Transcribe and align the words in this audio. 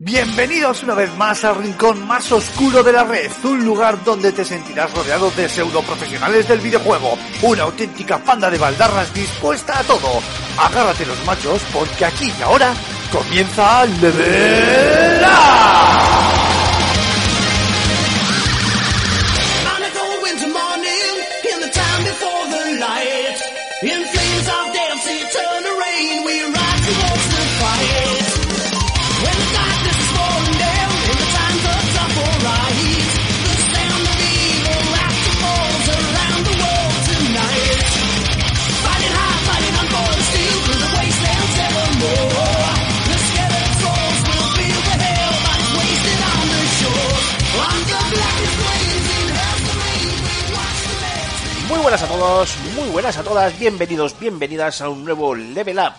Bienvenidos 0.00 0.84
una 0.84 0.94
vez 0.94 1.12
más 1.16 1.44
al 1.44 1.56
rincón 1.56 2.06
más 2.06 2.30
oscuro 2.30 2.84
de 2.84 2.92
la 2.92 3.02
red, 3.02 3.32
un 3.42 3.64
lugar 3.64 4.04
donde 4.04 4.30
te 4.30 4.44
sentirás 4.44 4.94
rodeado 4.94 5.28
de 5.32 5.48
pseudo 5.48 5.82
profesionales 5.82 6.46
del 6.46 6.60
videojuego, 6.60 7.18
una 7.42 7.64
auténtica 7.64 8.16
panda 8.18 8.48
de 8.48 8.58
baldarras 8.58 9.12
dispuesta 9.12 9.76
a 9.76 9.82
todo. 9.82 10.22
Agárrate 10.56 11.04
los 11.04 11.24
machos 11.26 11.60
porque 11.72 12.04
aquí 12.04 12.32
y 12.38 12.42
ahora 12.42 12.72
comienza 13.10 13.84
Level 13.86 15.24
Up. 15.24 15.78
Buenas 51.88 52.02
a 52.02 52.08
todos, 52.08 52.56
muy 52.76 52.90
buenas 52.90 53.16
a 53.16 53.22
todas, 53.22 53.58
bienvenidos, 53.58 54.20
bienvenidas 54.20 54.82
a 54.82 54.90
un 54.90 55.06
nuevo 55.06 55.34
Level 55.34 55.78
Up. 55.78 55.94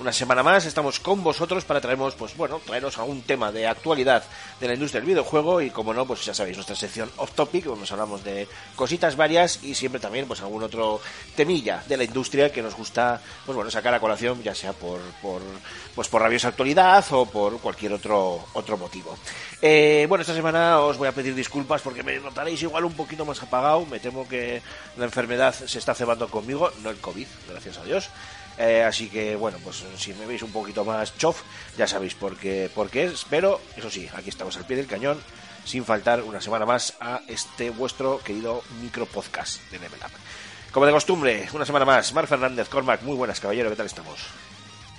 Una 0.00 0.12
semana 0.12 0.42
más 0.42 0.66
estamos 0.66 0.98
con 0.98 1.22
vosotros 1.22 1.64
para 1.64 1.80
traernos, 1.80 2.16
pues 2.16 2.36
bueno, 2.36 2.60
traeros 2.66 2.98
a 2.98 3.04
un 3.04 3.22
tema 3.22 3.52
de 3.52 3.68
actualidad 3.68 4.24
de 4.58 4.66
la 4.66 4.74
industria 4.74 5.00
del 5.00 5.08
videojuego 5.08 5.60
y 5.60 5.70
como 5.70 5.94
no, 5.94 6.04
pues 6.04 6.24
ya 6.24 6.34
sabéis, 6.34 6.56
nuestra 6.56 6.74
sección 6.74 7.08
off 7.16 7.30
topic, 7.32 7.64
donde 7.64 7.82
nos 7.82 7.92
hablamos 7.92 8.24
de 8.24 8.48
cositas 8.74 9.14
varias 9.16 9.62
y 9.62 9.76
siempre 9.76 10.00
también 10.00 10.26
pues 10.26 10.40
algún 10.40 10.64
otro 10.64 11.00
temilla 11.36 11.84
de 11.86 11.96
la 11.96 12.02
industria 12.02 12.50
que 12.50 12.60
nos 12.60 12.74
gusta, 12.74 13.20
pues 13.46 13.54
bueno, 13.54 13.70
sacar 13.70 13.94
a 13.94 14.00
colación, 14.00 14.42
ya 14.42 14.52
sea 14.52 14.72
por, 14.72 15.00
por 15.22 15.40
pues 15.94 16.08
por 16.08 16.22
rabiosa 16.22 16.48
actualidad 16.48 17.04
o 17.12 17.26
por 17.26 17.60
cualquier 17.60 17.92
otro, 17.92 18.44
otro 18.54 18.76
motivo. 18.76 19.16
Eh, 19.62 20.06
bueno, 20.08 20.22
esta 20.22 20.34
semana 20.34 20.80
os 20.80 20.98
voy 20.98 21.06
a 21.06 21.12
pedir 21.12 21.36
disculpas 21.36 21.82
porque 21.82 22.02
me 22.02 22.18
notaréis 22.18 22.60
igual 22.62 22.84
un 22.84 22.94
poquito 22.94 23.24
más 23.24 23.40
apagado. 23.42 23.86
Me 23.86 24.00
temo 24.00 24.26
que 24.26 24.60
la 24.96 25.04
enfermedad 25.04 25.54
se 25.54 25.78
está 25.78 25.94
cebando 25.94 26.28
conmigo, 26.28 26.72
no 26.82 26.90
el 26.90 26.96
COVID, 26.96 27.26
gracias 27.48 27.78
a 27.78 27.84
Dios. 27.84 28.10
Eh, 28.58 28.82
así 28.82 29.08
que 29.08 29.36
bueno, 29.36 29.58
pues 29.62 29.84
si 29.96 30.14
me 30.14 30.26
veis 30.26 30.42
un 30.42 30.52
poquito 30.52 30.84
más 30.84 31.16
chof, 31.18 31.42
ya 31.76 31.86
sabéis 31.86 32.14
por 32.14 32.36
qué, 32.36 32.70
por 32.74 32.90
qué 32.90 33.04
es. 33.04 33.24
Pero 33.28 33.60
eso 33.76 33.90
sí, 33.90 34.08
aquí 34.14 34.28
estamos 34.28 34.56
al 34.56 34.64
pie 34.64 34.76
del 34.76 34.86
cañón, 34.86 35.18
sin 35.64 35.84
faltar 35.84 36.22
una 36.22 36.40
semana 36.40 36.66
más 36.66 36.94
a 37.00 37.20
este 37.28 37.70
vuestro 37.70 38.20
querido 38.22 38.62
micro 38.80 39.06
podcast 39.06 39.60
de 39.70 39.78
Level 39.78 40.00
Up. 40.04 40.12
Como 40.72 40.86
de 40.86 40.92
costumbre, 40.92 41.48
una 41.52 41.64
semana 41.64 41.84
más, 41.84 42.12
Mar 42.12 42.26
Fernández, 42.26 42.68
Cormac, 42.68 43.02
muy 43.02 43.16
buenas, 43.16 43.38
caballero, 43.38 43.70
¿qué 43.70 43.76
tal 43.76 43.86
estamos? 43.86 44.20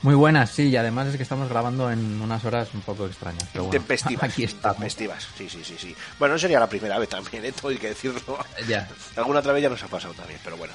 Muy 0.02 0.16
buenas, 0.16 0.52
sí, 0.52 0.70
y 0.70 0.78
además 0.78 1.08
es 1.08 1.18
que 1.18 1.24
estamos 1.24 1.50
grabando 1.50 1.90
en 1.92 2.22
unas 2.22 2.46
horas 2.46 2.70
un 2.76 2.82
poco 2.82 3.08
extrañas. 3.08 3.44
Pero 3.52 3.66
bueno, 3.66 3.72
Tempestivas. 3.72 4.24
aquí 4.32 4.44
estamos. 4.44 4.78
Tempestivas, 4.78 5.28
sí, 5.36 5.50
sí, 5.50 5.64
sí, 5.64 5.76
sí. 5.80 5.96
Bueno, 6.20 6.36
no 6.36 6.40
sería 6.40 6.60
la 6.60 6.70
primera 6.70 7.00
vez 7.00 7.10
también, 7.10 7.44
¿eh? 7.44 7.52
todo 7.60 7.70
hay 7.70 7.78
que 7.78 7.88
decirlo. 7.90 8.38
Ya. 8.68 8.88
Alguna 9.16 9.40
otra 9.40 9.52
vez 9.52 9.64
ya 9.64 9.70
nos 9.70 9.82
ha 9.82 9.88
pasado 9.88 10.14
también, 10.14 10.40
pero 10.44 10.58
bueno. 10.58 10.74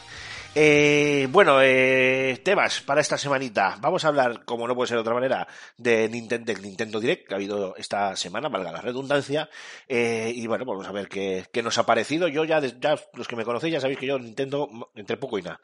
Eh, 0.53 1.29
bueno, 1.31 1.63
eh, 1.63 2.41
temas 2.45 2.81
para 2.81 3.01
esta 3.01 3.17
semanita. 3.17 3.77
Vamos 3.81 4.05
a 4.05 4.09
hablar, 4.09 4.45
como 4.45 4.67
no 4.67 4.75
puede 4.75 4.89
ser 4.89 4.97
de 4.97 5.03
otra 5.03 5.15
manera, 5.15 5.47
de 5.77 6.09
Nintendo, 6.09 6.53
del 6.53 6.63
Nintendo 6.63 6.99
Direct 6.99 7.29
que 7.29 7.35
ha 7.35 7.37
habido 7.37 7.77
esta 7.77 8.17
semana, 8.17 8.49
valga 8.49 8.73
la 8.73 8.81
redundancia. 8.81 9.49
Eh, 9.87 10.33
y 10.35 10.47
bueno, 10.49 10.65
vamos 10.65 10.89
a 10.89 10.93
ver 10.93 11.09
qué, 11.09 11.49
nos 11.63 11.79
ha 11.79 11.87
parecido. 11.87 12.27
Yo 12.27 12.45
ya, 12.45 12.61
ya, 12.61 12.99
los 13.15 13.29
que 13.29 13.37
me 13.37 13.45
conocéis 13.45 13.75
ya 13.75 13.81
sabéis 13.81 14.01
que 14.01 14.07
yo 14.07 14.19
Nintendo, 14.19 14.69
entre 14.97 15.17
poco 15.17 15.39
y 15.39 15.43
nada. 15.43 15.61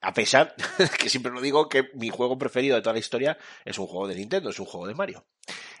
A 0.00 0.14
pesar 0.14 0.54
que 0.98 1.10
siempre 1.10 1.32
lo 1.32 1.42
digo 1.42 1.68
que 1.68 1.90
mi 1.94 2.08
juego 2.08 2.38
preferido 2.38 2.76
de 2.76 2.82
toda 2.82 2.94
la 2.94 3.00
historia 3.00 3.36
es 3.64 3.78
un 3.78 3.86
juego 3.86 4.08
de 4.08 4.14
Nintendo, 4.14 4.48
es 4.48 4.58
un 4.58 4.66
juego 4.66 4.86
de 4.86 4.94
Mario. 4.94 5.24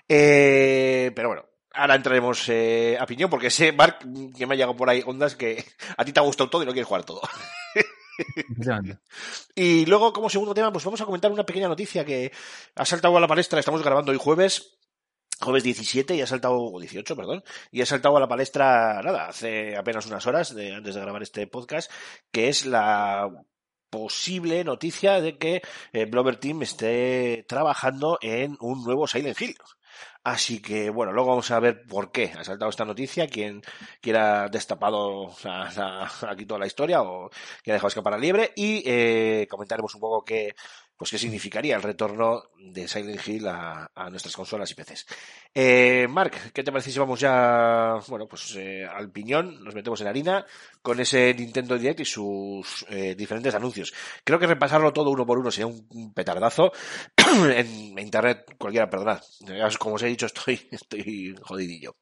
Eh, 0.06 1.12
pero 1.14 1.28
bueno, 1.28 1.46
Ahora 1.72 1.94
entraremos 1.94 2.48
eh, 2.48 2.96
a 2.98 3.06
piñón 3.06 3.30
porque 3.30 3.48
sé, 3.48 3.70
Mark, 3.70 4.00
que 4.36 4.44
me 4.44 4.54
ha 4.54 4.56
llegado 4.56 4.74
por 4.74 4.90
ahí 4.90 5.04
ondas 5.06 5.36
que 5.36 5.64
a 5.96 6.04
ti 6.04 6.12
te 6.12 6.18
ha 6.18 6.24
gustado 6.24 6.50
todo 6.50 6.62
y 6.62 6.66
no 6.66 6.72
quieres 6.72 6.88
jugar 6.88 7.04
todo. 7.04 7.20
Y 9.54 9.86
luego, 9.86 10.12
como 10.12 10.30
segundo 10.30 10.54
tema, 10.54 10.72
pues 10.72 10.84
vamos 10.84 11.00
a 11.00 11.04
comentar 11.04 11.30
una 11.30 11.44
pequeña 11.44 11.68
noticia 11.68 12.04
que 12.04 12.32
ha 12.74 12.84
saltado 12.84 13.16
a 13.16 13.20
la 13.20 13.28
palestra. 13.28 13.60
Estamos 13.60 13.82
grabando 13.82 14.12
hoy 14.12 14.18
jueves, 14.18 14.78
jueves 15.40 15.62
17 15.62 16.14
y 16.14 16.20
ha 16.20 16.26
saltado, 16.26 16.56
o 16.56 16.80
18, 16.80 17.16
perdón, 17.16 17.42
y 17.70 17.80
ha 17.82 17.86
saltado 17.86 18.16
a 18.16 18.20
la 18.20 18.28
palestra, 18.28 19.00
nada, 19.02 19.28
hace 19.28 19.76
apenas 19.76 20.06
unas 20.06 20.26
horas 20.26 20.54
de, 20.54 20.74
antes 20.74 20.94
de 20.94 21.00
grabar 21.00 21.22
este 21.22 21.46
podcast, 21.46 21.90
que 22.30 22.48
es 22.48 22.66
la 22.66 23.30
posible 23.90 24.62
noticia 24.64 25.20
de 25.20 25.36
que 25.36 25.62
eh, 25.92 26.04
Blover 26.04 26.36
Team 26.36 26.62
esté 26.62 27.44
trabajando 27.48 28.18
en 28.22 28.56
un 28.60 28.84
nuevo 28.84 29.06
Silent 29.06 29.40
Hill. 29.40 29.56
Así 30.22 30.60
que, 30.60 30.90
bueno, 30.90 31.12
luego 31.12 31.30
vamos 31.30 31.50
a 31.50 31.58
ver 31.60 31.86
por 31.86 32.12
qué 32.12 32.30
ha 32.38 32.44
saltado 32.44 32.68
esta 32.70 32.84
noticia, 32.84 33.26
quién 33.26 33.62
quiera 34.02 34.48
destapado 34.50 35.34
la- 35.44 36.10
aquí 36.28 36.44
toda 36.44 36.60
la 36.60 36.66
historia 36.66 37.00
o 37.02 37.30
que 37.62 37.70
ha 37.70 37.74
dejado 37.74 37.88
escapar 37.88 38.12
la 38.12 38.18
liebre. 38.18 38.52
Y 38.54 38.82
eh, 38.84 39.46
comentaremos 39.50 39.94
un 39.94 40.00
poco 40.02 40.22
qué, 40.24 40.54
pues 41.00 41.12
qué 41.12 41.18
significaría 41.18 41.76
el 41.76 41.82
retorno 41.82 42.50
de 42.58 42.86
Silent 42.86 43.26
Hill 43.26 43.48
a, 43.48 43.90
a 43.94 44.10
nuestras 44.10 44.36
consolas 44.36 44.70
y 44.70 44.74
PCs. 44.74 45.06
Eh, 45.54 46.06
Mark, 46.10 46.52
¿qué 46.52 46.62
te 46.62 46.70
parece 46.70 46.90
si 46.90 46.98
vamos 46.98 47.18
ya, 47.18 47.94
bueno, 48.06 48.28
pues 48.28 48.54
eh, 48.56 48.84
al 48.84 49.10
piñón, 49.10 49.64
nos 49.64 49.74
metemos 49.74 49.98
en 50.02 50.08
harina 50.08 50.44
con 50.82 51.00
ese 51.00 51.32
Nintendo 51.32 51.78
Direct 51.78 52.00
y 52.00 52.04
sus 52.04 52.84
eh, 52.90 53.14
diferentes 53.14 53.54
anuncios? 53.54 53.94
Creo 54.22 54.38
que 54.38 54.46
repasarlo 54.46 54.92
todo 54.92 55.08
uno 55.08 55.24
por 55.24 55.38
uno 55.38 55.50
sería 55.50 55.68
un, 55.68 56.12
petardazo. 56.12 56.70
en 57.56 57.98
internet, 57.98 58.54
cualquiera, 58.58 58.90
perdonad, 58.90 59.22
como 59.78 59.94
os 59.94 60.02
he 60.02 60.06
dicho, 60.08 60.26
estoy, 60.26 60.68
estoy 60.70 61.34
jodidillo. 61.40 61.96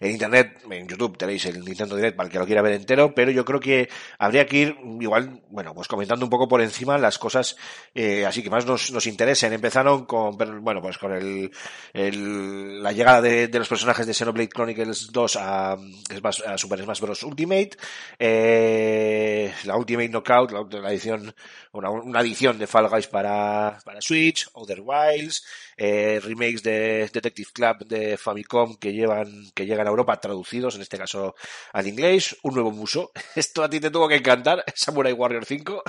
En 0.00 0.10
internet, 0.10 0.58
en 0.70 0.88
YouTube 0.88 1.16
tenéis 1.16 1.44
el 1.46 1.64
Nintendo 1.64 1.96
Direct 1.96 2.16
para 2.16 2.26
el 2.26 2.32
que 2.32 2.38
lo 2.38 2.46
quiera 2.46 2.62
ver 2.62 2.72
entero, 2.74 3.14
pero 3.14 3.30
yo 3.30 3.44
creo 3.44 3.60
que 3.60 3.88
habría 4.18 4.46
que 4.46 4.56
ir 4.58 4.76
igual, 5.00 5.42
bueno, 5.50 5.74
pues 5.74 5.88
comentando 5.88 6.26
un 6.26 6.30
poco 6.30 6.48
por 6.48 6.60
encima 6.60 6.98
las 6.98 7.18
cosas 7.18 7.56
eh, 7.94 8.24
así 8.26 8.42
que 8.42 8.50
más 8.50 8.66
nos, 8.66 8.90
nos 8.90 9.06
interesen. 9.06 9.52
Empezaron 9.52 10.06
con, 10.06 10.36
bueno, 10.36 10.80
pues 10.82 10.98
con 10.98 11.12
el, 11.12 11.50
el- 11.92 12.82
la 12.82 12.92
llegada 12.92 13.20
de, 13.22 13.48
los 13.52 13.68
personajes 13.68 14.06
de 14.06 14.14
Xenoblade 14.14 14.48
Chronicles 14.48 15.12
2 15.12 15.36
a, 15.36 15.72
a 15.72 16.58
Super 16.58 16.80
Smash 16.82 17.00
Bros. 17.00 17.22
Ultimate, 17.22 17.70
eh, 18.18 19.52
la 19.64 19.76
Ultimate 19.76 20.08
Knockout, 20.08 20.50
la, 20.52 20.80
la 20.80 20.90
edición, 20.90 21.34
una, 21.72 21.90
una 21.90 22.20
edición 22.20 22.58
de 22.58 22.66
Fall 22.66 22.88
Guys 22.88 23.06
para, 23.06 23.78
para 23.84 24.00
Switch, 24.00 24.48
Other 24.54 24.80
Wilds, 24.82 25.44
eh, 25.76 26.20
remakes 26.22 26.62
de 26.62 27.08
Detective 27.12 27.50
Club 27.52 27.86
de 27.86 28.16
Famicom 28.16 28.76
que 28.76 28.92
llevan, 28.92 29.50
que 29.54 29.66
llegan 29.66 29.86
a 29.86 29.90
Europa 29.90 30.20
traducidos, 30.20 30.76
en 30.76 30.82
este 30.82 30.98
caso 30.98 31.34
al 31.72 31.86
inglés, 31.86 32.36
un 32.42 32.54
nuevo 32.54 32.70
muso. 32.70 33.12
Esto 33.34 33.62
a 33.62 33.70
ti 33.70 33.80
te 33.80 33.90
tuvo 33.90 34.08
que 34.08 34.16
encantar, 34.16 34.64
Samurai 34.74 35.12
Warrior 35.12 35.44
5. 35.44 35.82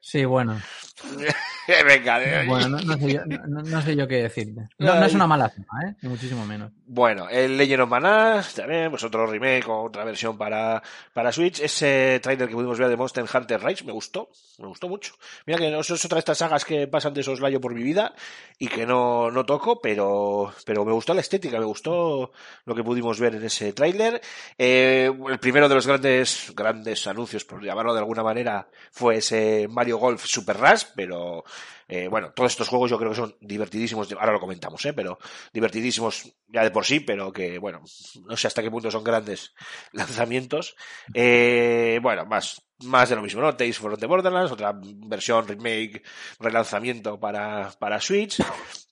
Sí, 0.00 0.24
bueno. 0.24 0.60
Venga, 1.86 2.20
Bueno, 2.46 2.68
no, 2.68 2.80
no 2.80 2.98
sé 2.98 3.12
yo, 3.12 3.20
no, 3.26 3.62
no 3.62 3.82
sé 3.82 3.96
yo 3.96 4.08
qué 4.08 4.22
decirte. 4.22 4.68
No, 4.78 5.04
es 5.04 5.14
una 5.14 5.26
mala 5.26 5.48
cima, 5.48 5.66
¿eh? 5.86 5.94
Ni 6.02 6.08
muchísimo 6.08 6.44
menos. 6.44 6.72
Bueno, 6.86 7.28
el 7.28 7.56
Legend 7.56 7.82
of 7.82 7.88
Mana, 7.88 8.44
también, 8.54 8.90
pues 8.90 9.04
otro 9.04 9.26
remake 9.26 9.68
otra 9.68 10.04
versión 10.04 10.36
para, 10.36 10.82
para 11.12 11.32
Switch. 11.32 11.60
Ese 11.60 12.20
trailer 12.22 12.48
que 12.48 12.54
pudimos 12.54 12.78
ver 12.78 12.88
de 12.88 12.96
Monster 12.96 13.24
Hunter 13.32 13.62
Rise 13.62 13.84
me 13.84 13.92
gustó, 13.92 14.28
me 14.58 14.66
gustó 14.66 14.88
mucho. 14.88 15.14
Mira 15.46 15.58
que 15.58 15.70
no 15.70 15.80
es 15.80 15.90
otra 15.90 16.16
de 16.16 16.20
estas 16.20 16.38
sagas 16.38 16.64
que 16.64 16.86
pasan 16.88 17.14
de 17.14 17.22
soslayo 17.22 17.60
por 17.60 17.74
mi 17.74 17.82
vida 17.82 18.12
y 18.58 18.68
que 18.68 18.84
no, 18.84 19.30
no 19.30 19.46
toco, 19.46 19.80
pero, 19.80 20.52
pero 20.66 20.84
me 20.84 20.92
gustó 20.92 21.14
la 21.14 21.20
estética, 21.20 21.58
me 21.58 21.64
gustó 21.64 22.32
lo 22.64 22.74
que 22.74 22.84
pudimos 22.84 23.18
ver 23.20 23.36
en 23.36 23.44
ese 23.44 23.72
tráiler. 23.72 24.20
Eh, 24.58 25.10
el 25.30 25.38
primero 25.38 25.68
de 25.68 25.74
los 25.76 25.86
grandes, 25.86 26.52
grandes 26.54 27.06
anuncios, 27.06 27.44
por 27.44 27.62
llamarlo 27.64 27.94
de 27.94 28.00
alguna 28.00 28.22
manera, 28.22 28.68
fue 28.90 29.16
ese 29.16 29.66
Mario 29.72 29.98
Golf 29.98 30.24
Super 30.24 30.56
Rush, 30.56 30.84
pero 30.94 31.44
eh, 31.88 32.08
bueno, 32.08 32.32
todos 32.32 32.52
estos 32.52 32.68
juegos 32.68 32.90
yo 32.90 32.98
creo 32.98 33.10
que 33.10 33.16
son 33.16 33.36
divertidísimos, 33.40 34.10
ahora 34.12 34.32
lo 34.32 34.40
comentamos, 34.40 34.84
¿eh? 34.86 34.92
pero 34.92 35.18
divertidísimos 35.52 36.32
ya 36.48 36.62
de 36.62 36.70
por 36.70 36.84
sí, 36.84 37.00
pero 37.00 37.32
que 37.32 37.58
bueno, 37.58 37.82
no 38.26 38.36
sé 38.36 38.46
hasta 38.46 38.62
qué 38.62 38.70
punto 38.70 38.90
son 38.90 39.04
grandes 39.04 39.54
lanzamientos. 39.92 40.76
Eh, 41.12 41.98
bueno, 42.02 42.24
más, 42.26 42.62
más 42.84 43.08
de 43.08 43.16
lo 43.16 43.22
mismo, 43.22 43.40
¿no? 43.40 43.56
Tales 43.56 43.78
from 43.78 43.96
the 43.96 44.06
Borderlands, 44.06 44.52
otra 44.52 44.74
versión, 44.74 45.46
remake, 45.46 46.02
relanzamiento 46.38 47.18
para, 47.18 47.70
para 47.78 48.00
Switch. 48.00 48.42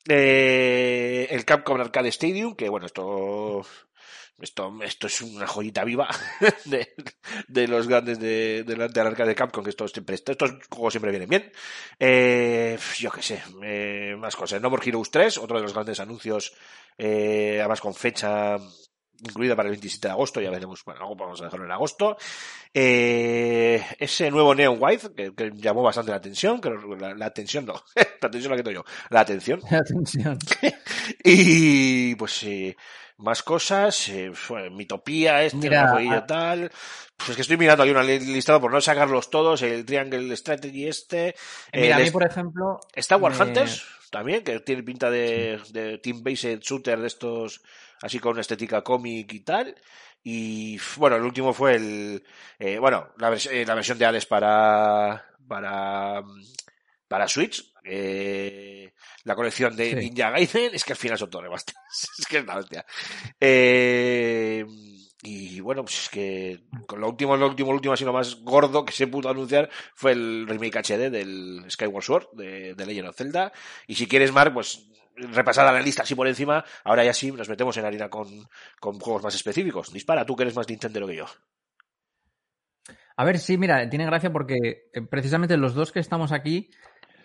Eh, 0.09 1.29
el 1.31 1.45
Capcom 1.45 1.81
Arcade 1.81 2.09
Stadium, 2.09 2.55
que 2.55 2.69
bueno, 2.69 2.87
esto 2.87 3.63
Esto, 4.41 4.73
esto 4.83 5.07
es 5.07 5.21
una 5.23 5.47
joyita 5.47 5.85
viva 5.85 6.09
de, 6.65 6.95
de 7.49 7.69
los 7.69 7.87
grandes 7.89 8.19
de, 8.19 8.65
de, 8.65 8.77
la, 8.77 8.89
de 8.89 9.03
la 9.03 9.11
arcade 9.11 9.31
de 9.31 9.35
Capcom, 9.35 9.63
que 9.63 9.71
estos, 9.71 9.93
siempre, 9.93 10.15
estos 10.15 10.55
juegos 10.71 10.93
siempre 10.93 11.11
vienen 11.11 11.29
bien. 11.29 11.53
Eh, 11.99 12.79
yo 12.99 13.11
qué 13.11 13.23
sé, 13.23 13.43
eh, 13.63 14.17
más 14.19 14.37
cosas. 14.37 14.61
No 14.61 14.71
More 14.71 14.87
Heroes 14.87 15.11
3, 15.11 15.39
otro 15.39 15.57
de 15.57 15.63
los 15.63 15.75
grandes 15.75 16.01
anuncios, 16.01 16.55
eh, 16.97 17.59
además 17.61 17.81
con 17.81 17.95
fecha 17.95 18.57
incluida 19.23 19.55
para 19.55 19.69
el 19.69 19.73
27 19.73 20.09
de 20.09 20.13
agosto, 20.13 20.41
ya 20.41 20.51
veremos, 20.51 20.85
bueno, 20.85 21.01
luego 21.01 21.17
vamos 21.17 21.41
a 21.41 21.45
dejarlo 21.45 21.67
en 21.67 21.73
agosto. 21.73 22.17
Eh, 22.73 23.85
ese 23.99 24.31
nuevo 24.31 24.55
Neon 24.55 24.79
White, 24.81 25.15
que, 25.15 25.35
que 25.35 25.51
llamó 25.55 25.83
bastante 25.83 26.11
la 26.11 26.17
atención, 26.17 26.61
que 26.61 26.71
la, 26.71 27.15
la 27.15 27.27
atención 27.27 27.67
no, 27.67 27.75
la 27.95 28.29
atención 28.29 28.51
la 28.51 28.57
que 28.57 28.63
tengo 28.63 28.83
yo, 28.83 28.85
la 29.11 29.21
atención. 29.21 29.61
Atención. 29.71 30.39
y 31.25 32.15
pues 32.15 32.33
sí, 32.33 32.75
más 33.21 33.43
cosas, 33.43 34.09
eh, 34.09 34.33
Mitopía, 34.71 35.43
este, 35.45 35.57
Mira, 35.59 35.83
el 35.83 35.89
jueguillo 35.89 36.17
a- 36.17 36.27
tal. 36.27 36.71
Pues 37.17 37.31
es 37.31 37.37
que 37.37 37.43
estoy 37.43 37.57
mirando 37.57 37.83
aquí 37.83 37.93
un 37.93 38.33
listado 38.33 38.61
por 38.61 38.73
no 38.73 38.81
sacarlos 38.81 39.29
todos, 39.31 39.61
el 39.63 39.85
Triangle 39.85 40.35
Strategy 40.37 40.87
este. 40.89 41.35
Mira, 41.73 41.97
a 41.97 41.99
el 41.99 42.03
mí, 42.03 42.07
est- 42.09 42.13
por 42.13 42.25
ejemplo. 42.25 42.81
Está 42.95 43.17
War 43.17 43.33
me- 43.33 43.39
también, 44.11 44.43
que 44.43 44.59
tiene 44.61 44.83
pinta 44.83 45.11
de, 45.11 45.61
de 45.71 45.99
team-based 45.99 46.61
shooter 46.61 46.99
de 46.99 47.07
estos, 47.07 47.63
así 48.03 48.19
con 48.19 48.39
estética 48.39 48.83
cómic 48.83 49.33
y 49.33 49.41
tal. 49.41 49.75
Y 50.23 50.79
bueno, 50.97 51.17
el 51.17 51.23
último 51.23 51.53
fue 51.55 51.77
el, 51.77 52.25
eh, 52.59 52.79
bueno, 52.79 53.09
la, 53.19 53.31
vers- 53.31 53.51
eh, 53.51 53.65
la 53.65 53.75
versión 53.75 53.99
de 53.99 54.07
Hades 54.07 54.27
para, 54.27 55.27
para, 55.47 56.23
mm, 56.23 56.43
para 57.09 57.29
Switch. 57.29 57.70
Eh, 57.85 58.93
la 59.25 59.35
colección 59.35 59.77
de 59.77 59.91
Sí. 59.91 59.97
Ninja 59.97 60.31
Gaiden, 60.31 60.75
es 60.75 60.85
que 60.85 60.93
al 60.93 60.99
final 60.99 61.19
son 61.19 61.31
todos 61.31 61.45
remasters. 61.45 61.79
es 62.19 62.27
que 62.27 62.39
es 62.39 62.47
la 62.47 62.57
hostia. 62.57 62.85
Eh, 63.39 64.65
y 65.23 65.61
bueno, 65.61 65.83
pues 65.83 66.05
es 66.05 66.09
que 66.09 66.65
con 66.87 67.01
lo 67.01 67.09
último, 67.09 67.37
lo 67.37 67.47
último, 67.47 67.71
lo 67.71 67.77
último, 67.77 67.95
así 67.95 68.05
lo 68.05 68.13
más 68.13 68.37
gordo 68.43 68.85
que 68.85 68.93
se 68.93 69.07
pudo 69.07 69.29
anunciar 69.29 69.69
fue 69.95 70.13
el 70.13 70.47
remake 70.49 70.77
HD 70.77 71.11
del 71.11 71.65
Skyward 71.69 72.05
Sword 72.05 72.29
de, 72.33 72.75
de 72.75 72.87
Legend 72.87 73.09
of 73.09 73.17
Zelda. 73.17 73.53
Y 73.87 73.97
si 73.97 74.07
quieres, 74.07 74.33
Mark, 74.33 74.55
pues 74.55 74.87
repasada 75.17 75.73
la 75.73 75.81
lista 75.81 76.03
así 76.03 76.15
por 76.15 76.27
encima, 76.27 76.65
ahora 76.85 77.05
ya 77.05 77.13
sí 77.13 77.31
nos 77.33 77.49
metemos 77.49 77.77
en 77.77 77.85
harina 77.85 78.09
con, 78.09 78.49
con 78.81 78.99
juegos 78.99 79.23
más 79.23 79.35
específicos. 79.35 79.93
Dispara, 79.93 80.25
tú 80.25 80.35
que 80.35 80.45
eres 80.45 80.57
más 80.57 80.69
Nintendo 80.69 81.07
que 81.07 81.17
yo. 81.17 81.27
A 83.17 83.25
ver, 83.25 83.39
sí, 83.39 83.59
mira, 83.59 83.87
tiene 83.91 84.07
gracia 84.07 84.33
porque 84.33 84.89
eh, 84.95 85.03
precisamente 85.03 85.59
los 85.59 85.75
dos 85.75 85.93
que 85.93 86.01
estamos 86.01 86.33
aquí, 86.33 86.71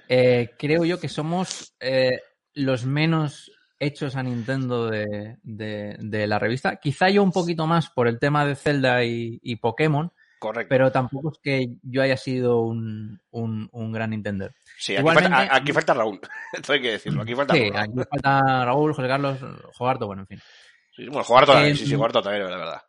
eh, 0.10 0.52
creo 0.58 0.86
yo 0.86 1.00
que 1.00 1.10
somos 1.10 1.76
eh, 1.80 2.20
los 2.54 2.86
menos 2.86 3.52
hechos 3.80 4.16
a 4.16 4.24
Nintendo 4.24 4.90
de, 4.90 5.38
de- 5.44 5.98
de 6.00 6.28
la 6.28 6.40
revista. 6.40 6.78
Quizá 6.78 7.10
yo 7.10 7.22
un 7.24 7.32
poquito 7.32 7.68
más 7.68 7.90
por 7.90 8.08
el 8.08 8.20
tema 8.20 8.46
de 8.46 8.56
Zelda 8.56 9.04
y, 9.04 9.40
y 9.44 9.58
Pokémon, 9.58 10.12
Correcto. 10.40 10.70
pero 10.70 10.92
tampoco 10.92 11.32
es 11.34 11.40
que 11.44 11.66
yo 11.84 12.02
haya 12.02 12.16
sido 12.18 12.62
un, 12.62 13.20
un- 13.32 13.68
un 13.72 13.92
gran 13.92 14.12
Nintendo. 14.12 14.50
sí, 14.78 14.96
aquí, 14.96 15.06
falta, 15.08 15.56
aquí 15.56 15.72
falta 15.74 15.94
Raúl. 15.94 16.20
Esto 16.54 16.74
hay 16.74 16.82
que 16.82 16.92
decirlo. 16.92 17.22
Aquí 17.24 17.36
falta 17.36 17.54
Sí, 17.54 17.70
Raúl. 17.70 17.78
aquí 17.78 18.10
falta 18.10 18.66
Raúl, 18.66 18.94
José 18.94 19.08
Carlos, 19.08 19.40
Jogarto, 19.74 20.08
bueno, 20.08 20.22
en 20.22 20.28
fin. 20.28 20.40
Sí, 20.96 21.08
bueno, 21.08 21.24
jugar 21.26 21.46
todavía, 21.46 21.72
Eh, 21.72 21.76
sí, 21.76 21.86
sí, 21.86 21.96
todavía, 21.98 22.44
la 22.46 22.58
verdad. 22.58 22.82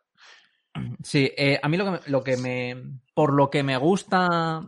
Sí, 1.03 1.31
eh, 1.35 1.59
a 1.61 1.67
mí 1.67 1.75
lo 1.75 1.99
que, 1.99 2.09
lo 2.11 2.23
que 2.23 2.37
me. 2.37 2.75
Por 3.13 3.33
lo 3.33 3.49
que 3.49 3.63
me 3.63 3.75
gusta 3.77 4.61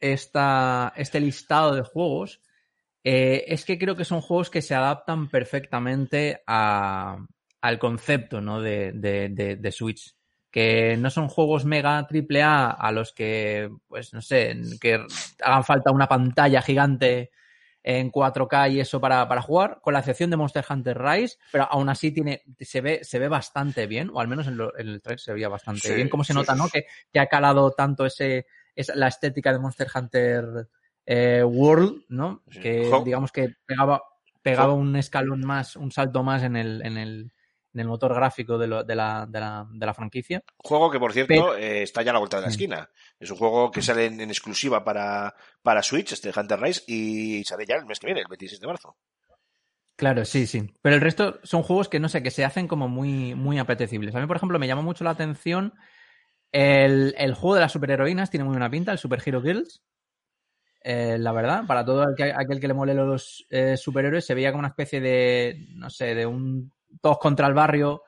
esta, 0.00 0.92
este 0.96 1.20
listado 1.20 1.74
de 1.74 1.82
juegos, 1.82 2.40
eh, 3.04 3.44
es 3.48 3.64
que 3.64 3.78
creo 3.78 3.96
que 3.96 4.04
son 4.04 4.20
juegos 4.20 4.50
que 4.50 4.62
se 4.62 4.74
adaptan 4.74 5.28
perfectamente 5.30 6.42
a, 6.46 7.18
al 7.60 7.78
concepto 7.78 8.40
¿no? 8.40 8.60
de, 8.60 8.92
de, 8.92 9.28
de- 9.30 9.56
de 9.56 9.72
Switch. 9.72 10.14
Que 10.50 10.96
no 10.96 11.10
son 11.10 11.28
juegos 11.28 11.64
mega 11.64 12.04
triple 12.08 12.42
A 12.42 12.70
a 12.70 12.90
los 12.90 13.12
que, 13.12 13.70
pues 13.86 14.12
no 14.12 14.20
sé, 14.20 14.56
que 14.80 15.00
hagan 15.44 15.64
falta 15.64 15.92
una 15.92 16.08
pantalla 16.08 16.60
gigante 16.60 17.30
en 17.82 18.10
4K 18.10 18.68
y 18.72 18.80
eso 18.80 19.00
para, 19.00 19.26
para 19.28 19.40
jugar, 19.42 19.78
con 19.80 19.94
la 19.94 20.00
excepción 20.00 20.28
de 20.28 20.36
Monster 20.36 20.64
Hunter 20.68 20.98
Rise, 21.00 21.38
pero 21.52 21.64
aún 21.70 21.88
así 21.88 22.10
tiene, 22.12 22.42
se 22.60 22.80
ve, 22.80 23.00
se 23.04 23.18
ve 23.18 23.28
bastante 23.28 23.86
bien, 23.86 24.10
o 24.12 24.20
al 24.20 24.28
menos 24.28 24.48
en, 24.48 24.56
lo- 24.56 24.76
en 24.76 24.88
el 24.88 25.00
trailer 25.00 25.20
se 25.20 25.32
veía 25.32 25.48
bastante 25.48 25.88
Sí, 25.88 25.94
bien. 25.94 26.08
Cómo 26.08 26.24
se 26.24 26.32
sí, 26.32 26.38
nota, 26.40 26.52
sí, 26.52 26.58
¿no? 26.58 26.68
Que, 26.68 26.84
que 27.12 27.20
ha 27.20 27.26
calado 27.26 27.70
tanto 27.70 28.04
ese, 28.04 28.46
esa- 28.74 28.94
la 28.94 29.08
estética 29.08 29.52
de 29.52 29.58
Monster 29.58 29.88
Hunter 29.94 30.68
eh, 31.06 31.42
World, 31.44 32.04
¿no? 32.08 32.42
Que 32.50 32.90
digamos 33.04 33.32
que 33.32 33.54
pegaba, 33.66 34.02
pegaba 34.42 34.72
un 34.74 34.94
escalón 34.96 35.40
más, 35.40 35.76
un 35.76 35.90
salto 35.90 36.22
más 36.22 36.42
en 36.42 36.56
el, 36.56 36.82
en 36.84 36.96
el, 36.98 37.32
en 37.72 37.80
el 37.80 37.86
motor 37.88 38.14
gráfico 38.14 38.58
de, 38.58 38.66
lo- 38.66 38.84
de, 38.84 38.94
la, 38.94 39.26
de, 39.26 39.40
la, 39.40 39.66
de 39.70 39.86
la 39.86 39.94
franquicia. 39.94 40.42
Juego 40.58 40.90
que, 40.90 40.98
por 41.00 41.12
cierto, 41.12 41.28
Pero- 41.28 41.56
eh, 41.56 41.82
está 41.82 42.02
ya 42.02 42.10
a 42.10 42.14
la 42.14 42.18
vuelta 42.20 42.36
de 42.38 42.42
la 42.44 42.48
esquina. 42.48 42.88
Es 43.18 43.30
un 43.30 43.36
juego 43.38 43.70
que 43.70 43.82
sale 43.82 44.06
en, 44.06 44.20
en 44.20 44.30
exclusiva 44.30 44.84
para, 44.84 45.34
para 45.62 45.82
Switch, 45.82 46.12
este 46.12 46.32
Hunter 46.36 46.60
Rise, 46.60 46.82
y 46.86 47.42
sale 47.44 47.64
ya 47.66 47.76
el 47.76 47.86
mes 47.86 47.98
que 47.98 48.06
viene, 48.06 48.20
el 48.20 48.28
26 48.28 48.60
de 48.60 48.66
marzo. 48.66 48.96
Claro, 49.96 50.24
sí, 50.24 50.46
sí. 50.46 50.72
Pero 50.80 50.94
el 50.94 51.02
resto 51.02 51.38
son 51.42 51.62
juegos 51.62 51.88
que 51.90 52.00
no 52.00 52.08
sé, 52.08 52.22
que 52.22 52.30
se 52.30 52.44
hacen 52.44 52.66
como 52.68 52.88
muy, 52.88 53.34
muy 53.34 53.58
apetecibles. 53.58 54.14
A 54.14 54.20
mí, 54.20 54.26
por 54.26 54.36
ejemplo, 54.36 54.58
me 54.58 54.66
llama 54.66 54.80
mucho 54.82 55.04
la 55.04 55.10
atención 55.10 55.74
el, 56.52 57.14
el 57.18 57.34
juego 57.34 57.54
de 57.54 57.60
las 57.60 57.72
superheroínas, 57.72 58.30
tiene 58.30 58.44
muy 58.44 58.52
buena 58.52 58.70
pinta, 58.70 58.92
el 58.92 58.98
Super 58.98 59.22
Hero 59.24 59.40
Girls. 59.42 59.82
Eh, 60.82 61.18
la 61.18 61.32
verdad, 61.32 61.64
para 61.66 61.84
todo 61.84 62.02
el 62.04 62.14
que- 62.16 62.32
aquel 62.34 62.58
que 62.58 62.68
le 62.68 62.74
mole 62.74 62.94
los 62.94 63.46
eh, 63.50 63.76
superhéroes, 63.76 64.24
se 64.24 64.34
veía 64.34 64.50
como 64.50 64.60
una 64.60 64.68
especie 64.68 65.00
de, 65.00 65.66
no 65.74 65.90
sé, 65.90 66.14
de 66.14 66.24
un 66.26 66.72
todos 67.02 67.18
contra 67.18 67.46
el 67.46 67.54
barrio, 67.54 68.02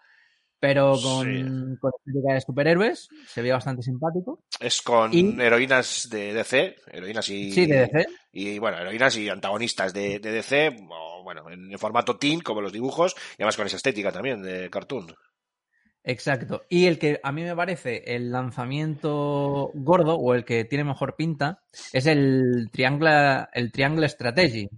pero 0.58 0.92
con, 1.02 1.26
Sí. 1.26 1.78
con 1.80 1.92
estética 1.98 2.34
de 2.34 2.40
superhéroes. 2.40 3.08
Se 3.26 3.42
veía 3.42 3.54
bastante 3.54 3.82
simpático. 3.82 4.42
Es 4.58 4.80
con 4.80 5.12
Y- 5.12 5.38
heroínas 5.40 6.08
de 6.10 6.32
DC, 6.32 6.76
heroínas 6.90 7.28
y, 7.28 7.52
Sí, 7.52 7.66
de 7.66 7.80
DC. 7.80 8.06
y 8.32 8.58
bueno, 8.58 8.78
heroínas 8.78 9.16
y 9.18 9.28
antagonistas 9.28 9.92
de, 9.92 10.18
de 10.18 10.32
DC, 10.32 10.74
o, 10.90 11.22
bueno, 11.24 11.50
en, 11.50 11.70
en 11.70 11.78
formato 11.78 12.16
teen, 12.16 12.40
como 12.40 12.60
los 12.62 12.72
dibujos, 12.72 13.14
y 13.32 13.42
además 13.42 13.56
con 13.56 13.66
esa 13.66 13.76
estética 13.76 14.10
también 14.12 14.40
de 14.42 14.70
cartoon. 14.70 15.14
Exacto. 16.04 16.62
Y 16.68 16.86
el 16.86 16.98
que 16.98 17.20
a 17.22 17.30
mí 17.30 17.42
me 17.42 17.54
parece 17.54 18.02
el 18.16 18.32
lanzamiento 18.32 19.70
gordo 19.74 20.16
o 20.16 20.34
el 20.34 20.44
que 20.44 20.64
tiene 20.64 20.82
mejor 20.84 21.14
pinta 21.16 21.62
es 21.92 22.06
el 22.06 22.68
Triangle, 22.72 23.46
el 23.52 23.70
Triangle 23.70 24.08
Strategy, 24.08 24.68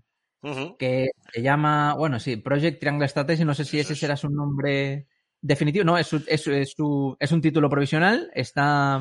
que 0.78 1.08
se 1.32 1.42
llama, 1.42 1.94
bueno, 1.94 2.20
sí, 2.20 2.36
Project 2.36 2.80
Triangle 2.80 3.08
Strategy. 3.08 3.44
No 3.44 3.54
sé 3.54 3.64
si 3.64 3.78
ese 3.80 3.96
será 3.96 4.16
su 4.16 4.28
nombre 4.30 5.08
definitivo. 5.40 5.84
No, 5.84 5.98
es, 5.98 6.06
su- 6.08 6.24
es, 6.28 6.42
su- 6.42 6.52
es, 6.52 6.72
su- 6.76 7.16
es 7.20 7.32
un 7.32 7.40
título 7.40 7.70
provisional. 7.70 8.30
Está 8.34 9.00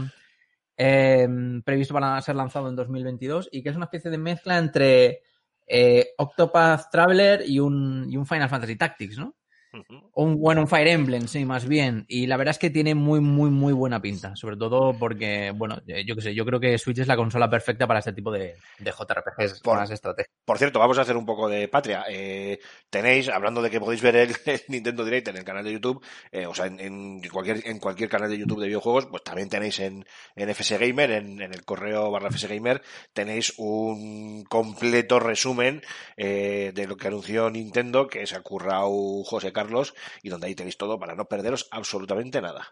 eh, 0.77 1.27
previsto 1.65 1.93
para 1.93 2.21
ser 2.21 2.35
lanzado 2.35 2.69
en 2.69 2.75
2022 2.75 3.49
y 3.51 3.63
que 3.63 3.69
es 3.69 3.75
una 3.75 3.85
especie 3.85 4.11
de 4.11 4.17
mezcla 4.17 4.57
entre 4.57 5.21
eh, 5.67 6.09
Octopath 6.17 6.89
Traveler 6.91 7.43
y 7.47 7.59
un, 7.59 8.07
y 8.09 8.17
un 8.17 8.25
Final 8.25 8.49
Fantasy 8.49 8.75
Tactics, 8.77 9.17
¿no? 9.17 9.35
Un, 10.13 10.39
bueno, 10.39 10.61
un 10.61 10.67
Fire 10.67 10.87
Emblem, 10.87 11.27
sí, 11.27 11.45
más 11.45 11.67
bien. 11.67 12.05
Y 12.07 12.27
la 12.27 12.37
verdad 12.37 12.51
es 12.51 12.59
que 12.59 12.69
tiene 12.69 12.93
muy, 12.93 13.19
muy, 13.21 13.49
muy 13.49 13.73
buena 13.73 14.01
pinta. 14.01 14.35
Sobre 14.35 14.55
todo 14.55 14.93
porque, 14.97 15.51
bueno, 15.55 15.79
eh, 15.87 16.05
yo 16.05 16.15
qué 16.15 16.21
sé, 16.21 16.35
yo 16.35 16.45
creo 16.45 16.59
que 16.59 16.77
Switch 16.77 16.99
es 16.99 17.07
la 17.07 17.15
consola 17.15 17.49
perfecta 17.49 17.87
para 17.87 17.99
este 17.99 18.13
tipo 18.13 18.31
de, 18.31 18.55
de 18.79 18.91
JRPGs 18.91 19.61
Por- 19.61 19.77
más. 19.77 19.89
Por 20.45 20.57
cierto, 20.57 20.77
vamos 20.79 20.97
a 20.97 21.01
hacer 21.01 21.17
un 21.17 21.25
poco 21.25 21.47
de 21.49 21.67
patria. 21.67 22.05
Eh, 22.09 22.59
tenéis, 22.89 23.29
hablando 23.29 23.61
de 23.61 23.69
que 23.71 23.79
podéis 23.79 24.01
ver 24.03 24.15
el, 24.15 24.35
el 24.45 24.61
Nintendo 24.67 25.03
Direct 25.05 25.29
en 25.29 25.37
el 25.37 25.43
canal 25.43 25.63
de 25.63 25.71
YouTube, 25.73 26.05
eh, 26.31 26.45
o 26.45 26.53
sea, 26.53 26.67
en, 26.67 26.79
en 26.79 27.21
cualquier, 27.29 27.67
en 27.67 27.79
cualquier 27.79 28.09
canal 28.09 28.29
de 28.29 28.37
YouTube 28.37 28.59
de 28.59 28.67
videojuegos, 28.67 29.07
pues 29.07 29.23
también 29.23 29.49
tenéis 29.49 29.79
en, 29.79 30.05
en 30.35 30.49
FS 30.49 30.77
Gamer, 30.77 31.11
en, 31.11 31.41
en 31.41 31.53
el 31.53 31.65
correo 31.65 32.11
barra 32.11 32.27
FS 32.29 32.47
Gamer, 32.47 32.81
tenéis 33.13 33.53
un 33.57 34.43
completo 34.43 35.19
resumen 35.19 35.81
eh, 36.17 36.71
de 36.75 36.85
lo 36.87 36.95
que 36.97 37.07
anunció 37.07 37.49
Nintendo, 37.49 38.07
que 38.07 38.27
se 38.27 38.35
ha 38.35 38.41
currado 38.41 39.23
José 39.23 39.51
Carlos, 39.51 39.62
y 40.21 40.29
donde 40.29 40.47
ahí 40.47 40.55
tenéis 40.55 40.77
todo 40.77 40.99
para 40.99 41.15
no 41.15 41.25
perderos 41.25 41.67
absolutamente 41.71 42.41
nada. 42.41 42.67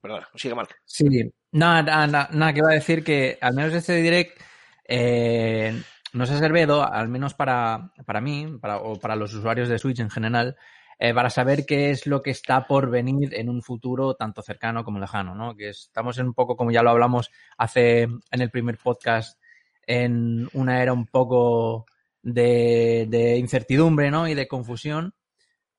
Perdona, 0.00 0.28
sigue 0.34 0.54
mal. 0.54 0.68
Sí, 0.84 1.30
nada, 1.52 1.82
nada, 1.82 2.06
nada, 2.06 2.28
nada, 2.32 2.52
que 2.52 2.58
iba 2.58 2.70
a 2.70 2.74
decir 2.74 3.04
que 3.04 3.38
al 3.40 3.54
menos 3.54 3.74
este 3.74 3.96
direct 3.96 4.40
eh, 4.88 5.82
nos 6.12 6.30
ha 6.30 6.38
servido, 6.38 6.82
al 6.82 7.08
menos 7.08 7.34
para, 7.34 7.92
para 8.06 8.20
mí, 8.20 8.58
para, 8.60 8.78
o 8.78 8.98
para 8.98 9.16
los 9.16 9.34
usuarios 9.34 9.68
de 9.68 9.78
Switch 9.78 10.00
en 10.00 10.10
general, 10.10 10.56
eh, 10.98 11.14
para 11.14 11.30
saber 11.30 11.66
qué 11.66 11.90
es 11.90 12.06
lo 12.06 12.22
que 12.22 12.30
está 12.30 12.66
por 12.66 12.90
venir 12.90 13.34
en 13.34 13.48
un 13.48 13.62
futuro 13.62 14.14
tanto 14.14 14.42
cercano 14.42 14.84
como 14.84 14.98
lejano, 14.98 15.34
¿no? 15.34 15.54
Que 15.54 15.70
estamos 15.70 16.18
en 16.18 16.26
un 16.26 16.34
poco, 16.34 16.56
como 16.56 16.70
ya 16.70 16.82
lo 16.82 16.90
hablamos 16.90 17.30
hace 17.56 18.02
en 18.02 18.40
el 18.40 18.50
primer 18.50 18.78
podcast, 18.78 19.40
en 19.86 20.48
una 20.52 20.82
era 20.82 20.92
un 20.92 21.06
poco 21.06 21.86
de, 22.22 23.06
de 23.08 23.38
incertidumbre, 23.38 24.10
¿no? 24.10 24.28
Y 24.28 24.34
de 24.34 24.48
confusión 24.48 25.14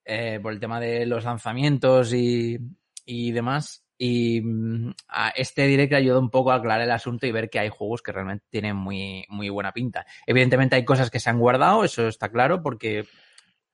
eh, 0.05 0.39
por 0.41 0.53
el 0.53 0.59
tema 0.59 0.79
de 0.79 1.05
los 1.05 1.23
lanzamientos 1.23 2.13
y, 2.13 2.57
y 3.05 3.31
demás. 3.31 3.83
Y 3.97 4.41
mm, 4.41 4.93
a 5.09 5.29
este 5.29 5.67
directo 5.67 5.95
ayuda 5.95 6.19
un 6.19 6.31
poco 6.31 6.51
a 6.51 6.55
aclarar 6.55 6.81
el 6.81 6.91
asunto 6.91 7.27
y 7.27 7.31
ver 7.31 7.49
que 7.49 7.59
hay 7.59 7.69
juegos 7.69 8.01
que 8.01 8.11
realmente 8.11 8.45
tienen 8.49 8.75
muy, 8.75 9.25
muy 9.29 9.49
buena 9.49 9.71
pinta. 9.71 10.05
Evidentemente 10.25 10.75
hay 10.75 10.85
cosas 10.85 11.11
que 11.11 11.19
se 11.19 11.29
han 11.29 11.39
guardado, 11.39 11.83
eso 11.83 12.07
está 12.07 12.29
claro, 12.29 12.63
porque 12.63 13.05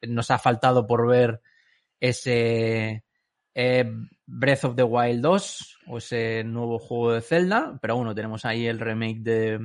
nos 0.01 0.29
ha 0.31 0.38
faltado 0.38 0.86
por 0.86 1.07
ver 1.07 1.41
ese 2.00 3.03
eh, 3.55 3.91
Breath 4.25 4.65
of 4.65 4.75
the 4.75 4.84
Wild 4.84 5.22
2 5.22 5.79
o 5.88 5.98
ese 5.98 6.43
nuevo 6.43 6.77
juego 6.77 7.13
de 7.13 7.22
Zelda, 7.22 7.79
pero 7.81 7.96
bueno, 7.96 8.13
tenemos 8.13 8.46
ahí 8.46 8.67
el 8.67 8.79
remake 8.79 9.22
de, 9.22 9.60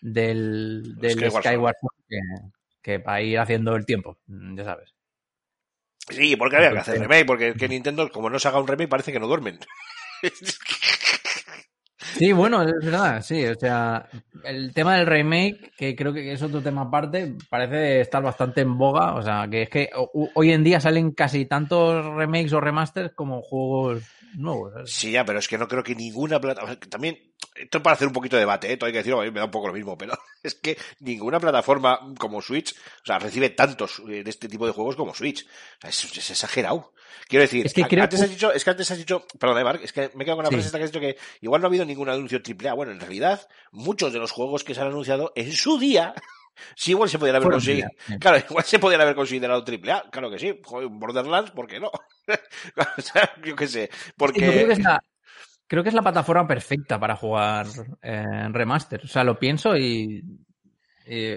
del, 0.00 0.94
del 0.96 1.10
Skyward 1.10 1.42
Skyward, 1.42 1.74
que, 2.08 2.18
que 2.80 2.98
va 2.98 3.14
a 3.14 3.22
ir 3.22 3.38
haciendo 3.38 3.74
el 3.74 3.84
tiempo, 3.84 4.18
mm, 4.26 4.56
ya 4.56 4.64
sabes. 4.64 4.93
Sí, 6.08 6.36
porque 6.36 6.56
había 6.56 6.70
que 6.72 6.78
hacer 6.78 6.98
remake, 7.00 7.26
porque 7.26 7.54
que 7.54 7.68
Nintendo, 7.68 8.10
como 8.10 8.28
no 8.30 8.38
se 8.38 8.48
haga 8.48 8.60
un 8.60 8.66
remake, 8.68 8.88
parece 8.88 9.12
que 9.12 9.20
no 9.20 9.26
duermen. 9.26 9.58
Sí, 12.16 12.32
bueno, 12.32 12.62
es 12.62 12.72
verdad, 12.82 13.22
sí, 13.22 13.44
o 13.46 13.54
sea, 13.54 14.08
el 14.44 14.72
tema 14.74 14.96
del 14.96 15.06
remake, 15.06 15.72
que 15.76 15.96
creo 15.96 16.12
que 16.12 16.32
es 16.32 16.42
otro 16.42 16.60
tema 16.62 16.82
aparte, 16.82 17.34
parece 17.48 18.00
estar 18.02 18.22
bastante 18.22 18.60
en 18.60 18.76
boga, 18.76 19.14
o 19.14 19.22
sea, 19.22 19.48
que 19.50 19.62
es 19.62 19.70
que 19.70 19.90
ho- 19.96 20.30
hoy 20.34 20.52
en 20.52 20.62
día 20.62 20.80
salen 20.80 21.12
casi 21.12 21.46
tantos 21.46 22.04
remakes 22.14 22.52
o 22.52 22.60
remasters 22.60 23.12
como 23.14 23.42
juegos 23.42 24.02
nuevos. 24.36 24.72
¿sabes? 24.74 24.90
Sí, 24.92 25.10
ya, 25.12 25.24
pero 25.24 25.38
es 25.38 25.48
que 25.48 25.58
no 25.58 25.66
creo 25.66 25.82
que 25.82 25.94
ninguna 25.94 26.40
plataforma. 26.40 26.76
También, 26.90 27.16
esto 27.54 27.78
es 27.78 27.82
para 27.84 27.94
hacer 27.94 28.08
un 28.08 28.12
poquito 28.12 28.36
de 28.36 28.40
debate, 28.40 28.72
¿eh? 28.72 28.76
todo 28.76 28.86
hay 28.86 28.92
que 28.92 28.98
decirlo, 28.98 29.20
a 29.20 29.24
mí 29.24 29.30
me 29.30 29.38
da 29.38 29.44
un 29.46 29.50
poco 29.50 29.68
lo 29.68 29.74
mismo, 29.74 29.96
pero 29.96 30.12
es 30.42 30.54
que 30.56 30.76
ninguna 31.00 31.38
plataforma 31.40 32.00
como 32.18 32.42
Switch, 32.42 32.74
o 32.74 33.06
sea, 33.06 33.18
recibe 33.18 33.50
tantos 33.50 34.02
eh, 34.08 34.24
de 34.24 34.30
este 34.30 34.48
tipo 34.48 34.66
de 34.66 34.72
juegos 34.72 34.96
como 34.96 35.14
Switch. 35.14 35.44
O 35.46 35.80
sea, 35.80 35.90
es, 35.90 36.04
es 36.16 36.30
exagerado. 36.30 36.92
Quiero 37.28 37.42
decir, 37.42 37.64
Es 37.64 37.72
que 37.72 37.84
a- 37.84 37.88
creo 37.88 38.02
antes 38.04 38.20
has 38.20 38.30
dicho, 38.30 38.52
es 38.52 38.64
que 38.64 38.70
antes 38.70 38.90
has 38.90 38.98
dicho, 38.98 39.26
perdón, 39.38 39.62
Mark, 39.62 39.80
es 39.82 39.92
que 39.92 40.10
me 40.14 40.24
quedo 40.24 40.36
con 40.36 40.44
la 40.44 40.50
Sí. 40.50 40.56
frase 40.56 40.66
esta 40.66 40.78
que 40.78 40.84
has 40.84 40.90
dicho 40.90 41.00
que 41.00 41.16
igual 41.40 41.60
no 41.60 41.66
ha 41.66 41.70
habido 41.70 41.84
ningún 41.84 42.08
anuncio 42.08 42.40
AAA. 42.40 42.74
Bueno, 42.74 42.92
en 42.92 43.00
realidad, 43.00 43.48
muchos 43.70 44.12
de 44.12 44.18
los 44.18 44.30
juegos 44.32 44.64
que 44.64 44.74
se 44.74 44.80
han 44.80 44.88
anunciado 44.88 45.32
en 45.36 45.52
su 45.52 45.78
día, 45.78 46.12
sí, 46.76 46.90
igual 46.90 47.08
se 47.08 47.18
podían 47.18 47.36
haber 47.36 47.50
conseguido. 47.50 47.88
Claro, 48.20 48.38
igual 48.50 48.64
se 48.64 48.78
podían 48.78 49.00
haber 49.00 49.14
considerado 49.14 49.64
AAA, 49.64 50.10
claro 50.10 50.30
que 50.30 50.38
sí. 50.38 50.60
Joder, 50.64 50.88
Borderlands, 50.90 51.52
¿por 51.52 51.66
qué 51.66 51.78
no? 51.80 51.88
o 52.98 53.00
sea, 53.00 53.32
yo 53.44 53.54
qué 53.56 53.68
sé, 53.68 53.90
porque... 54.16 54.40
Yo 54.44 54.52
creo 54.52 54.66
que 54.66 54.72
es 54.72 54.78
la, 54.80 55.02
creo 55.66 55.82
que 55.82 55.88
es 55.90 55.94
la 55.94 56.02
plataforma 56.02 56.46
perfecta 56.46 56.98
para 56.98 57.16
jugar 57.16 57.66
eh, 58.02 58.48
remaster. 58.50 59.02
O 59.04 59.08
sea, 59.08 59.24
lo 59.24 59.38
pienso 59.38 59.76
y, 59.76 60.24
y- 61.06 61.36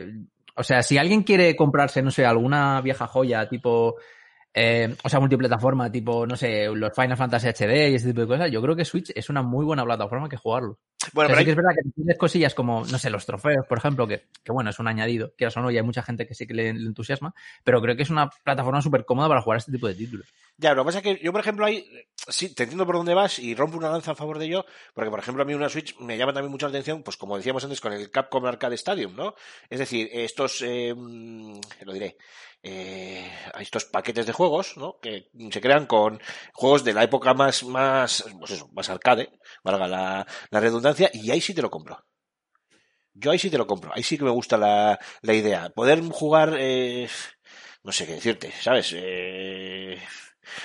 O 0.56 0.64
sea, 0.64 0.82
si 0.82 0.98
alguien 0.98 1.24
quiere 1.24 1.56
comprarse, 1.56 2.02
no 2.02 2.10
sé, 2.12 2.26
alguna 2.26 2.82
vieja 2.82 3.08
joya 3.08 3.48
tipo. 3.48 3.96
Eh, 4.60 4.96
o 5.04 5.08
sea, 5.10 5.20
multiplataforma, 5.20 5.92
tipo, 5.92 6.26
no 6.26 6.36
sé, 6.36 6.66
los 6.74 6.92
Final 6.96 7.16
Fantasy 7.16 7.48
HD 7.50 7.92
y 7.92 7.96
ese 7.96 8.08
tipo 8.08 8.22
de 8.22 8.28
cosas, 8.28 8.52
yo 8.52 8.60
creo 8.60 8.76
que 8.76 8.84
Switch 8.86 9.12
es 9.14 9.30
una 9.30 9.44
muy 9.44 9.64
buena 9.64 9.84
plataforma 9.86 10.28
que 10.28 10.36
jugarlo. 10.38 10.80
Bueno, 11.14 11.28
O 11.28 11.30
sea, 11.30 11.36
pero 11.36 11.38
sí 11.38 11.44
que 11.46 11.50
hay- 11.50 11.52
es 11.52 11.56
verdad 11.56 11.72
que 11.76 11.90
tienes 11.92 12.18
cosillas 12.18 12.54
como, 12.56 12.84
no 12.86 12.98
sé, 12.98 13.12
los 13.12 13.26
trofeos, 13.26 13.66
por 13.68 13.78
ejemplo, 13.78 14.08
que, 14.08 14.26
que 14.44 14.52
bueno, 14.52 14.72
es 14.72 14.80
un 14.80 14.88
añadido, 14.88 15.32
quieras 15.38 15.56
o 15.58 15.62
no, 15.62 15.70
y 15.70 15.78
hay 15.78 15.84
mucha 15.84 16.02
gente 16.02 16.26
que 16.26 16.34
sí 16.34 16.48
que 16.48 16.56
le, 16.56 16.74
le 16.74 16.88
entusiasma, 16.88 17.36
pero 17.64 17.80
creo 17.82 17.96
que 17.96 18.02
es 18.02 18.10
una 18.10 18.30
plataforma 18.44 18.82
súper 18.82 19.06
cómoda 19.06 19.28
para 19.30 19.42
jugar 19.42 19.58
este 19.60 19.72
tipo 19.72 19.88
de 19.88 19.94
títulos. 19.94 20.28
Ya, 20.58 20.74
lo 20.74 20.82
que 20.82 20.86
pasa 20.88 20.98
es 20.98 21.04
que 21.04 21.24
yo, 21.24 21.32
por 21.32 21.42
ejemplo, 21.42 21.64
ahí 21.66 21.86
sí, 22.28 22.54
te 22.56 22.64
entiendo 22.64 22.86
por 22.88 22.96
dónde 22.96 23.14
vas 23.14 23.38
y 23.38 23.54
rompo 23.54 23.78
una 23.78 23.92
lanza 23.92 24.14
a 24.14 24.16
favor 24.16 24.40
de 24.40 24.46
ello, 24.48 24.66
porque, 24.96 25.12
por 25.12 25.20
ejemplo, 25.20 25.44
a 25.44 25.46
mí 25.46 25.54
una 25.54 25.70
Switch 25.70 25.96
me 26.00 26.18
llama 26.18 26.34
también 26.34 26.52
mucho 26.52 26.66
la 26.66 26.72
atención, 26.72 27.04
pues 27.04 27.16
como 27.16 27.38
decíamos 27.38 27.64
antes, 27.64 27.80
con 27.80 27.94
el 27.94 28.10
Capcom 28.10 28.44
Arcade 28.46 28.74
Stadium, 28.74 29.16
¿no? 29.16 29.36
Es 29.70 29.78
decir, 29.78 30.10
estos, 30.12 30.64
eh, 30.64 30.96
mm, 30.98 31.60
lo 31.84 31.94
diré, 31.94 32.18
eh, 32.64 33.32
estos 33.60 33.86
paquetes 33.86 34.26
de 34.26 34.34
juegos, 34.34 34.78
¿no? 34.78 35.00
Que 35.02 35.30
se 35.52 35.62
crean 35.62 35.86
con 35.86 36.22
juegos 36.54 36.84
de 36.84 36.94
la 36.94 37.04
época 37.04 37.34
más, 37.34 37.64
más, 37.64 38.26
pues 38.40 38.52
eso, 38.52 38.70
más 38.74 38.90
arcade, 38.90 39.30
valga 39.64 39.88
la, 39.88 40.28
la 40.50 40.60
redundancia, 40.60 41.10
y 41.14 41.32
ahí 41.32 41.42
sí 41.42 41.54
te 41.54 41.62
lo 41.62 41.70
compro. 41.70 42.06
Yo 43.14 43.32
ahí 43.32 43.40
sí 43.40 43.50
te 43.50 43.58
lo 43.58 43.66
compro, 43.66 43.92
ahí 43.94 44.04
sí 44.04 44.18
que 44.18 44.26
me 44.26 44.30
gusta 44.30 44.58
la, 44.58 45.00
la 45.22 45.34
idea. 45.34 45.70
Poder 45.70 46.02
jugar, 46.12 46.56
eh, 46.60 47.10
no 47.84 47.92
sé 47.92 48.06
qué 48.06 48.14
decirte, 48.14 48.52
¿sabes? 48.62 48.94
Eh, 48.96 49.98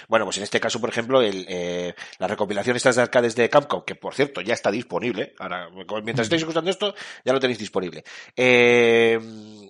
bueno, 0.09 0.27
pues 0.27 0.37
en 0.37 0.45
este 0.45 0.61
caso, 0.61 0.81
por 0.81 0.91
ejemplo, 0.91 1.23
el, 1.23 1.47
eh, 1.49 1.95
la 2.19 2.27
recopilación 2.27 2.77
estas 2.77 2.97
de 2.97 3.03
arcades 3.03 3.35
de 3.35 3.49
Capcom, 3.49 3.85
que 3.85 3.95
por 3.95 4.15
cierto 4.15 4.41
ya 4.41 4.55
está 4.55 4.71
disponible, 4.71 5.35
ahora 5.39 5.69
mientras 6.03 6.27
estáis 6.27 6.43
escuchando 6.43 6.71
esto, 6.71 6.95
ya 7.25 7.33
lo 7.33 7.41
tenéis 7.41 7.59
disponible. 7.59 8.05
Eh, 8.37 9.19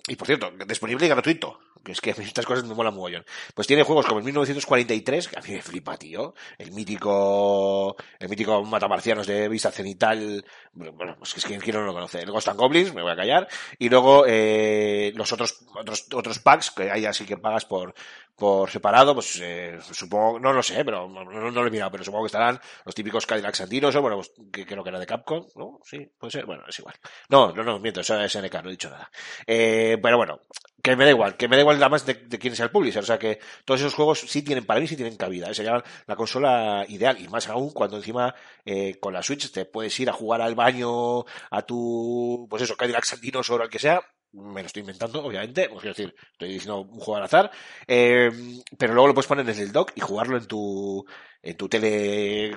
y 0.07 0.15
por 0.15 0.27
cierto, 0.27 0.51
disponible 0.67 1.05
y 1.05 1.09
gratuito, 1.09 1.59
es 1.91 2.01
que 2.01 2.11
estas 2.11 2.45
cosas 2.45 2.65
me 2.65 2.73
molan 2.73 2.93
mogollón. 2.93 3.25
Pues 3.53 3.67
tiene 3.67 3.83
juegos 3.83 4.05
como 4.05 4.19
el 4.19 4.25
1943, 4.25 5.27
que 5.27 5.39
a 5.39 5.41
mí 5.41 5.51
me 5.51 5.61
flipa, 5.61 5.97
tío, 5.97 6.33
el 6.57 6.71
mítico, 6.71 7.95
el 8.19 8.29
mítico 8.29 8.63
Matamarcianos 8.63 9.27
de 9.27 9.49
vista 9.49 9.71
cenital, 9.71 10.45
bueno, 10.73 11.15
pues 11.17 11.35
es 11.35 11.45
que 11.45 11.57
quién 11.57 11.75
no 11.75 11.83
lo 11.83 11.93
conoce, 11.93 12.19
el 12.19 12.31
Ghost 12.31 12.47
and 12.47 12.59
Goblins, 12.59 12.93
me 12.93 13.01
voy 13.01 13.11
a 13.11 13.15
callar, 13.15 13.47
y 13.77 13.89
luego 13.89 14.25
eh, 14.27 15.11
los 15.15 15.31
otros, 15.33 15.65
otros, 15.75 16.07
otros 16.13 16.39
packs, 16.39 16.71
que 16.71 16.89
hay 16.89 17.05
así 17.05 17.25
que 17.25 17.37
pagas 17.37 17.65
por, 17.65 17.93
por 18.35 18.69
separado, 18.69 19.13
pues 19.13 19.39
eh, 19.41 19.79
supongo, 19.91 20.39
no 20.39 20.53
lo 20.53 20.63
sé, 20.63 20.83
pero 20.83 21.07
no, 21.07 21.51
lo 21.51 21.67
he 21.67 21.71
mirado, 21.71 21.91
pero 21.91 22.03
supongo 22.03 22.23
que 22.23 22.27
estarán 22.27 22.59
los 22.85 22.95
típicos 22.95 23.25
Cadillac 23.25 23.55
Sandinos, 23.55 23.95
o 23.95 24.01
bueno, 24.01 24.17
pues, 24.17 24.31
que 24.51 24.65
creo 24.65 24.83
que 24.83 24.89
era 24.89 24.99
de 24.99 25.05
Capcom, 25.05 25.45
¿no? 25.55 25.79
Sí, 25.83 26.11
puede 26.17 26.31
ser, 26.31 26.45
bueno, 26.45 26.63
es 26.67 26.79
igual. 26.79 26.95
No, 27.29 27.53
no, 27.53 27.63
no, 27.63 27.79
miento, 27.79 28.01
eso 28.01 28.19
es 28.19 28.31
SNK, 28.31 28.55
no 28.63 28.69
he 28.69 28.71
dicho 28.71 28.89
nada. 28.89 29.09
Eh, 29.45 29.97
pero 30.01 30.17
bueno, 30.17 30.41
que 30.81 30.95
me 30.95 31.05
da 31.05 31.11
igual, 31.11 31.37
que 31.37 31.47
me 31.47 31.55
da 31.55 31.61
igual 31.61 31.77
nada 31.77 31.89
más 31.89 32.05
de, 32.05 32.15
de 32.15 32.39
quién 32.39 32.53
es 32.53 32.59
el 32.59 32.71
publisher, 32.71 33.03
o 33.03 33.05
sea 33.05 33.19
que 33.19 33.39
todos 33.65 33.79
esos 33.79 33.93
juegos 33.93 34.19
sí 34.19 34.41
tienen, 34.41 34.65
para 34.65 34.79
mí 34.79 34.87
sí 34.87 34.95
tienen 34.95 35.15
cabida, 35.15 35.49
¿eh? 35.49 35.53
sería 35.53 35.83
la 36.07 36.15
consola 36.15 36.85
ideal, 36.89 37.21
y 37.21 37.27
más 37.27 37.47
aún 37.47 37.71
cuando 37.71 37.97
encima 37.97 38.35
eh, 38.65 38.99
con 38.99 39.13
la 39.13 39.23
Switch 39.23 39.51
te 39.51 39.65
puedes 39.65 39.97
ir 39.99 40.09
a 40.09 40.13
jugar 40.13 40.41
al 40.41 40.55
baño, 40.55 41.23
a 41.51 41.61
tu, 41.61 42.47
pues 42.49 42.63
eso, 42.63 42.75
Cadillac 42.75 43.05
Sandinos 43.05 43.49
o 43.49 43.61
al 43.61 43.69
que 43.69 43.79
sea, 43.79 44.01
me 44.33 44.61
lo 44.61 44.67
estoy 44.67 44.81
inventando, 44.81 45.23
obviamente, 45.23 45.69
pues 45.69 45.81
quiero 45.81 45.95
decir, 45.95 46.15
estoy 46.31 46.49
diciendo 46.49 46.81
un 46.81 46.99
juego 46.99 47.17
al 47.17 47.23
azar, 47.23 47.51
eh, 47.87 48.31
pero 48.77 48.93
luego 48.93 49.07
lo 49.07 49.13
puedes 49.13 49.27
poner 49.27 49.45
desde 49.45 49.63
el 49.63 49.71
dock 49.71 49.91
y 49.95 50.01
jugarlo 50.01 50.37
en 50.37 50.47
tu, 50.47 51.05
en 51.41 51.55
tu 51.55 51.69
tele 51.69 52.51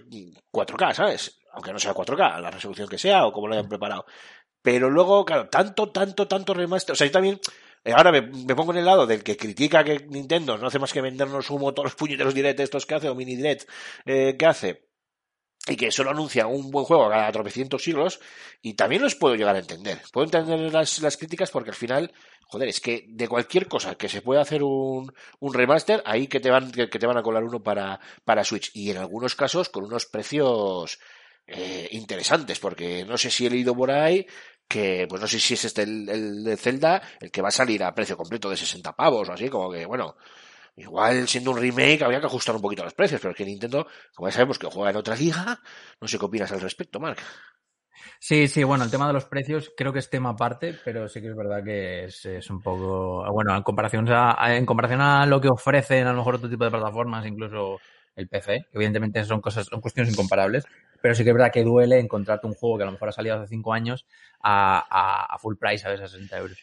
4K, 0.50 0.94
¿sabes? 0.94 1.38
Aunque 1.52 1.72
no 1.72 1.78
sea 1.78 1.94
4K, 1.94 2.40
la 2.40 2.50
resolución 2.50 2.88
que 2.88 2.98
sea 2.98 3.26
o 3.26 3.32
como 3.32 3.48
lo 3.48 3.54
hayan 3.54 3.68
preparado. 3.68 4.06
Pero 4.62 4.90
luego, 4.90 5.24
claro, 5.24 5.48
tanto, 5.48 5.90
tanto, 5.92 6.26
tanto 6.26 6.54
remaster, 6.54 6.94
o 6.94 6.96
sea, 6.96 7.06
yo 7.06 7.12
también, 7.12 7.40
eh, 7.84 7.92
ahora 7.92 8.10
me, 8.10 8.22
pongo 8.22 8.72
en 8.72 8.78
el 8.78 8.86
lado 8.86 9.06
del 9.06 9.22
que 9.22 9.36
critica 9.36 9.84
que 9.84 10.06
Nintendo 10.08 10.58
no 10.58 10.66
hace 10.66 10.78
más 10.78 10.92
que 10.92 11.00
vendernos 11.02 11.50
humo 11.50 11.74
todos 11.74 11.84
los 11.92 11.94
puñeteros 11.94 12.34
direct 12.34 12.60
estos 12.60 12.86
que 12.86 12.94
hace, 12.94 13.08
o 13.08 13.14
mini 13.14 13.36
direct 13.36 13.68
eh, 14.06 14.36
que 14.38 14.46
hace, 14.46 14.85
y 15.68 15.76
que 15.76 15.90
solo 15.90 16.10
anuncia 16.10 16.46
un 16.46 16.70
buen 16.70 16.84
juego 16.84 17.08
cada 17.08 17.30
tropecientos 17.32 17.82
siglos, 17.82 18.20
y 18.62 18.74
también 18.74 19.02
los 19.02 19.14
puedo 19.14 19.34
llegar 19.34 19.56
a 19.56 19.60
entender. 19.60 20.00
Puedo 20.12 20.26
entender 20.26 20.72
las, 20.72 21.00
las 21.00 21.16
críticas 21.16 21.50
porque 21.50 21.70
al 21.70 21.76
final, 21.76 22.12
joder, 22.46 22.68
es 22.68 22.80
que 22.80 23.04
de 23.08 23.28
cualquier 23.28 23.66
cosa 23.66 23.96
que 23.96 24.08
se 24.08 24.22
pueda 24.22 24.42
hacer 24.42 24.62
un, 24.62 25.12
un 25.40 25.54
remaster, 25.54 26.02
ahí 26.06 26.28
que 26.28 26.40
te 26.40 26.50
van, 26.50 26.70
que, 26.70 26.88
que 26.88 26.98
te 26.98 27.06
van 27.06 27.18
a 27.18 27.22
colar 27.22 27.44
uno 27.44 27.62
para, 27.62 27.98
para 28.24 28.44
Switch. 28.44 28.70
Y 28.74 28.90
en 28.90 28.98
algunos 28.98 29.34
casos 29.34 29.68
con 29.68 29.84
unos 29.84 30.06
precios 30.06 31.00
eh, 31.46 31.88
interesantes, 31.92 32.58
porque 32.60 33.04
no 33.04 33.18
sé 33.18 33.30
si 33.30 33.46
he 33.46 33.50
leído 33.50 33.74
por 33.74 33.90
ahí 33.90 34.26
que, 34.68 35.06
pues 35.08 35.20
no 35.20 35.28
sé 35.28 35.38
si 35.38 35.54
es 35.54 35.64
este 35.64 35.82
el, 35.82 36.08
el 36.08 36.44
de 36.44 36.56
Zelda, 36.56 37.02
el 37.20 37.30
que 37.30 37.42
va 37.42 37.48
a 37.48 37.52
salir 37.52 37.82
a 37.84 37.94
precio 37.94 38.16
completo 38.16 38.50
de 38.50 38.56
60 38.56 38.92
pavos 38.92 39.28
o 39.28 39.32
así, 39.32 39.48
como 39.48 39.70
que, 39.70 39.86
bueno, 39.86 40.16
Igual 40.76 41.26
siendo 41.26 41.52
un 41.52 41.58
remake 41.58 42.02
habría 42.02 42.20
que 42.20 42.26
ajustar 42.26 42.54
un 42.54 42.60
poquito 42.62 42.84
los 42.84 42.94
precios, 42.94 43.20
pero 43.20 43.32
es 43.32 43.36
que 43.36 43.44
Nintendo, 43.46 43.86
como 44.14 44.28
ya 44.28 44.32
sabemos 44.32 44.58
que 44.58 44.66
juega 44.66 44.90
en 44.90 44.96
otra 44.96 45.16
liga, 45.16 45.58
no 46.00 46.06
sé 46.08 46.18
qué 46.18 46.24
opinas 46.26 46.52
al 46.52 46.60
respecto, 46.60 47.00
Mark. 47.00 47.18
Sí, 48.20 48.48
sí, 48.48 48.64
bueno, 48.64 48.84
el 48.84 48.90
tema 48.90 49.06
de 49.06 49.12
los 49.12 49.24
precios 49.24 49.72
creo 49.76 49.92
que 49.92 49.98
es 50.00 50.10
tema 50.10 50.30
aparte, 50.30 50.76
pero 50.84 51.08
sí 51.08 51.20
que 51.20 51.28
es 51.28 51.36
verdad 51.36 51.62
que 51.64 52.04
es, 52.04 52.24
es 52.26 52.50
un 52.50 52.60
poco, 52.62 53.24
bueno, 53.32 53.56
en 53.56 53.62
comparación 53.62 54.06
a- 54.10 54.56
en 54.56 54.66
comparación 54.66 55.00
a 55.00 55.26
lo 55.26 55.40
que 55.40 55.48
ofrecen 55.48 56.06
a 56.06 56.12
lo 56.12 56.18
mejor 56.18 56.36
otro 56.36 56.48
tipo 56.50 56.64
de 56.64 56.70
plataformas, 56.70 57.26
incluso 57.26 57.78
el 58.14 58.28
PC, 58.28 58.66
que 58.70 58.76
evidentemente 58.78 59.24
son 59.24 59.40
cosas, 59.40 59.66
son 59.66 59.80
cuestiones 59.80 60.12
incomparables, 60.12 60.64
pero 61.02 61.14
sí 61.14 61.22
que 61.24 61.30
es 61.30 61.36
verdad 61.36 61.52
que 61.52 61.62
duele 61.64 61.98
encontrarte 61.98 62.46
un 62.46 62.54
juego 62.54 62.76
que 62.78 62.82
a 62.84 62.86
lo 62.86 62.92
mejor 62.92 63.08
ha 63.08 63.12
salido 63.12 63.36
hace 63.36 63.48
cinco 63.48 63.72
años 63.72 64.06
a, 64.40 64.78
a, 64.90 65.34
a 65.34 65.38
full 65.38 65.56
price, 65.56 65.86
a 65.86 65.90
veces 65.90 66.06
a 66.06 66.08
60 66.08 66.38
euros. 66.38 66.58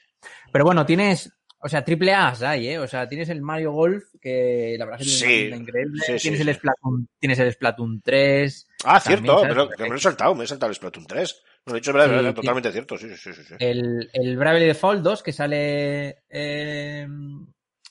Pero 0.52 0.66
bueno, 0.66 0.86
tienes, 0.86 1.32
o 1.64 1.70
sea, 1.70 1.84
triple 1.84 2.14
A 2.14 2.34
hay, 2.42 2.68
¿eh? 2.70 2.80
O 2.80 2.88
sea, 2.88 3.08
tienes 3.08 3.30
el 3.30 3.42
Mario 3.42 3.72
Golf, 3.72 4.04
que 4.22 4.76
la 4.78 4.86
verdad 4.86 5.02
es 5.02 5.08
que 5.08 5.26
tiene 5.26 5.42
Sí, 5.42 5.48
una 5.48 5.58
increíble, 5.64 6.04
sí, 6.06 6.20
tienes 6.20 6.42
sí. 6.42 6.50
el 6.50 6.56
Splatoon, 6.56 7.08
tienes 7.20 7.40
el 7.40 7.52
Splatoon 7.54 8.02
3, 8.02 8.68
Ah, 8.86 9.00
cierto, 9.00 9.46
lo, 9.46 9.70
que 9.70 9.84
me 9.84 9.90
lo 9.90 9.96
he 9.96 10.00
saltado, 10.00 10.36
me 10.36 10.44
he 10.44 10.48
saltado 10.48 10.70
el 10.70 10.76
Splatoon 10.76 11.06
3. 11.06 11.44
No, 11.66 11.74
de 11.74 11.80
hecho, 11.80 11.92
es 11.92 11.96
verdad, 11.96 12.16
verdad, 12.16 12.34
totalmente 12.34 12.72
cierto, 12.72 12.98
sí, 12.98 13.10
sí, 13.16 13.34
sí. 13.34 13.44
sí. 13.44 13.56
el, 13.60 14.10
el 14.12 14.38
Bravely 14.38 14.66
Default 14.66 15.02
2 15.02 15.24
que 15.24 15.32
sale 15.32 16.24
eh, 16.30 17.08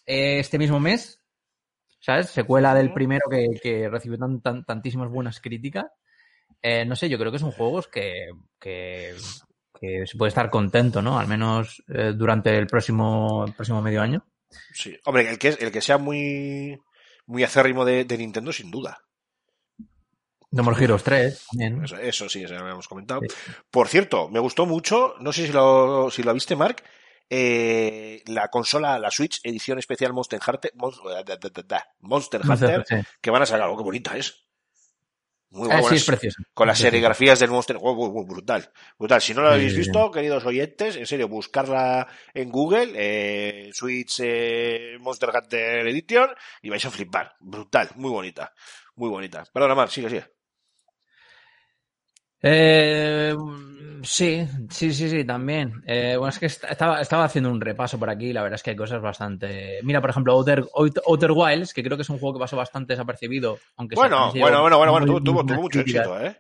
este 0.05 0.59
mismo 0.59 0.79
mes, 0.81 1.19
¿sabes? 2.01 2.29
Secuela 2.29 2.75
del 2.75 2.93
primero 2.93 3.23
que, 3.31 3.47
que 3.63 3.89
recibió 3.89 4.19
tan, 4.19 4.41
tan- 4.43 4.65
tantísimas 4.65 5.09
buenas 5.09 5.41
críticas. 5.41 5.87
Eh, 6.61 6.85
no 6.85 6.95
sé, 6.95 7.09
yo 7.09 7.19
creo 7.19 7.33
que 7.33 7.39
son 7.39 7.51
juegos 7.53 7.89
que, 7.89 8.29
que, 8.61 9.15
que 9.83 10.07
se 10.07 10.17
puede 10.17 10.29
estar 10.29 10.49
contento, 10.49 11.03
¿no? 11.03 11.19
Al 11.19 11.27
menos 11.27 11.83
eh, 11.89 12.13
durante 12.15 12.57
el 12.57 12.69
próximo, 12.69 13.45
el 13.45 13.53
próximo 13.53 13.83
medio 13.83 14.01
año. 14.01 14.25
Sí. 14.73 14.97
Hombre, 15.05 15.29
el 15.29 15.39
que, 15.41 15.49
el 15.49 15.73
que 15.73 15.81
sea 15.81 15.99
muy, 15.99 16.81
muy 17.27 17.43
acérrimo 17.43 17.85
de, 17.85 18.05
de 18.05 18.19
Nintendo, 18.19 18.53
sin 18.53 18.71
duda. 18.71 19.01
No 20.53 20.63
More 20.63 20.85
Heroes 20.85 21.03
3 21.03 21.47
también. 21.51 21.85
Eso, 21.85 21.97
eso 21.97 22.29
sí, 22.29 22.45
eso 22.45 22.55
lo 22.55 22.61
habíamos 22.61 22.87
comentado. 22.87 23.23
Sí. 23.23 23.35
Por 23.73 23.89
cierto, 23.89 24.29
me 24.29 24.39
gustó 24.39 24.67
mucho, 24.67 25.17
no 25.19 25.33
sé 25.33 25.47
si 25.47 25.53
lo, 25.53 26.11
si 26.13 26.23
lo 26.23 26.33
viste, 26.33 26.55
Mark, 26.55 26.85
eh, 27.29 28.23
la 28.27 28.49
consola, 28.49 29.01
la 29.01 29.11
Switch 29.11 29.41
edición 29.43 29.81
especial 29.81 30.13
Monster 30.13 30.39
Hunter, 30.47 30.73
Monster 30.77 32.43
Hunter, 32.49 32.85
sí. 32.87 32.97
que 33.21 33.31
van 33.31 33.43
a 33.43 33.47
sacar. 33.47 33.69
Oh, 33.69 33.77
qué 33.77 33.83
bonita 33.83 34.17
es. 34.17 34.47
Muy 35.53 35.69
Ah, 35.71 35.81
buena. 35.81 35.89
sí, 35.91 35.95
es 35.97 36.05
precioso. 36.07 36.43
Con 36.55 36.67
las 36.67 36.79
serigrafías 36.79 37.39
del 37.39 37.51
Monster 37.51 37.77
oh, 37.79 38.25
brutal. 38.25 38.71
Brutal. 38.99 39.21
Si 39.21 39.35
no 39.35 39.43
lo 39.43 39.51
habéis 39.51 39.77
visto, 39.77 40.11
queridos 40.11 40.47
oyentes, 40.47 40.97
en 40.97 41.07
serio, 41.07 41.29
buscarla 41.29 42.09
en 42.33 42.49
Google, 42.51 42.93
eh, 42.95 43.71
Switch 43.75 44.21
eh, 44.23 44.97
Monster 44.99 45.29
Hunter 45.35 45.87
Edition, 45.87 46.31
y 46.63 46.71
vais 46.71 46.85
a 46.87 46.91
flipar. 46.91 47.35
Brutal. 47.39 47.91
Muy 47.97 48.11
bonita. 48.11 48.53
Muy 48.97 49.11
bonita. 49.11 49.45
Perdona, 49.53 49.75
Mar, 49.75 49.91
sigue, 49.91 50.09
sigue. 50.09 50.25
Eh, 52.43 53.35
sí, 54.03 54.47
sí, 54.69 54.93
sí, 54.93 55.09
sí, 55.09 55.25
también. 55.25 55.83
Eh, 55.87 56.17
bueno, 56.17 56.31
es 56.31 56.39
que 56.39 56.47
est- 56.47 56.65
estaba, 56.65 57.01
estaba 57.01 57.25
haciendo 57.25 57.51
un 57.51 57.61
repaso 57.61 57.99
por 57.99 58.11
aquí 58.11 58.33
la 58.33 58.43
verdad 58.43 58.57
es 58.57 58.63
que 58.63 58.71
hay 58.71 58.77
cosas 58.77 59.01
bastante... 59.01 59.81
Mira, 59.85 60.01
por 60.01 60.11
ejemplo, 60.11 60.33
Outer, 60.35 61.31
Wilds, 61.33 61.73
que 61.73 61.83
creo 61.83 61.97
que 61.97 62.03
es 62.03 62.11
un 62.11 62.19
juego 62.19 62.35
que 62.35 62.41
pasó 62.41 62.57
bastante 62.57 62.95
desapercibido, 62.95 63.59
aunque 63.77 63.95
Bueno, 63.95 64.33
bueno, 64.33 64.61
bueno, 64.61 64.79
bueno, 64.79 64.93
bueno, 64.93 65.21
tuvo, 65.21 65.45
mucho 65.45 65.81
éxito, 65.81 66.21
¿eh? 66.21 66.37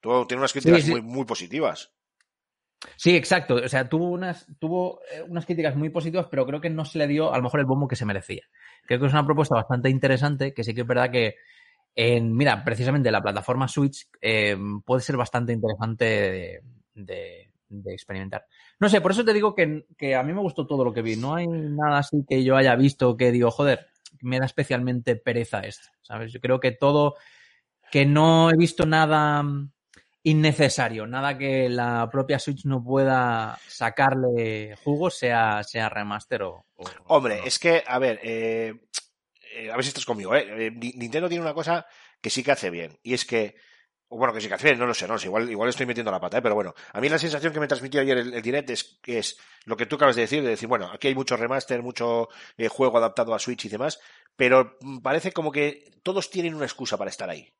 Tuvo, 0.00 0.26
tiene 0.26 0.40
unas 0.40 0.52
críticas 0.52 0.82
sí. 0.82 0.92
muy, 0.92 1.02
muy 1.02 1.24
positivas. 1.24 1.92
Sí, 2.96 3.16
exacto. 3.16 3.56
O 3.56 3.68
sea, 3.68 3.88
tuvo 3.88 4.10
unas, 4.10 4.46
tuvo 4.58 5.00
eh, 5.10 5.22
unas 5.26 5.46
críticas 5.46 5.74
muy 5.76 5.88
positivas, 5.88 6.26
pero 6.30 6.46
creo 6.46 6.60
que 6.60 6.70
no 6.70 6.84
se 6.84 6.98
le 6.98 7.06
dio 7.06 7.32
a 7.32 7.36
lo 7.36 7.42
mejor 7.42 7.60
el 7.60 7.66
bombo 7.66 7.88
que 7.88 7.96
se 7.96 8.04
merecía. 8.04 8.42
Creo 8.86 9.00
que 9.00 9.06
es 9.06 9.12
una 9.12 9.24
propuesta 9.26 9.56
bastante 9.56 9.90
interesante, 9.90 10.54
que 10.54 10.62
sí 10.62 10.74
que 10.74 10.82
es 10.82 10.86
verdad 10.86 11.10
que 11.10 11.34
en, 11.96 12.36
mira, 12.36 12.62
precisamente 12.62 13.10
la 13.10 13.22
plataforma 13.22 13.66
Switch 13.66 14.06
eh, 14.20 14.56
puede 14.84 15.00
ser 15.02 15.16
bastante 15.16 15.52
interesante 15.52 16.04
de, 16.04 16.62
de- 16.94 17.50
de 17.68 17.92
experimentar. 17.92 18.46
No 18.78 18.88
sé, 18.88 19.00
por 19.00 19.10
eso 19.10 19.24
te 19.24 19.32
digo 19.32 19.52
que, 19.54 19.86
que 19.98 20.14
a 20.14 20.22
mí 20.22 20.32
me 20.32 20.40
gustó 20.40 20.68
todo 20.68 20.84
lo 20.84 20.92
que 20.92 21.02
vi. 21.02 21.16
No 21.16 21.34
hay 21.34 21.48
nada 21.48 21.98
así 21.98 22.18
que 22.28 22.44
yo 22.44 22.56
haya 22.56 22.76
visto 22.76 23.16
que 23.16 23.32
digo, 23.32 23.50
joder, 23.50 23.88
me 24.20 24.38
da 24.38 24.46
especialmente 24.46 25.16
pereza 25.16 25.60
esto, 25.60 25.88
¿sabes? 26.02 26.32
Yo 26.32 26.40
creo 26.40 26.60
que 26.60 26.70
todo, 26.70 27.16
que 27.90 28.06
no 28.06 28.50
he 28.50 28.56
visto 28.56 28.86
nada 28.86 29.42
innecesario, 30.22 31.06
nada 31.06 31.36
que 31.38 31.68
la 31.68 32.08
propia 32.10 32.38
Switch 32.38 32.64
no 32.66 32.82
pueda 32.84 33.58
sacarle 33.68 34.76
jugo, 34.84 35.10
sea, 35.10 35.62
sea 35.64 35.88
remaster 35.88 36.42
o... 36.42 36.66
o- 36.76 36.84
Hombre, 37.06 37.36
o 37.36 37.38
no. 37.40 37.44
es 37.46 37.58
que, 37.58 37.82
a 37.86 37.98
ver, 37.98 38.20
eh, 38.22 38.74
eh, 39.56 39.70
a 39.70 39.76
ver 39.76 39.84
si 39.84 39.88
estás 39.88 40.04
conmigo, 40.04 40.34
¿eh? 40.34 40.66
Eh, 40.66 40.70
Ni- 40.70 40.92
Nintendo 40.92 41.28
tiene 41.28 41.42
una 41.42 41.54
cosa 41.54 41.86
que 42.20 42.30
sí 42.30 42.42
que 42.42 42.52
hace 42.52 42.70
bien, 42.70 42.98
y 43.02 43.14
es 43.14 43.24
que, 43.24 43.56
bueno, 44.08 44.32
que 44.32 44.40
sí 44.40 44.48
que 44.48 44.54
hace 44.54 44.68
bien, 44.68 44.78
no 44.78 44.86
lo 44.86 44.94
sé, 44.94 45.08
no 45.08 45.18
sé, 45.18 45.26
igual, 45.26 45.50
igual 45.50 45.68
estoy 45.68 45.86
metiendo 45.86 46.10
la 46.12 46.20
pata, 46.20 46.38
¿eh? 46.38 46.42
pero 46.42 46.54
bueno, 46.54 46.74
a 46.92 47.00
mí 47.00 47.08
la 47.08 47.18
sensación 47.18 47.52
que 47.52 47.60
me 47.60 47.66
transmitió 47.68 48.00
ayer 48.00 48.18
el, 48.18 48.34
el 48.34 48.42
direct 48.42 48.70
es, 48.70 49.00
es 49.06 49.38
lo 49.64 49.76
que 49.76 49.86
tú 49.86 49.96
acabas 49.96 50.16
de 50.16 50.22
decir, 50.22 50.42
de 50.42 50.50
decir, 50.50 50.68
bueno, 50.68 50.90
aquí 50.92 51.08
hay 51.08 51.14
mucho 51.14 51.36
remaster, 51.36 51.82
mucho 51.82 52.28
eh, 52.56 52.68
juego 52.68 52.98
adaptado 52.98 53.34
a 53.34 53.38
Switch 53.38 53.64
y 53.64 53.68
demás, 53.68 53.98
pero 54.36 54.76
mm, 54.80 54.98
parece 55.00 55.32
como 55.32 55.50
que 55.52 55.90
todos 56.02 56.30
tienen 56.30 56.54
una 56.54 56.66
excusa 56.66 56.96
para 56.96 57.10
estar 57.10 57.28
ahí. 57.30 57.52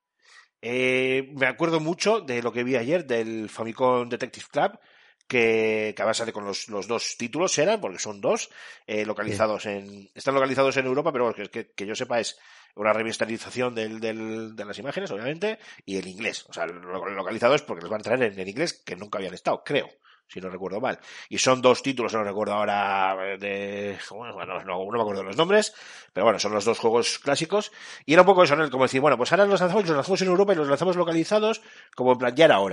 Eh, 0.62 1.30
me 1.34 1.46
acuerdo 1.46 1.80
mucho 1.80 2.20
de 2.20 2.42
lo 2.42 2.52
que 2.52 2.64
vi 2.64 2.76
ayer 2.76 3.04
del 3.06 3.48
Famicom 3.50 4.08
Detective 4.08 4.46
Club, 4.50 4.78
que, 5.26 5.94
que 5.96 6.14
sale 6.14 6.32
con 6.32 6.44
los, 6.44 6.68
los 6.68 6.86
dos 6.86 7.16
títulos, 7.16 7.56
eran, 7.58 7.80
porque 7.80 7.98
son 7.98 8.20
dos, 8.20 8.50
eh, 8.86 9.04
localizados 9.04 9.66
en. 9.66 10.10
Están 10.14 10.34
localizados 10.34 10.76
en 10.76 10.86
Europa, 10.86 11.12
pero 11.12 11.34
que, 11.34 11.48
que, 11.50 11.70
que 11.72 11.86
yo 11.86 11.94
sepa 11.94 12.20
es 12.20 12.38
una 12.74 12.92
remasterización 12.92 13.74
del, 13.74 14.00
del, 14.00 14.54
de 14.54 14.64
las 14.64 14.78
imágenes, 14.78 15.10
obviamente, 15.10 15.58
y 15.84 15.96
el 15.96 16.06
inglés. 16.06 16.44
O 16.48 16.52
sea, 16.52 16.66
lo- 16.66 17.08
localizados 17.08 17.62
porque 17.62 17.82
los 17.82 17.90
van 17.90 18.00
a 18.00 18.04
traer 18.04 18.22
en, 18.22 18.38
en 18.38 18.48
inglés, 18.48 18.74
que 18.84 18.96
nunca 18.96 19.18
habían 19.18 19.34
estado, 19.34 19.62
creo. 19.64 19.88
Si 20.28 20.40
no 20.40 20.48
recuerdo 20.48 20.80
mal. 20.80 20.98
Y 21.28 21.38
son 21.38 21.62
dos 21.62 21.82
títulos, 21.82 22.12
no 22.12 22.24
recuerdo 22.24 22.54
ahora 22.54 23.16
de. 23.38 23.96
Bueno, 24.10 24.44
no, 24.64 24.90
me 24.90 25.00
acuerdo 25.00 25.22
los 25.22 25.36
nombres, 25.36 25.72
pero 26.12 26.24
bueno, 26.24 26.38
son 26.38 26.52
los 26.52 26.64
dos 26.64 26.78
juegos 26.78 27.18
clásicos. 27.20 27.70
Y 28.04 28.12
era 28.12 28.22
un 28.22 28.26
poco 28.26 28.42
eso, 28.42 28.56
¿no? 28.56 28.68
Como 28.70 28.84
decir, 28.84 29.00
bueno, 29.00 29.16
pues 29.16 29.30
ahora 29.32 29.46
los 29.46 29.60
lanzamos, 29.60 29.86
los 29.86 29.96
lanzamos 29.96 30.22
en 30.22 30.28
Europa 30.28 30.52
y 30.52 30.56
los 30.56 30.68
lanzamos 30.68 30.96
localizados, 30.96 31.62
como 31.94 32.12
en 32.12 32.18
plan, 32.18 32.34
ya 32.34 32.46
era. 32.46 32.60
O 32.60 32.66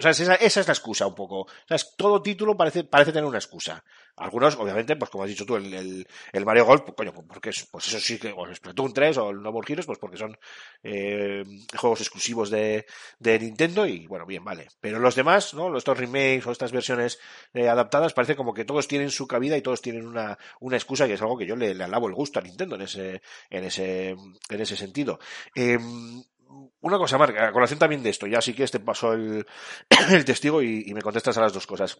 sea, 0.00 0.10
esa, 0.10 0.34
esa 0.36 0.60
es 0.60 0.66
la 0.66 0.72
excusa 0.72 1.06
un 1.06 1.14
poco. 1.14 1.40
O 1.40 1.48
sea, 1.66 1.76
todo 1.96 2.22
título 2.22 2.56
parece, 2.56 2.84
parece 2.84 3.12
tener 3.12 3.26
una 3.26 3.38
excusa. 3.38 3.84
Algunos, 4.18 4.56
obviamente, 4.56 4.96
pues 4.96 5.10
como 5.10 5.24
has 5.24 5.30
dicho 5.30 5.44
tú, 5.44 5.56
el, 5.56 5.74
el, 5.74 6.06
el 6.32 6.44
Mario 6.46 6.64
Golf, 6.64 6.82
pues, 6.82 6.94
coño, 6.96 7.12
porque 7.26 7.50
es, 7.50 7.66
pues 7.70 7.86
eso 7.88 8.00
sí 8.00 8.18
que, 8.18 8.32
o 8.32 8.46
el 8.46 8.56
Splatoon 8.56 8.94
3 8.94 9.18
o 9.18 9.30
el 9.30 9.42
No 9.42 9.52
More 9.52 9.70
Heroes, 9.70 9.84
pues 9.84 9.98
porque 9.98 10.16
son 10.16 10.38
eh, 10.82 11.44
juegos 11.76 12.00
exclusivos 12.00 12.48
de, 12.48 12.86
de 13.18 13.38
Nintendo 13.38 13.86
y 13.86 14.06
bueno, 14.06 14.24
bien, 14.24 14.42
vale. 14.42 14.68
Pero 14.80 14.98
los 15.00 15.14
demás, 15.14 15.52
¿no? 15.52 15.76
Estos 15.76 15.98
remakes 15.98 16.46
o 16.46 16.52
estas 16.52 16.72
versiones 16.72 17.18
eh, 17.52 17.68
adaptadas, 17.68 18.14
parece 18.14 18.36
como 18.36 18.54
que 18.54 18.64
todos 18.64 18.88
tienen 18.88 19.10
su 19.10 19.26
cabida 19.26 19.56
y 19.56 19.62
todos 19.62 19.82
tienen 19.82 20.06
una, 20.06 20.38
una 20.60 20.76
excusa 20.76 21.06
que 21.06 21.14
es 21.14 21.20
algo 21.20 21.36
que 21.36 21.46
yo 21.46 21.54
le, 21.54 21.74
le 21.74 21.84
alabo 21.84 22.08
el 22.08 22.14
gusto 22.14 22.38
a 22.38 22.42
Nintendo 22.42 22.76
en 22.76 22.82
ese, 22.82 23.20
en 23.50 23.64
ese, 23.64 24.10
en 24.10 24.60
ese 24.60 24.76
sentido. 24.76 25.18
Eh, 25.54 25.78
una 26.80 26.98
cosa, 26.98 27.18
Marc, 27.18 27.36
a 27.36 27.52
colación 27.52 27.78
también 27.78 28.02
de 28.02 28.10
esto, 28.10 28.26
ya 28.26 28.40
sí 28.40 28.54
que 28.54 28.64
este 28.64 28.80
pasó 28.80 29.12
el, 29.12 29.46
el 30.10 30.24
testigo 30.24 30.62
y 30.62 30.92
me 30.94 31.02
contestas 31.02 31.36
a 31.36 31.42
las 31.42 31.52
dos 31.52 31.66
cosas. 31.66 31.98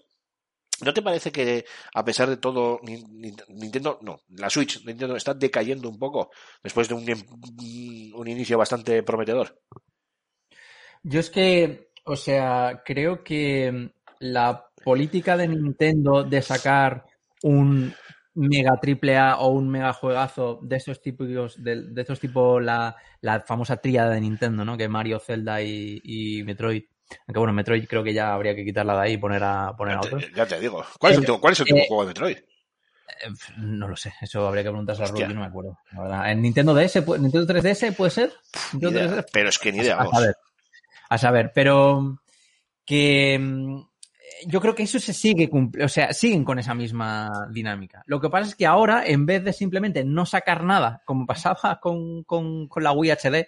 ¿No 0.84 0.92
te 0.92 1.02
parece 1.02 1.32
que, 1.32 1.64
a 1.94 2.04
pesar 2.04 2.28
de 2.28 2.36
todo, 2.36 2.80
Nin- 2.82 3.06
Nin- 3.08 3.44
Nintendo, 3.48 3.98
no, 4.02 4.18
la 4.28 4.50
Switch, 4.50 4.84
Nintendo 4.84 5.16
está 5.16 5.32
decayendo 5.34 5.88
un 5.88 5.98
poco 5.98 6.30
después 6.62 6.88
de 6.88 6.94
un, 6.94 7.04
un 8.14 8.28
inicio 8.28 8.58
bastante 8.58 9.02
prometedor? 9.02 9.58
Yo 11.02 11.20
es 11.20 11.30
que, 11.30 11.90
o 12.04 12.16
sea, 12.16 12.82
creo 12.84 13.22
que 13.24 13.90
la 14.20 14.66
política 14.84 15.36
de 15.36 15.48
Nintendo 15.48 16.24
de 16.24 16.42
sacar 16.42 17.04
un 17.42 17.94
mega 18.34 18.78
triple 18.80 19.16
A 19.16 19.38
o 19.38 19.48
un 19.50 19.68
mega 19.68 19.92
juegazo 19.92 20.60
de 20.62 20.76
estos 20.76 21.00
típicos, 21.00 21.62
de, 21.62 21.82
de 21.92 22.00
estos 22.02 22.20
tipo 22.20 22.60
la, 22.60 22.96
la 23.20 23.40
famosa 23.42 23.76
tríada 23.78 24.10
de 24.10 24.20
Nintendo, 24.20 24.64
¿no? 24.64 24.76
Que 24.76 24.88
Mario, 24.88 25.18
Zelda 25.20 25.62
y, 25.62 26.00
y 26.02 26.42
Metroid. 26.44 26.84
Aunque 27.26 27.38
bueno, 27.38 27.52
Metroid 27.52 27.86
creo 27.86 28.02
que 28.02 28.12
ya 28.12 28.32
habría 28.34 28.54
que 28.54 28.64
quitarla 28.64 28.94
de 28.96 29.00
ahí 29.02 29.12
y 29.12 29.18
poner 29.18 29.42
a, 29.44 29.74
poner 29.76 29.96
a 29.96 30.00
te, 30.00 30.32
ya 30.34 30.46
te 30.46 30.58
digo. 30.60 30.84
¿Cuál 30.98 31.12
es 31.12 31.16
el, 31.18 31.20
último- 31.20 31.40
cuál 31.40 31.52
es 31.52 31.60
el 31.60 31.62
último 31.64 31.78
eh, 31.80 31.84
juego 31.88 32.02
de 32.02 32.08
Metroid? 32.08 32.36
Eh, 32.38 33.30
No 33.58 33.86
lo 33.88 33.96
sé, 33.96 34.12
eso 34.20 34.46
habría 34.46 34.62
que 34.64 34.70
preguntarse 34.70 35.02
a. 35.04 35.06
Ruby, 35.06 35.32
no 35.34 35.40
me 35.40 35.46
acuerdo. 35.46 35.78
La 35.92 36.02
verdad. 36.02 36.30
¿En 36.32 36.42
Nintendo 36.42 36.74
DS, 36.74 36.96
Nintendo 37.18 37.46
3DS 37.54 37.94
puede 37.94 38.10
ser? 38.10 38.32
Ni 38.72 38.80
¿Nintendo 38.80 38.98
idea, 38.98 39.22
3DS? 39.22 39.26
pero 39.32 39.48
es 39.48 39.58
que 39.58 39.72
ni 39.72 39.78
idea, 39.78 39.94
a 39.94 39.98
vamos. 39.98 40.12
saber. 40.14 40.36
A 41.08 41.18
saber, 41.18 41.52
pero 41.54 42.18
que 42.84 43.38
mm, 43.40 43.80
yo 44.48 44.60
creo 44.60 44.74
que 44.74 44.82
eso 44.82 44.98
se 44.98 45.12
sigue 45.12 45.48
cumpl- 45.48 45.84
o 45.84 45.88
sea, 45.88 46.12
siguen 46.12 46.44
con 46.44 46.58
esa 46.58 46.74
misma 46.74 47.30
dinámica. 47.52 48.02
Lo 48.06 48.20
que 48.20 48.28
pasa 48.28 48.48
es 48.48 48.56
que 48.56 48.66
ahora, 48.66 49.06
en 49.06 49.24
vez 49.24 49.44
de 49.44 49.52
simplemente 49.52 50.04
no 50.04 50.26
sacar 50.26 50.64
nada, 50.64 51.02
como 51.04 51.24
pasaba 51.26 51.78
con, 51.80 52.24
con, 52.24 52.66
con 52.66 52.82
la 52.82 52.90
Wii 52.92 53.12
HD, 53.12 53.46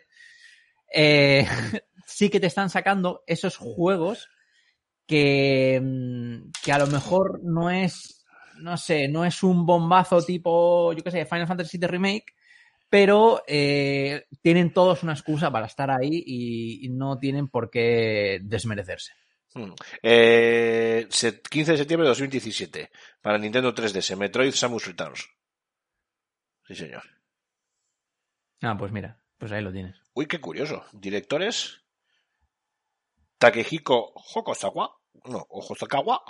eh, 0.94 1.46
sí 2.08 2.30
que 2.30 2.40
te 2.40 2.46
están 2.46 2.70
sacando 2.70 3.22
esos 3.26 3.56
juegos 3.56 4.28
que, 5.06 5.80
mm, 5.82 6.50
que 6.64 6.72
a 6.72 6.78
lo 6.78 6.86
mejor 6.86 7.40
no 7.44 7.70
es, 7.70 8.24
no 8.60 8.76
sé, 8.76 9.08
no 9.08 9.24
es 9.24 9.42
un 9.42 9.66
bombazo 9.66 10.22
tipo, 10.22 10.92
yo 10.94 11.02
qué 11.04 11.10
sé, 11.10 11.26
Final 11.26 11.46
Fantasy 11.46 11.78
VII 11.78 11.86
Remake, 11.86 12.34
pero 12.90 13.42
eh, 13.46 14.26
tienen 14.42 14.72
todos 14.72 15.02
una 15.02 15.12
excusa 15.12 15.50
para 15.50 15.66
estar 15.66 15.90
ahí 15.90 16.22
y, 16.26 16.86
y 16.86 16.88
no 16.88 17.18
tienen 17.18 17.48
por 17.48 17.70
qué 17.70 18.40
desmerecerse. 18.42 19.12
Hmm. 19.54 19.72
Eh, 20.02 21.08
15 21.10 21.72
de 21.72 21.78
septiembre 21.78 22.04
de 22.04 22.10
2017 22.10 22.90
para 23.20 23.38
Nintendo 23.38 23.74
3DS, 23.74 24.16
Metroid 24.16 24.52
Samus 24.52 24.86
Returns. 24.86 25.28
Sí, 26.66 26.74
señor. 26.74 27.02
Ah, 28.62 28.76
pues 28.78 28.92
mira, 28.92 29.20
pues 29.38 29.52
ahí 29.52 29.62
lo 29.62 29.72
tienes. 29.72 29.96
Uy, 30.14 30.26
qué 30.26 30.40
curioso. 30.40 30.84
Directores. 30.92 31.82
Takehiko 33.38 34.12
Hokosawa. 34.14 34.90
No, 35.24 35.46
o 35.48 35.60
Hosokawa. 35.60 36.22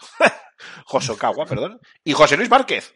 Hosokawa, 0.86 1.44
perdón. 1.48 1.80
Y 2.04 2.12
José 2.12 2.36
Luis 2.36 2.50
Márquez. 2.50 2.94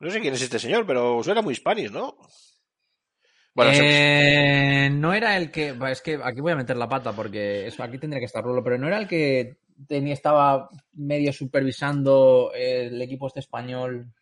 No 0.00 0.10
sé 0.10 0.20
quién 0.20 0.34
es 0.34 0.42
este 0.42 0.58
señor, 0.58 0.84
pero 0.86 1.22
suena 1.22 1.42
muy 1.42 1.52
hispanic, 1.52 1.90
¿no? 1.90 2.16
Bueno, 3.54 3.72
se- 3.74 4.86
Eh, 4.86 4.90
no 4.90 5.12
era 5.14 5.36
el 5.36 5.50
que. 5.50 5.76
Es 5.90 6.02
que 6.02 6.18
aquí 6.22 6.40
voy 6.40 6.52
a 6.52 6.56
meter 6.56 6.76
la 6.76 6.88
pata 6.88 7.12
porque 7.12 7.66
eso 7.66 7.82
aquí 7.82 7.98
tendría 7.98 8.18
que 8.20 8.26
estar 8.26 8.42
Rolo, 8.42 8.62
pero 8.64 8.78
no 8.78 8.86
era 8.88 8.98
el 8.98 9.06
que 9.06 9.58
tenía, 9.86 10.14
estaba 10.14 10.68
medio 10.94 11.32
supervisando 11.32 12.50
el 12.54 13.00
equipo 13.02 13.26
este 13.26 13.40
español. 13.40 14.12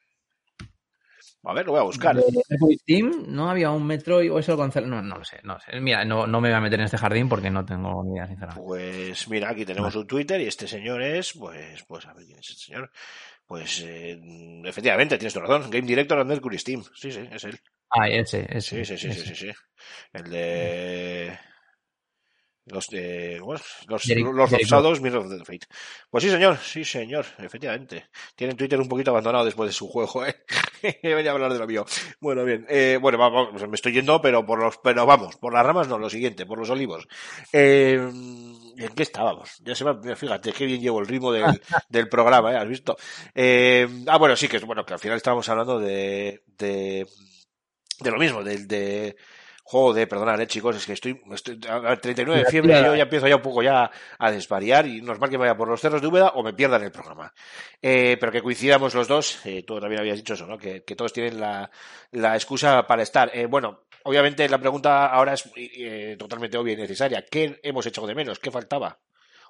A 1.42 1.54
ver, 1.54 1.66
lo 1.66 1.72
voy 1.72 1.80
a 1.80 1.84
buscar. 1.84 2.16
de 2.16 2.76
Team, 2.84 3.24
¿no 3.28 3.48
había 3.50 3.70
un 3.70 3.86
Metroid 3.86 4.30
o 4.32 4.38
eso? 4.38 4.56
No, 4.56 5.02
no 5.02 5.18
lo 5.18 5.24
sé, 5.24 5.40
no 5.42 5.54
lo 5.54 5.60
sé. 5.60 5.80
Mira, 5.80 6.04
no, 6.04 6.26
no 6.26 6.40
me 6.40 6.48
voy 6.48 6.56
a 6.56 6.60
meter 6.60 6.78
en 6.80 6.84
este 6.84 6.98
jardín 6.98 7.28
porque 7.28 7.50
no 7.50 7.64
tengo 7.64 8.04
ni 8.04 8.12
idea, 8.12 8.26
sinceramente. 8.26 8.62
Pues 8.66 9.28
mira, 9.28 9.50
aquí 9.50 9.64
tenemos 9.64 9.94
un 9.94 10.06
Twitter 10.06 10.40
y 10.40 10.46
este 10.46 10.66
señor 10.68 11.02
es, 11.02 11.32
pues, 11.32 11.82
pues 11.84 12.06
a 12.06 12.12
ver 12.12 12.26
quién 12.26 12.38
es 12.38 12.50
este 12.50 12.64
señor. 12.66 12.90
Pues 13.46 13.82
eh, 13.84 14.20
efectivamente, 14.64 15.18
tienes 15.18 15.34
tu 15.34 15.40
razón. 15.40 15.70
Game 15.70 15.86
Director 15.86 16.24
Mercury 16.24 16.58
Steam. 16.58 16.84
Sí, 16.94 17.10
sí, 17.10 17.28
es 17.32 17.44
él. 17.44 17.58
Ah, 17.90 18.08
ese, 18.08 18.46
Sí, 18.60 18.78
ese. 18.78 18.84
sí, 18.84 18.96
sí, 18.96 18.98
sí, 18.98 19.08
ese. 19.08 19.34
sí, 19.34 19.34
sí. 19.34 19.50
El 20.12 20.30
de. 20.30 21.38
Los, 22.70 22.86
eh, 22.92 23.38
bueno, 23.42 23.60
los, 23.88 24.02
Derek- 24.06 24.82
los 24.82 25.00
Mirror 25.00 25.26
of 25.26 25.30
the 25.30 25.44
Fate. 25.44 25.66
Pues 26.10 26.24
sí, 26.24 26.30
señor, 26.30 26.56
sí, 26.58 26.84
señor, 26.84 27.26
efectivamente. 27.38 28.06
Tienen 28.36 28.56
Twitter 28.56 28.80
un 28.80 28.88
poquito 28.88 29.10
abandonado 29.10 29.44
después 29.44 29.68
de 29.68 29.72
su 29.74 29.88
juego, 29.88 30.24
¿eh? 30.24 30.36
Venía 31.02 31.30
a 31.30 31.34
hablar 31.34 31.52
de 31.52 31.58
lo 31.58 31.66
mío. 31.66 31.84
Bueno, 32.20 32.44
bien. 32.44 32.64
Eh, 32.68 32.98
bueno, 33.00 33.18
vamos, 33.18 33.52
me 33.68 33.74
estoy 33.74 33.92
yendo, 33.92 34.20
pero 34.20 34.44
por 34.46 34.58
los, 34.60 34.78
pero 34.78 35.04
vamos, 35.06 35.36
por 35.36 35.52
las 35.52 35.66
ramas 35.66 35.88
no, 35.88 35.98
lo 35.98 36.08
siguiente, 36.08 36.46
por 36.46 36.58
los 36.58 36.70
olivos. 36.70 37.06
Eh, 37.52 37.94
¿En 38.00 38.88
qué 38.94 39.02
estábamos? 39.02 39.50
Ya 39.64 39.74
se 39.74 39.84
me, 39.84 40.16
fíjate, 40.16 40.52
qué 40.52 40.64
bien 40.66 40.80
llevo 40.80 41.00
el 41.00 41.06
ritmo 41.06 41.32
del, 41.32 41.44
del 41.88 42.08
programa, 42.08 42.52
¿eh? 42.52 42.56
¿Has 42.56 42.68
visto? 42.68 42.96
Eh, 43.34 43.86
ah, 44.06 44.16
bueno, 44.18 44.36
sí, 44.36 44.48
que 44.48 44.56
es 44.58 44.64
bueno, 44.64 44.84
que 44.86 44.94
al 44.94 45.00
final 45.00 45.16
estábamos 45.16 45.48
hablando 45.48 45.78
de, 45.78 46.42
de, 46.46 47.06
de 48.00 48.10
lo 48.10 48.18
mismo, 48.18 48.42
del, 48.42 48.66
de, 48.66 49.16
Joder, 49.70 50.08
perdonad, 50.08 50.40
eh, 50.40 50.48
chicos, 50.48 50.74
es 50.74 50.84
que 50.84 50.94
estoy, 50.94 51.22
estoy 51.32 51.60
a 51.68 51.94
39 51.94 52.40
de 52.40 52.50
fiebre 52.50 52.80
y 52.80 52.84
yo 52.84 52.96
ya 52.96 53.04
empiezo 53.04 53.28
ya 53.28 53.36
un 53.36 53.42
poco 53.42 53.62
ya 53.62 53.88
a 54.18 54.30
desvariar 54.32 54.84
y 54.84 55.00
normal 55.00 55.30
que 55.30 55.38
me 55.38 55.42
vaya 55.42 55.56
por 55.56 55.68
los 55.68 55.80
cerros 55.80 56.02
de 56.02 56.08
Úbeda 56.08 56.30
o 56.30 56.42
me 56.42 56.52
pierda 56.52 56.76
en 56.78 56.82
el 56.82 56.90
programa. 56.90 57.32
Eh, 57.80 58.16
pero 58.18 58.32
que 58.32 58.42
coincidamos 58.42 58.92
los 58.96 59.06
dos, 59.06 59.46
eh, 59.46 59.62
tú 59.64 59.78
también 59.78 60.00
habías 60.00 60.16
dicho 60.16 60.34
eso, 60.34 60.44
¿no? 60.48 60.58
Que, 60.58 60.82
que 60.82 60.96
todos 60.96 61.12
tienen 61.12 61.38
la, 61.38 61.70
la 62.10 62.34
excusa 62.34 62.84
para 62.84 63.04
estar. 63.04 63.30
Eh, 63.32 63.46
bueno, 63.46 63.82
obviamente 64.02 64.48
la 64.48 64.58
pregunta 64.58 65.06
ahora 65.06 65.34
es 65.34 65.48
eh, 65.54 66.16
totalmente 66.18 66.58
obvia 66.58 66.72
y 66.72 66.76
necesaria. 66.76 67.24
¿Qué 67.30 67.60
hemos 67.62 67.86
hecho 67.86 68.04
de 68.08 68.16
menos? 68.16 68.40
¿Qué 68.40 68.50
faltaba? 68.50 68.98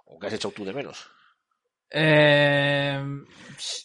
¿O 0.05 0.19
qué 0.19 0.27
has 0.27 0.35
hecho 0.35 0.51
tú 0.51 0.67
de 0.67 0.75
menos? 0.75 1.09
Eh, 1.91 3.03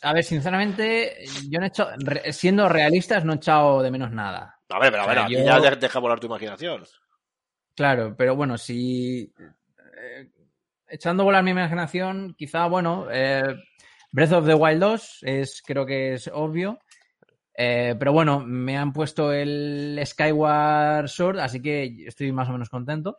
a 0.02 0.14
ver, 0.14 0.24
sinceramente, 0.26 1.16
yo 1.50 1.60
no 1.60 1.66
he 1.66 1.70
hecho, 1.70 1.88
siendo 2.34 2.68
realistas, 2.68 3.24
no 3.24 3.32
he 3.32 3.38
echado 3.38 3.82
de 3.82 3.90
menos 3.90 4.12
nada. 4.12 4.55
A 4.70 4.80
ver, 4.80 4.92
pero 4.92 5.04
a 5.04 5.06
O 5.06 5.10
ver, 5.10 5.18
sea, 5.18 5.26
aquí 5.26 5.34
yo- 5.34 5.44
ya 5.46 5.60
de- 5.60 5.76
deja 5.76 6.00
volar 6.00 6.20
tu 6.20 6.28
imaginación. 6.28 6.84
Claro, 7.76 8.16
pero 8.18 8.36
bueno, 8.36 8.58
si 8.58 9.34
eh, 9.98 10.30
echando 10.88 11.24
a 11.24 11.26
volar 11.26 11.44
mi 11.44 11.52
imaginación, 11.52 12.34
quizá, 12.38 12.66
bueno, 12.68 13.08
eh, 13.12 13.44
Breath 14.12 14.32
of 14.32 14.46
the 14.48 14.54
Wild 14.54 14.80
2 14.80 15.20
es, 15.24 15.62
creo 15.66 15.86
que 15.86 16.14
es 16.14 16.30
obvio. 16.34 16.80
Eh, 17.58 17.96
pero 17.98 18.12
bueno, 18.12 18.42
me 18.46 18.78
han 18.78 18.92
puesto 18.92 19.32
el 19.32 20.00
Skyward 20.06 21.08
Sword, 21.08 21.40
así 21.40 21.62
que 21.62 22.06
estoy 22.08 22.32
más 22.32 22.50
o 22.50 22.52
menos 22.54 22.70
contento. 22.70 23.18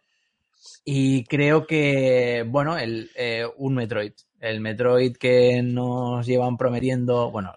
Y 0.84 1.24
creo 1.24 1.66
que, 1.66 2.44
bueno, 2.46 2.76
el, 2.78 3.10
eh, 3.14 3.46
un 3.56 3.74
Metroid. 3.74 4.12
El 4.40 4.60
Metroid 4.60 5.16
que 5.16 5.62
nos 5.62 6.26
llevan 6.26 6.56
prometiendo, 6.56 7.30
bueno. 7.30 7.54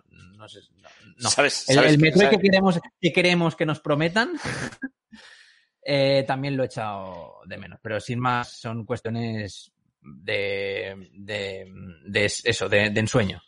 No. 1.19 1.29
El, 1.38 1.79
el 1.79 1.91
que- 1.91 1.97
Metroid 1.97 2.29
que 2.29 2.39
queremos, 2.39 2.79
que 3.01 3.12
queremos 3.13 3.55
que 3.55 3.65
nos 3.65 3.79
prometan, 3.82 4.32
eh, 5.84 6.23
también 6.27 6.55
lo 6.58 6.63
he 6.63 6.67
echado 6.67 7.36
de 7.45 7.58
menos. 7.58 7.79
Pero 7.82 7.99
sin 7.99 8.19
más, 8.19 8.60
son 8.60 8.86
cuestiones 8.86 9.71
de, 10.01 11.10
de, 11.13 11.65
de 12.05 12.25
eso, 12.25 12.69
de, 12.69 12.89
de 12.89 12.99
ensueño. 12.99 13.41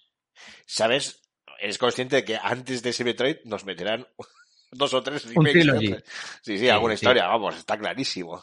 ¿Sabes? 0.66 1.22
Eres 1.60 1.78
consciente 1.78 2.18
de 2.18 2.26
que 2.26 2.38
antes 2.42 2.82
de 2.82 2.90
ese 2.90 3.04
Metroid 3.04 3.38
nos 3.46 3.66
meterán 3.66 4.08
dos 4.72 4.94
o 4.94 5.04
tres 5.04 5.26
remakes. 5.34 6.04
Sí, 6.42 6.58
sí, 6.58 6.70
alguna 6.70 6.94
sí. 6.96 7.06
historia, 7.06 7.28
vamos, 7.28 7.56
está 7.58 7.78
clarísimo. 7.78 8.40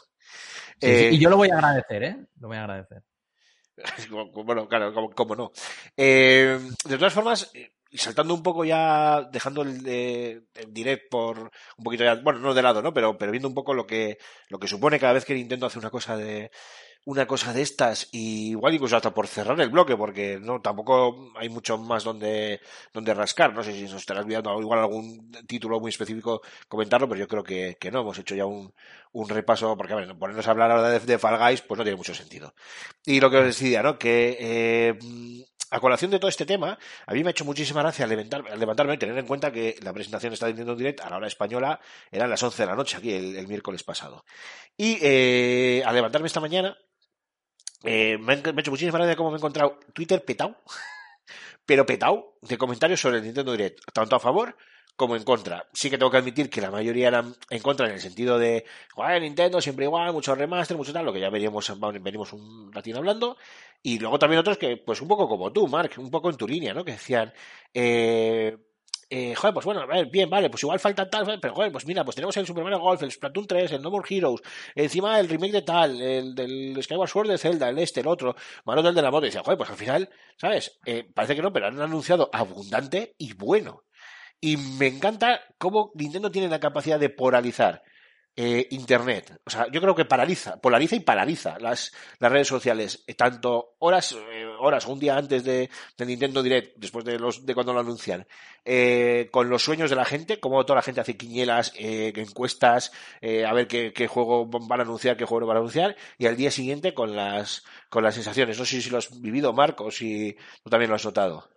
Sí, 0.79 0.87
Eh, 0.87 1.09
Y 1.13 1.19
yo 1.19 1.29
lo 1.29 1.37
voy 1.37 1.49
a 1.49 1.55
agradecer, 1.55 2.03
¿eh? 2.03 2.17
Lo 2.39 2.47
voy 2.47 2.57
a 2.57 2.61
agradecer. 2.63 3.03
Bueno, 4.09 4.67
claro, 4.67 4.93
como 5.15 5.35
no. 5.35 5.51
Eh, 5.95 6.59
de 6.85 6.97
todas 6.97 7.13
formas, 7.13 7.49
y 7.89 7.97
saltando 7.97 8.33
un 8.33 8.43
poco 8.43 8.65
ya, 8.65 9.27
dejando 9.31 9.63
el, 9.63 9.81
eh, 9.85 10.41
el 10.55 10.73
direct 10.73 11.09
por 11.09 11.39
un 11.77 11.83
poquito 11.83 12.03
ya, 12.03 12.15
bueno, 12.15 12.39
no 12.39 12.53
de 12.53 12.61
lado, 12.61 12.81
¿no? 12.81 12.93
Pero, 12.93 13.17
pero 13.17 13.31
viendo 13.31 13.47
un 13.47 13.55
poco 13.55 13.73
lo 13.73 13.87
que, 13.87 14.17
lo 14.49 14.59
que 14.59 14.67
supone 14.67 14.99
cada 14.99 15.13
vez 15.13 15.25
que 15.25 15.33
Nintendo 15.33 15.65
hace 15.65 15.79
una 15.79 15.89
cosa 15.89 16.15
de, 16.15 16.51
una 17.05 17.25
cosa 17.25 17.53
de 17.53 17.61
estas, 17.61 18.07
y 18.11 18.51
igual 18.51 18.73
incluso 18.73 18.95
hasta 18.95 19.13
por 19.13 19.25
cerrar 19.27 19.59
el 19.61 19.69
bloque, 19.69 19.95
porque 19.95 20.39
no, 20.39 20.61
tampoco 20.61 21.31
hay 21.35 21.49
mucho 21.49 21.77
más 21.77 22.03
donde, 22.03 22.59
donde 22.93 23.13
rascar. 23.13 23.53
No 23.53 23.63
sé 23.63 23.73
si 23.73 23.83
nos 23.83 23.95
estarás 23.95 24.25
olvidando 24.25 24.59
igual 24.61 24.79
algún 24.79 25.31
título 25.47 25.79
muy 25.79 25.89
específico 25.89 26.41
comentarlo, 26.67 27.07
pero 27.07 27.19
yo 27.19 27.27
creo 27.27 27.43
que, 27.43 27.77
que 27.79 27.89
no. 27.89 28.01
Hemos 28.01 28.19
hecho 28.19 28.35
ya 28.35 28.45
un, 28.45 28.73
un 29.13 29.29
repaso, 29.29 29.75
porque 29.77 29.93
a 29.93 29.95
ver, 29.95 30.17
ponernos 30.17 30.47
a 30.47 30.51
hablar 30.51 30.71
ahora 30.71 30.89
de, 30.89 30.99
de 30.99 31.17
Fall 31.17 31.39
Guys, 31.39 31.61
pues 31.61 31.77
no 31.77 31.83
tiene 31.83 31.97
mucho 31.97 32.13
sentido. 32.13 32.53
Y 33.05 33.19
lo 33.19 33.31
que 33.31 33.37
os 33.37 33.45
decía, 33.45 33.81
¿no? 33.81 33.97
Que 33.97 34.37
eh, 34.39 34.99
a 35.71 35.79
colación 35.79 36.11
de 36.11 36.19
todo 36.19 36.29
este 36.29 36.45
tema, 36.45 36.77
a 37.05 37.13
mí 37.13 37.23
me 37.23 37.29
ha 37.29 37.31
hecho 37.31 37.45
muchísima 37.45 37.81
gracia 37.81 38.05
al 38.05 38.09
levantarme, 38.09 38.49
al 38.49 38.59
levantarme 38.59 38.93
y 38.95 38.97
tener 38.97 39.17
en 39.17 39.27
cuenta 39.27 39.51
que 39.51 39.75
la 39.81 39.93
presentación 39.93 40.33
está 40.33 40.47
Nintendo 40.47 40.75
Direct 40.75 41.01
a 41.01 41.09
la 41.09 41.17
hora 41.17 41.27
española 41.27 41.79
eran 42.11 42.29
las 42.29 42.41
11 42.41 42.63
de 42.63 42.67
la 42.67 42.75
noche 42.75 42.97
aquí 42.97 43.13
el, 43.13 43.47
miércoles 43.47 43.83
pasado. 43.83 44.25
Y 44.75 44.97
eh, 45.01 45.83
al 45.85 45.95
levantarme 45.95 46.27
esta 46.27 46.39
mañana, 46.39 46.77
eh, 47.83 48.17
me, 48.17 48.33
ha, 48.33 48.35
hecho 48.35 48.71
muchísima 48.71 48.97
gracia 48.97 49.15
cómo 49.15 49.29
me 49.29 49.35
he 49.35 49.39
encontrado 49.39 49.79
Twitter 49.93 50.23
petado, 50.23 50.55
pero 51.65 51.85
petado 51.85 52.37
de 52.41 52.57
comentarios 52.57 52.99
sobre 52.99 53.17
el 53.17 53.23
Nintendo 53.23 53.51
Direct, 53.51 53.79
tanto 53.93 54.15
a 54.15 54.19
favor 54.19 54.55
como 54.99 55.15
en 55.15 55.23
contra. 55.23 55.65
Sí 55.71 55.89
que 55.89 55.97
tengo 55.97 56.11
que 56.11 56.17
admitir 56.17 56.49
que 56.49 56.59
la 56.59 56.69
mayoría 56.69 57.07
eran 57.07 57.33
en 57.49 57.61
contra 57.61 57.87
en 57.87 57.93
el 57.93 58.01
sentido 58.01 58.37
de, 58.37 58.65
joder, 58.93 59.21
Nintendo 59.21 59.61
siempre 59.61 59.85
igual, 59.85 60.11
mucho 60.11 60.35
remaster, 60.35 60.75
mucho 60.75 60.91
tal, 60.91 61.05
lo 61.05 61.13
que 61.13 61.21
ya 61.21 61.29
veríamos, 61.29 61.73
venimos 62.01 62.33
un 62.33 62.69
ratito 62.73 62.97
hablando. 62.97 63.37
Y 63.81 63.97
luego 63.97 64.19
también 64.19 64.41
otros 64.41 64.57
que, 64.57 64.75
pues 64.75 65.01
un 65.01 65.07
poco 65.07 65.29
como 65.29 65.53
tú, 65.53 65.69
Mark, 65.69 65.91
un 65.97 66.11
poco 66.11 66.29
en 66.29 66.35
tu 66.35 66.45
línea, 66.45 66.73
¿no? 66.73 66.83
Que 66.83 66.91
decían, 66.91 67.31
eh, 67.73 68.57
eh, 69.09 69.33
joder, 69.35 69.53
pues 69.53 69.65
bueno, 69.65 69.79
a 69.81 69.85
ver, 69.85 70.07
bien, 70.07 70.29
vale, 70.29 70.49
pues 70.49 70.63
igual 70.63 70.81
falta 70.81 71.09
tal, 71.09 71.39
pero 71.39 71.55
joder, 71.55 71.71
pues 71.71 71.85
mira, 71.87 72.03
pues 72.03 72.15
tenemos 72.15 72.35
el 72.35 72.45
Super 72.45 72.65
Mario 72.65 72.79
Golf, 72.79 73.01
el 73.01 73.11
Splatoon 73.11 73.47
3, 73.47 73.71
el 73.71 73.81
No 73.81 73.89
More 73.89 74.05
Heroes, 74.13 74.41
encima 74.75 75.17
el 75.17 75.29
remake 75.29 75.53
de 75.53 75.61
tal, 75.61 76.01
el 76.01 76.35
del 76.35 76.77
Skyward 76.83 77.09
Sword 77.09 77.29
de 77.29 77.37
Zelda, 77.37 77.69
el 77.69 77.79
este, 77.79 78.01
el 78.01 78.07
otro, 78.07 78.35
Mario 78.65 78.83
del 78.83 78.95
de 78.95 79.01
la 79.01 79.11
moto, 79.11 79.25
y 79.25 79.29
decía, 79.29 79.43
joder, 79.43 79.57
pues 79.57 79.69
al 79.69 79.77
final, 79.77 80.09
¿sabes? 80.35 80.77
Eh, 80.85 81.09
parece 81.13 81.37
que 81.37 81.41
no, 81.41 81.53
pero 81.53 81.67
han 81.67 81.81
anunciado 81.81 82.29
abundante 82.33 83.15
y 83.17 83.33
bueno. 83.33 83.85
Y 84.41 84.57
me 84.57 84.87
encanta 84.87 85.41
cómo 85.57 85.91
Nintendo 85.95 86.31
tiene 86.31 86.47
la 86.47 86.59
capacidad 86.59 86.99
de 86.99 87.09
polarizar 87.09 87.83
eh, 88.41 88.67
Internet. 88.71 89.37
O 89.45 89.49
sea, 89.49 89.67
yo 89.69 89.81
creo 89.81 89.93
que 89.93 90.05
paraliza, 90.05 90.61
polariza 90.61 90.95
y 90.95 91.01
paraliza 91.01 91.59
las, 91.59 91.91
las 92.19 92.31
redes 92.31 92.47
sociales. 92.47 93.03
Eh, 93.05 93.15
tanto 93.15 93.75
horas, 93.79 94.13
eh, 94.13 94.45
horas, 94.59 94.85
un 94.87 94.97
día 94.97 95.17
antes 95.17 95.43
de, 95.43 95.69
de 95.97 96.05
Nintendo 96.05 96.41
Direct, 96.41 96.77
después 96.77 97.03
de 97.03 97.19
los 97.19 97.45
de 97.45 97.53
cuando 97.53 97.73
lo 97.73 97.81
anuncian, 97.81 98.25
eh, 98.63 99.27
con 99.31 99.49
los 99.49 99.61
sueños 99.61 99.89
de 99.89 99.97
la 99.97 100.05
gente, 100.05 100.39
como 100.39 100.65
toda 100.65 100.77
la 100.77 100.83
gente 100.83 101.01
hace 101.01 101.17
quinielas, 101.17 101.73
eh, 101.75 102.13
encuestas, 102.15 102.93
a 103.21 103.53
ver 103.53 103.67
qué, 103.67 104.07
juego 104.07 104.45
van 104.45 104.79
a 104.79 104.83
anunciar, 104.83 105.17
qué 105.17 105.25
juego 105.25 105.45
van 105.45 105.57
a 105.57 105.59
anunciar, 105.59 105.97
y 106.17 106.27
al 106.27 106.37
día 106.37 106.51
siguiente 106.51 106.93
con 106.93 107.15
las, 107.15 107.65
con 107.89 108.03
las 108.03 108.15
sensaciones. 108.15 108.57
No 108.57 108.63
sé 108.63 108.81
si 108.81 108.89
lo 108.89 108.99
has 108.99 109.19
vivido, 109.19 109.51
Marco, 109.51 109.85
o 109.85 109.91
si 109.91 110.37
tú 110.63 110.69
también 110.69 110.89
lo 110.89 110.95
has 110.95 111.03
notado. 111.03 111.49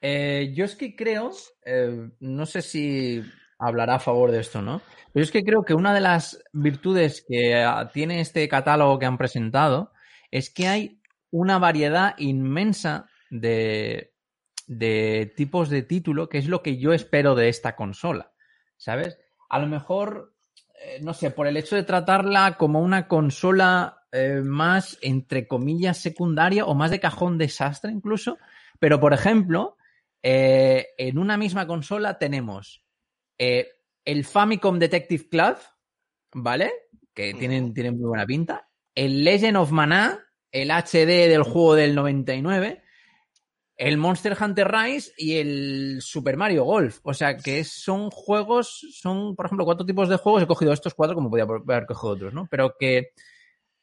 Eh, 0.00 0.52
yo 0.54 0.66
es 0.66 0.76
que 0.76 0.94
creo, 0.94 1.30
eh, 1.64 2.10
no 2.20 2.44
sé 2.44 2.60
si 2.60 3.22
hablará 3.58 3.94
a 3.94 4.00
favor 4.00 4.30
de 4.30 4.40
esto, 4.40 4.60
¿no? 4.60 4.82
Pero 5.12 5.24
es 5.24 5.30
que 5.30 5.42
creo 5.42 5.64
que 5.64 5.72
una 5.72 5.94
de 5.94 6.00
las 6.00 6.42
virtudes 6.52 7.24
que 7.26 7.54
ah, 7.62 7.88
tiene 7.92 8.20
este 8.20 8.46
catálogo 8.46 8.98
que 8.98 9.06
han 9.06 9.16
presentado 9.16 9.92
es 10.30 10.52
que 10.52 10.68
hay 10.68 11.00
una 11.30 11.58
variedad 11.58 12.14
inmensa 12.18 13.08
de, 13.30 14.12
de 14.66 15.32
tipos 15.36 15.70
de 15.70 15.82
título, 15.82 16.28
que 16.28 16.38
es 16.38 16.48
lo 16.48 16.62
que 16.62 16.76
yo 16.76 16.92
espero 16.92 17.34
de 17.34 17.48
esta 17.48 17.74
consola, 17.74 18.32
¿sabes? 18.76 19.18
A 19.48 19.58
lo 19.58 19.68
mejor, 19.68 20.34
eh, 20.82 21.00
no 21.02 21.14
sé, 21.14 21.30
por 21.30 21.46
el 21.46 21.56
hecho 21.56 21.76
de 21.76 21.84
tratarla 21.84 22.58
como 22.58 22.80
una 22.80 23.08
consola 23.08 24.00
más, 24.44 24.96
entre 25.02 25.48
comillas, 25.48 25.98
secundaria 25.98 26.66
o 26.66 26.76
más 26.76 26.92
de 26.92 27.00
cajón 27.00 27.36
desastre 27.36 27.90
incluso, 27.90 28.38
pero 28.78 29.00
por 29.00 29.12
ejemplo, 29.12 29.76
eh, 30.26 30.86
en 30.96 31.18
una 31.18 31.36
misma 31.36 31.66
consola 31.66 32.18
tenemos 32.18 32.82
eh, 33.38 33.68
el 34.06 34.24
Famicom 34.24 34.78
Detective 34.78 35.28
Club, 35.28 35.56
¿vale? 36.32 36.72
Que 37.12 37.34
tienen, 37.34 37.74
tienen 37.74 37.98
muy 37.98 38.08
buena 38.08 38.24
pinta. 38.24 38.66
El 38.94 39.22
Legend 39.22 39.58
of 39.58 39.70
Mana, 39.70 40.24
el 40.50 40.70
HD 40.70 41.28
del 41.28 41.42
juego 41.42 41.74
del 41.74 41.94
99. 41.94 42.82
El 43.76 43.98
Monster 43.98 44.34
Hunter 44.40 44.72
Rise 44.72 45.12
y 45.18 45.34
el 45.34 45.98
Super 46.00 46.38
Mario 46.38 46.64
Golf. 46.64 47.00
O 47.02 47.12
sea 47.12 47.36
que 47.36 47.62
son 47.62 48.08
juegos, 48.10 48.80
son, 48.94 49.36
por 49.36 49.44
ejemplo, 49.44 49.66
cuatro 49.66 49.84
tipos 49.84 50.08
de 50.08 50.16
juegos. 50.16 50.42
He 50.42 50.46
cogido 50.46 50.72
estos 50.72 50.94
cuatro 50.94 51.14
como 51.14 51.28
podía 51.28 51.44
haber 51.44 51.84
cogido 51.84 52.14
otros, 52.14 52.32
¿no? 52.32 52.48
Pero 52.50 52.76
que, 52.78 53.10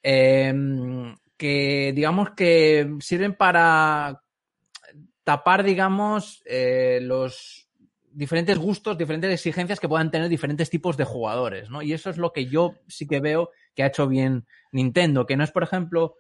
eh, 0.02 0.54
que 1.38 1.92
digamos 1.94 2.32
que 2.32 2.96
sirven 3.00 3.36
para 3.36 4.24
tapar, 5.32 5.64
digamos, 5.64 6.44
eh, 6.46 7.00
los 7.02 7.70
diferentes 8.12 8.58
gustos, 8.58 8.98
diferentes 8.98 9.32
exigencias 9.32 9.80
que 9.80 9.88
puedan 9.88 10.12
tener 10.12 10.28
diferentes 10.28 10.70
tipos 10.70 10.98
de 10.98 11.06
jugadores, 11.06 11.70
¿no? 11.70 11.82
Y 11.82 11.94
eso 11.94 12.10
es 12.10 12.18
lo 12.18 12.34
que 12.34 12.48
yo 12.48 12.76
sí 12.90 13.08
que 13.08 13.22
veo 13.22 13.52
que 13.74 13.84
ha 13.84 13.88
hecho 13.88 14.10
bien 14.10 14.46
Nintendo, 14.74 15.26
que 15.26 15.38
no 15.38 15.46
es, 15.46 15.52
por 15.52 15.64
ejemplo, 15.64 16.18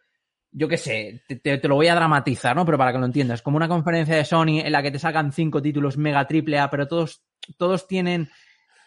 yo 0.53 0.69
qué 0.69 0.77
sé, 0.77 1.23
te, 1.43 1.67
lo 1.67 1.75
voy 1.75 1.87
a 1.87 1.95
dramatizar, 1.95 2.55
¿no? 2.55 2.65
Pero 2.65 2.77
para 2.77 2.93
que 2.93 2.99
lo 2.99 3.05
entiendas, 3.05 3.41
como 3.41 3.57
una 3.57 3.67
conferencia 3.67 4.15
de 4.15 4.23
Sony 4.23 4.61
en 4.63 4.71
la 4.71 4.81
que 4.81 4.91
te 4.91 4.99
sacan 4.99 5.33
cinco 5.33 5.61
títulos 5.61 5.97
mega 5.97 6.25
triple 6.25 6.57
A, 6.57 6.69
pero 6.69 6.87
todos, 6.87 7.21
todos 7.57 7.85
tienen 7.85 8.29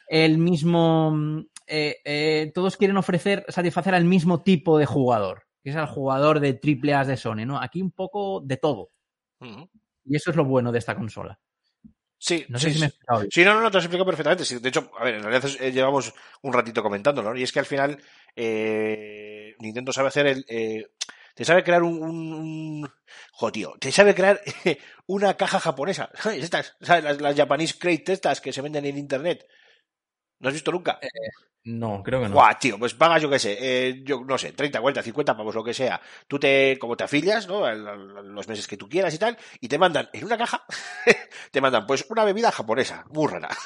el 0.08 0.38
mismo, 0.38 1.14
eh, 1.66 1.96
eh, 2.02 2.50
todos 2.54 2.78
quieren 2.78 2.96
ofrecer, 2.96 3.44
satisfacer 3.48 3.94
al 3.94 4.06
mismo 4.06 4.42
tipo 4.42 4.78
de 4.78 4.86
jugador, 4.86 5.42
que 5.62 5.68
es 5.68 5.76
al 5.76 5.86
jugador 5.86 6.40
de 6.40 6.54
triple 6.54 6.94
A 6.94 7.04
de 7.04 7.18
Sony, 7.18 7.44
¿no? 7.44 7.60
Aquí 7.60 7.82
un 7.82 7.90
poco 7.90 8.40
de 8.40 8.56
todo. 8.56 8.88
Y 10.04 10.16
eso 10.16 10.30
es 10.30 10.36
lo 10.36 10.44
bueno 10.44 10.72
de 10.72 10.78
esta 10.78 10.94
consola. 10.94 11.38
Sí, 12.18 12.46
No 12.48 12.58
sé 12.58 12.68
sí, 12.68 12.74
si 12.74 12.80
me 12.80 12.86
he 12.86 12.90
sí. 13.30 13.44
no, 13.44 13.54
no, 13.54 13.60
no, 13.60 13.70
te 13.70 13.76
lo 13.76 13.80
explico 13.82 14.06
perfectamente. 14.06 14.44
Sí, 14.44 14.58
de 14.58 14.68
hecho, 14.70 14.90
a 14.98 15.04
ver, 15.04 15.16
en 15.16 15.22
realidad 15.22 15.50
eh, 15.60 15.72
llevamos 15.72 16.14
un 16.42 16.52
ratito 16.52 16.82
comentándolo, 16.82 17.30
¿no? 17.30 17.36
Y 17.38 17.42
es 17.42 17.52
que 17.52 17.58
al 17.58 17.66
final 17.66 18.00
eh, 18.34 19.54
Nintendo 19.58 19.92
sabe 19.92 20.08
hacer 20.08 20.26
el... 20.26 20.44
eh, 20.48 20.86
te 21.34 21.44
sabe 21.44 21.62
crear 21.64 21.82
un... 21.82 22.02
un, 22.02 22.32
un- 22.32 22.90
Jo, 23.32 23.52
tío, 23.52 23.74
te 23.78 23.92
sabe 23.92 24.14
crear 24.14 24.40
una 25.06 25.36
caja 25.36 25.60
japonesa. 25.60 26.10
¿Sabes? 26.14 26.44
Estas, 26.44 26.76
¿sabes? 26.80 27.04
Las, 27.04 27.20
las 27.20 27.36
Japanese 27.36 27.78
Crate 27.78 28.12
estas 28.12 28.40
que 28.40 28.52
se 28.52 28.62
venden 28.62 28.86
en 28.86 28.96
internet. 28.98 29.46
¿No 30.40 30.48
has 30.48 30.54
visto 30.54 30.72
nunca? 30.72 31.00
No, 31.66 32.02
creo 32.02 32.20
que 32.20 32.28
no. 32.28 32.34
Guau, 32.34 32.54
tío, 32.60 32.78
pues 32.78 32.92
pagas, 32.92 33.22
yo 33.22 33.30
qué 33.30 33.38
sé, 33.38 33.56
eh, 33.58 34.02
yo 34.04 34.22
no 34.22 34.36
sé, 34.36 34.52
30, 34.52 34.82
40, 34.82 35.02
50 35.02 35.34
pavos, 35.34 35.54
lo 35.54 35.64
que 35.64 35.72
sea. 35.72 35.98
Tú 36.28 36.38
te, 36.38 36.78
como 36.78 36.94
te 36.94 37.04
afilias, 37.04 37.48
¿no? 37.48 37.70
Los 37.72 38.48
meses 38.48 38.66
que 38.66 38.76
tú 38.76 38.86
quieras 38.86 39.14
y 39.14 39.18
tal, 39.18 39.38
y 39.60 39.68
te 39.68 39.78
mandan 39.78 40.10
en 40.12 40.24
una 40.24 40.36
caja, 40.36 40.62
te 41.50 41.60
mandan 41.62 41.86
pues 41.86 42.04
una 42.10 42.24
bebida 42.24 42.52
japonesa, 42.52 43.06
muy 43.10 43.28
rara. 43.28 43.48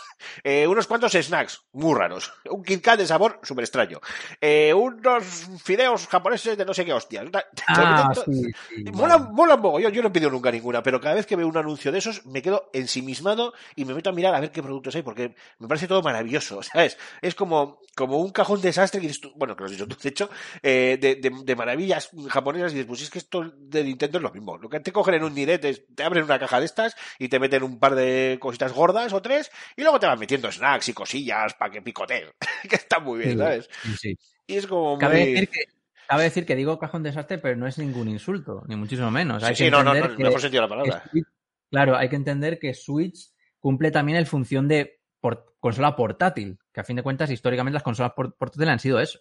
Eh, 0.45 0.67
unos 0.67 0.87
cuantos 0.87 1.13
snacks, 1.13 1.63
muy 1.73 1.95
raros. 1.95 2.33
Un 2.51 2.63
Kit 2.63 2.83
Kat 2.83 2.99
de 2.99 3.07
sabor 3.07 3.41
súper 3.43 3.65
extraño. 3.65 4.01
Eh, 4.41 4.75
unos 4.75 5.25
fideos 5.63 6.07
japoneses 6.07 6.57
de 6.57 6.65
no 6.65 6.75
sé 6.75 6.85
qué 6.85 6.93
hostias. 6.93 7.27
Ah, 7.69 8.13
sí, 8.15 8.45
sí, 8.69 8.85
Mola, 8.93 9.19
mola 9.19 9.55
un 9.55 9.61
mogollón. 9.61 9.93
Yo 9.93 10.03
no 10.03 10.09
he 10.09 10.11
pedido 10.11 10.31
nunca 10.31 10.51
ninguna, 10.51 10.83
pero 10.83 11.01
cada 11.01 11.15
vez 11.15 11.27
que 11.27 11.37
veo 11.37 11.47
un 11.47 11.57
anuncio 11.57 11.93
de 11.93 11.99
esos 11.99 12.25
me 12.27 12.43
quedo 12.43 12.71
ensimismado 12.73 13.53
y 13.77 13.85
me 13.85 13.95
meto 13.95 14.11
a 14.11 14.13
mirar 14.13 14.35
a 14.35 14.41
ver 14.41 14.51
qué 14.51 14.63
productos 14.63 14.95
hay 14.97 15.03
porque 15.03 15.35
me 15.59 15.69
parece 15.69 15.87
todo 15.87 16.03
maravilloso, 16.03 16.63
¿sabes? 16.63 16.99
Es 17.21 17.35
como, 17.35 17.81
como 17.99 18.19
un 18.21 18.31
cajón 18.31 18.61
desastre, 18.61 19.01
que 19.01 19.09
dices 19.09 19.21
tú- 19.21 19.33
bueno, 19.37 19.57
que 19.57 19.61
lo 19.61 19.65
has 19.67 19.73
dicho 19.73 19.89
tú, 19.89 19.97
de 20.01 20.09
hecho, 20.09 20.31
eh, 20.63 20.97
de, 21.01 21.17
de- 21.17 21.43
de 21.45 21.57
maravillas 21.57 22.11
japonesas 22.31 22.71
y 22.73 22.77
dices, 22.77 22.87
pues 22.87 23.03
es 23.03 23.11
que 23.11 23.19
esto 23.19 23.53
de 23.57 23.83
Nintendo 23.83 24.19
es 24.19 24.23
lo 24.23 24.31
mismo. 24.31 24.57
Lo 24.57 24.69
que 24.69 24.79
te 24.81 24.93
cogen 24.93 25.15
en 25.17 25.25
un 25.25 25.35
direct 25.35 25.65
es, 25.65 25.83
te 25.95 26.05
abren 26.05 26.23
una 26.25 26.39
caja 26.39 26.61
de 26.61 26.67
estas 26.67 26.95
y 27.19 27.29
te 27.29 27.41
meten 27.41 27.65
un 27.65 27.79
par 27.81 27.95
de 27.97 28.39
cositas 28.41 28.73
gordas 28.73 29.13
o 29.13 29.21
tres 29.21 29.51
y 29.77 29.83
luego 29.83 29.99
te 29.99 30.07
van 30.07 30.19
metiendo 30.19 30.51
snacks 30.53 30.89
y 30.89 30.93
cosillas 30.93 31.55
para 31.55 31.73
que 31.73 31.83
picoteen, 31.83 32.29
que 32.71 32.77
está 32.77 33.01
muy 33.01 33.19
bien, 33.19 33.33
Sí, 33.33 33.39
¿sabes? 33.39 33.69
sí. 34.01 34.19
Y 34.47 34.55
es 34.57 34.67
como 34.69 34.93
muy... 34.93 35.01
Cabe 35.01 35.19
decir 35.27 35.49
que 35.49 35.61
cabe 36.07 36.23
decir 36.23 36.47
que 36.47 36.57
digo 36.57 36.79
cajón 36.79 37.03
desastre, 37.03 37.39
pero 37.39 37.57
no 37.57 37.67
es 37.67 37.77
ningún 37.79 38.09
insulto, 38.09 38.63
ni 38.69 38.77
muchísimo 38.77 39.11
menos. 39.11 39.43
Hay 39.43 39.55
Sí, 39.55 39.65
que 39.65 39.67
sí, 39.67 39.71
no, 39.71 39.83
no, 39.83 39.93
no, 39.95 40.09
mejor 40.19 40.41
sentido 40.41 40.63
la 40.63 40.69
palabra. 40.69 41.03
Switch- 41.13 41.27
claro, 41.71 41.97
hay 41.97 42.09
que 42.09 42.17
entender 42.17 42.59
que 42.59 42.73
Switch 42.73 43.31
cumple 43.59 43.91
también 43.91 44.17
el 44.17 44.27
función 44.27 44.69
de 44.69 45.01
por- 45.21 45.55
consola 45.61 45.97
portátil, 45.97 46.59
que 46.79 46.83
a 46.83 46.85
fin 46.85 46.95
de 46.97 47.03
cuentas 47.03 47.29
históricamente 47.31 47.75
las 47.75 47.83
consolas 47.83 48.13
por- 48.15 48.37
portátiles 48.37 48.69
han 48.73 48.79
sido 48.79 49.01
eso. 49.01 49.19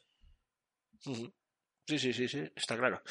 Sí, 1.89 1.97
sí, 1.97 2.11
sí, 2.11 2.27
sí, 2.27 2.43
está 2.53 2.77
claro. 2.77 3.01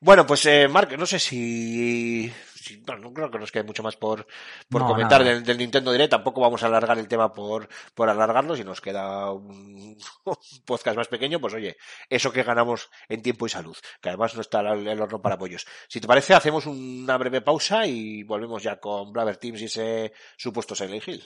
Bueno, 0.00 0.26
pues, 0.26 0.44
eh, 0.44 0.68
Mark, 0.68 0.94
no 0.98 1.06
sé 1.06 1.18
si, 1.18 2.30
si- 2.54 2.76
bueno, 2.82 3.00
no 3.08 3.14
creo 3.14 3.30
que 3.30 3.38
nos 3.38 3.50
quede 3.50 3.62
mucho 3.64 3.82
más 3.82 3.96
por, 3.96 4.26
por 4.68 4.82
No, 4.82 4.86
comentar 4.88 5.24
del, 5.24 5.42
del 5.42 5.56
Nintendo 5.56 5.90
Direct. 5.92 6.10
Tampoco 6.10 6.42
vamos 6.42 6.62
a 6.62 6.66
alargar 6.66 6.98
el 6.98 7.08
tema 7.08 7.32
por, 7.32 7.68
por 7.94 8.10
alargarlo. 8.10 8.54
Si 8.54 8.64
nos 8.64 8.82
queda 8.82 9.32
un, 9.32 9.96
un 10.26 10.36
podcast 10.66 10.96
más 10.98 11.08
pequeño, 11.08 11.40
pues 11.40 11.54
oye, 11.54 11.78
eso 12.10 12.30
que 12.30 12.42
ganamos 12.42 12.90
en 13.08 13.22
tiempo 13.22 13.46
y 13.46 13.48
salud, 13.48 13.76
que 14.02 14.10
además 14.10 14.34
no 14.34 14.42
está 14.42 14.60
el 14.60 14.86
el 14.86 15.00
horno 15.00 15.22
para 15.22 15.38
pollos. 15.38 15.64
Si 15.88 15.98
te 15.98 16.06
parece, 16.06 16.34
hacemos 16.34 16.66
una 16.66 17.16
breve 17.16 17.40
pausa 17.40 17.86
y 17.86 18.22
volvemos 18.24 18.62
ya 18.62 18.78
con 18.78 19.10
Blaver 19.10 19.38
Teams 19.38 19.62
y 19.62 19.64
ese 19.64 20.12
supuesto 20.36 20.74
Silent 20.74 21.08
Hill. 21.08 21.24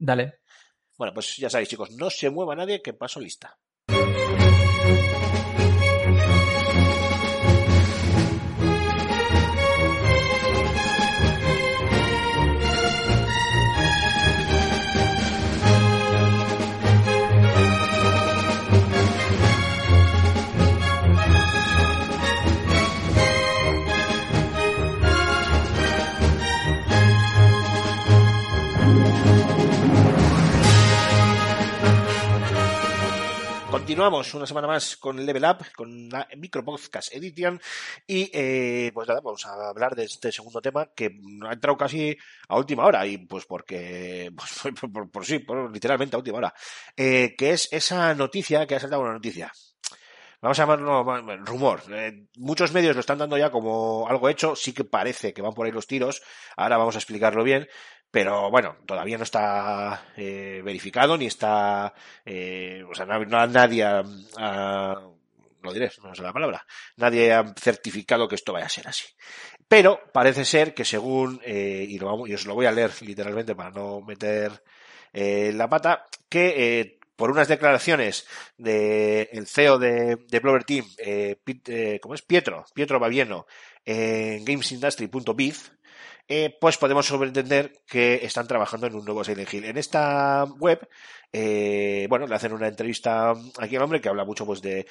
Dale. 0.00 0.40
Bueno, 0.98 1.14
pues 1.14 1.36
ya 1.36 1.48
sabéis, 1.48 1.68
chicos, 1.70 1.92
no 1.92 2.10
se 2.10 2.28
mueva 2.28 2.54
nadie, 2.56 2.82
que 2.82 2.92
paso 2.92 3.20
lista. 3.20 3.58
Continuamos 33.78 34.34
una 34.34 34.44
semana 34.44 34.66
más 34.66 34.96
con 34.96 35.24
Level 35.24 35.44
Up, 35.44 35.64
con 35.74 36.08
la 36.08 36.26
Micro 36.36 36.64
Podcast 36.64 37.14
Edition. 37.14 37.58
Y 38.08 38.28
eh, 38.34 38.90
pues 38.92 39.06
nada, 39.06 39.20
vamos 39.20 39.46
a 39.46 39.68
hablar 39.68 39.94
de 39.94 40.04
este 40.04 40.32
segundo 40.32 40.60
tema 40.60 40.90
que 40.94 41.16
ha 41.46 41.52
entrado 41.52 41.76
casi 41.76 42.14
a 42.48 42.58
última 42.58 42.84
hora. 42.84 43.06
Y 43.06 43.18
pues 43.18 43.46
porque, 43.46 44.32
pues 44.36 44.82
por, 45.12 45.24
sí, 45.24 45.38
por, 45.38 45.72
literalmente 45.72 46.16
a 46.16 46.18
última 46.18 46.38
hora, 46.38 46.54
eh, 46.96 47.34
que 47.38 47.52
es 47.52 47.68
esa 47.70 48.14
noticia 48.14 48.66
que 48.66 48.74
ha 48.74 48.80
saltado 48.80 49.02
una 49.02 49.12
noticia. 49.12 49.50
Vamos 50.40 50.58
a 50.58 50.62
llamarlo 50.62 51.02
rumor. 51.44 51.82
Eh, 51.90 52.26
muchos 52.36 52.72
medios 52.72 52.94
lo 52.94 53.00
están 53.00 53.18
dando 53.18 53.36
ya 53.38 53.50
como 53.50 54.06
algo 54.08 54.28
hecho, 54.28 54.54
sí 54.54 54.72
que 54.72 54.84
parece 54.84 55.32
que 55.32 55.42
van 55.42 55.52
por 55.52 55.66
ahí 55.66 55.72
los 55.72 55.88
tiros, 55.88 56.22
ahora 56.56 56.76
vamos 56.76 56.94
a 56.94 56.98
explicarlo 56.98 57.42
bien, 57.42 57.66
pero 58.10 58.50
bueno, 58.50 58.76
todavía 58.86 59.18
no 59.18 59.24
está 59.24 60.06
eh, 60.16 60.62
verificado 60.64 61.16
ni 61.18 61.26
está, 61.26 61.92
eh, 62.24 62.82
o 62.88 62.94
sea, 62.94 63.06
no, 63.06 63.24
nadie 63.46 63.84
ha, 63.84 64.02
ha- 64.38 65.02
lo 65.62 65.72
diré, 65.72 65.90
no 66.02 66.14
sé 66.14 66.22
la 66.22 66.32
palabra, 66.32 66.64
nadie 66.96 67.32
ha 67.32 67.52
certificado 67.60 68.28
que 68.28 68.36
esto 68.36 68.52
vaya 68.52 68.66
a 68.66 68.70
ser 68.70 68.88
así. 68.88 69.04
Pero 69.68 70.00
parece 70.12 70.44
ser 70.44 70.74
que 70.74 70.84
según, 70.84 71.40
eh, 71.44 71.84
y, 71.88 71.98
lo 71.98 72.06
vamos, 72.06 72.28
y 72.28 72.34
os 72.34 72.46
lo 72.46 72.54
voy 72.54 72.66
a 72.66 72.72
leer 72.72 72.90
literalmente 73.02 73.54
para 73.54 73.70
no 73.70 74.00
meter 74.00 74.62
eh, 75.12 75.52
la 75.54 75.68
pata, 75.68 76.06
que 76.28 76.80
eh, 76.80 76.98
por 77.16 77.30
unas 77.30 77.48
declaraciones 77.48 78.26
del 78.56 79.46
CEO 79.46 79.78
de, 79.78 80.16
de 80.16 80.62
Team, 80.66 80.86
eh, 80.98 81.36
Pit- 81.44 81.68
eh, 81.68 81.98
¿cómo 82.00 82.14
es? 82.14 82.22
Pietro, 82.22 82.64
Pietro 82.74 82.98
Bavieno, 83.00 83.46
en 83.84 84.44
gamesindustry.biz, 84.44 85.72
eh, 86.30 86.54
pues 86.60 86.76
podemos 86.76 87.06
sobreentender 87.06 87.72
que 87.86 88.16
están 88.22 88.46
trabajando 88.46 88.86
en 88.86 88.94
un 88.94 89.04
nuevo 89.04 89.24
Silent 89.24 89.52
Hill. 89.52 89.64
En 89.64 89.78
esta 89.78 90.44
web, 90.58 90.86
eh, 91.32 92.06
bueno, 92.10 92.26
le 92.26 92.34
hacen 92.34 92.52
una 92.52 92.68
entrevista 92.68 93.32
aquí 93.58 93.76
al 93.76 93.82
hombre 93.82 94.02
que 94.02 94.10
habla 94.10 94.26
mucho 94.26 94.44
pues 94.44 94.60
de, 94.60 94.86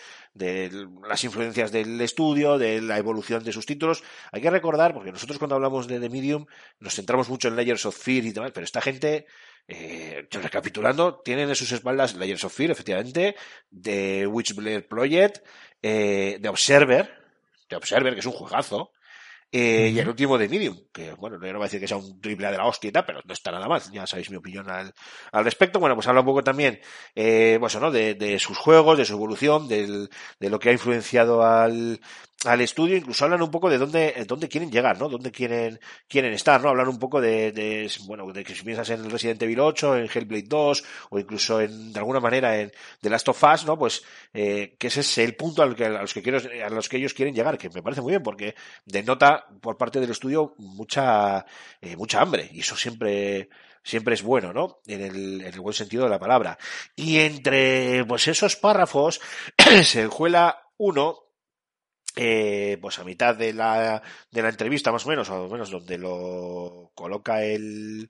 las 1.07 1.23
influencias 1.23 1.71
del 1.71 2.01
estudio, 2.01 2.57
de 2.57 2.81
la 2.81 2.97
evolución 2.97 3.43
de 3.43 3.51
sus 3.51 3.67
títulos. 3.67 4.03
Hay 4.31 4.41
que 4.41 4.49
recordar, 4.49 4.95
porque 4.95 5.11
nosotros 5.11 5.37
cuando 5.37 5.53
hablamos 5.53 5.87
de 5.87 5.99
The 5.99 6.09
Medium 6.09 6.47
nos 6.79 6.95
centramos 6.95 7.29
mucho 7.29 7.49
en 7.49 7.55
Layers 7.55 7.85
of 7.85 7.95
Fear 7.95 8.25
y 8.25 8.31
demás, 8.31 8.51
pero 8.51 8.63
esta 8.63 8.81
gente, 8.81 9.27
eh, 9.67 10.27
recapitulando, 10.31 11.19
tienen 11.19 11.49
en 11.49 11.55
sus 11.55 11.71
espaldas 11.71 12.15
Layers 12.15 12.45
of 12.45 12.53
Fear, 12.53 12.71
efectivamente, 12.71 13.35
de 13.69 14.25
Witchblade 14.25 14.81
Project, 14.81 15.45
de 15.83 16.49
Observer, 16.49 17.13
de 17.69 17.75
Observer, 17.75 18.13
que 18.15 18.21
es 18.21 18.25
un 18.25 18.31
juegazo, 18.31 18.91
eh, 19.51 19.91
y 19.93 19.99
el 19.99 20.09
último 20.09 20.37
de 20.37 20.49
Medium, 20.49 20.77
que 20.91 21.13
bueno, 21.13 21.37
yo 21.41 21.53
no 21.53 21.59
voy 21.59 21.65
a 21.65 21.67
decir 21.67 21.79
que 21.79 21.87
sea 21.87 21.97
un 21.97 22.19
triple 22.19 22.47
A 22.47 22.51
de 22.51 22.57
la 22.57 22.65
hostia 22.65 22.89
y 22.89 22.91
tal, 22.91 23.05
pero 23.05 23.21
no 23.25 23.33
está 23.33 23.51
nada 23.51 23.67
mal, 23.67 23.81
ya 23.91 24.05
sabéis 24.05 24.29
mi 24.29 24.37
opinión 24.37 24.69
al, 24.69 24.93
al 25.31 25.43
respecto. 25.43 25.79
Bueno, 25.79 25.95
pues 25.95 26.07
habla 26.07 26.21
un 26.21 26.27
poco 26.27 26.43
también, 26.43 26.79
eh, 27.15 27.57
pues, 27.59 27.79
¿no? 27.79 27.91
de, 27.91 28.15
de 28.15 28.39
sus 28.39 28.57
juegos, 28.57 28.97
de 28.97 29.05
su 29.05 29.13
evolución, 29.13 29.67
del, 29.67 30.09
de 30.39 30.49
lo 30.49 30.59
que 30.59 30.69
ha 30.69 30.73
influenciado 30.73 31.43
al, 31.43 31.99
al 32.47 32.61
estudio, 32.61 32.95
incluso 32.95 33.25
hablan 33.25 33.41
un 33.41 33.51
poco 33.51 33.69
de 33.69 33.77
dónde, 33.77 34.13
eh, 34.15 34.25
dónde 34.25 34.47
quieren 34.47 34.71
llegar, 34.71 34.99
¿no? 34.99 35.09
Dónde 35.09 35.31
quieren, 35.31 35.79
quieren 36.07 36.33
estar, 36.33 36.61
¿no? 36.61 36.69
Hablan 36.69 36.87
un 36.87 36.99
poco 36.99 37.19
de, 37.21 37.51
de, 37.51 37.91
bueno, 38.05 38.31
de 38.31 38.43
que 38.43 38.55
si 38.55 38.63
piensas 38.63 38.89
en 38.89 39.09
Resident 39.09 39.41
Evil 39.41 39.59
8, 39.59 39.97
en 39.97 40.09
Hellblade 40.13 40.47
2, 40.47 40.83
o 41.09 41.19
incluso 41.19 41.61
en, 41.61 41.93
de 41.93 41.99
alguna 41.99 42.19
manera 42.19 42.59
en 42.59 42.71
The 43.01 43.09
Last 43.09 43.29
of 43.29 43.43
Us, 43.43 43.65
¿no? 43.65 43.77
Pues, 43.77 44.03
eh, 44.33 44.75
que 44.79 44.87
ese 44.87 45.01
es 45.01 45.17
el 45.17 45.35
punto 45.35 45.61
al 45.61 45.75
que, 45.75 45.85
a 45.85 46.01
los 46.01 46.13
que 46.13 46.21
quiero, 46.21 46.39
a 46.39 46.69
los 46.69 46.89
que 46.89 46.97
ellos 46.97 47.13
quieren 47.13 47.35
llegar, 47.35 47.57
que 47.57 47.69
me 47.69 47.83
parece 47.83 48.01
muy 48.01 48.11
bien, 48.11 48.23
porque 48.23 48.55
denota 48.85 49.47
por 49.61 49.77
parte 49.77 49.99
del 49.99 50.11
estudio 50.11 50.55
mucha, 50.57 51.45
eh, 51.81 51.95
mucha 51.95 52.21
hambre, 52.21 52.49
y 52.51 52.61
eso 52.61 52.75
siempre, 52.75 53.49
siempre 53.83 54.15
es 54.15 54.23
bueno, 54.23 54.53
¿no? 54.53 54.79
En 54.87 55.01
el, 55.01 55.41
en 55.41 55.53
el 55.53 55.59
buen 55.59 55.73
sentido 55.73 56.03
de 56.03 56.09
la 56.09 56.19
palabra. 56.19 56.57
Y 56.95 57.19
entre, 57.19 58.05
pues 58.05 58.27
esos 58.27 58.55
párrafos, 58.55 59.21
se 59.83 60.01
enjuela 60.01 60.63
uno, 60.77 61.26
eh, 62.17 62.77
pues 62.81 62.99
a 62.99 63.03
mitad 63.03 63.35
de 63.35 63.53
la, 63.53 64.01
de 64.31 64.41
la 64.41 64.49
entrevista, 64.49 64.91
más 64.91 65.05
o 65.05 65.09
menos, 65.09 65.29
o 65.29 65.47
menos 65.49 65.69
donde 65.69 65.97
lo 65.97 66.91
coloca 66.95 67.43
el, 67.43 68.09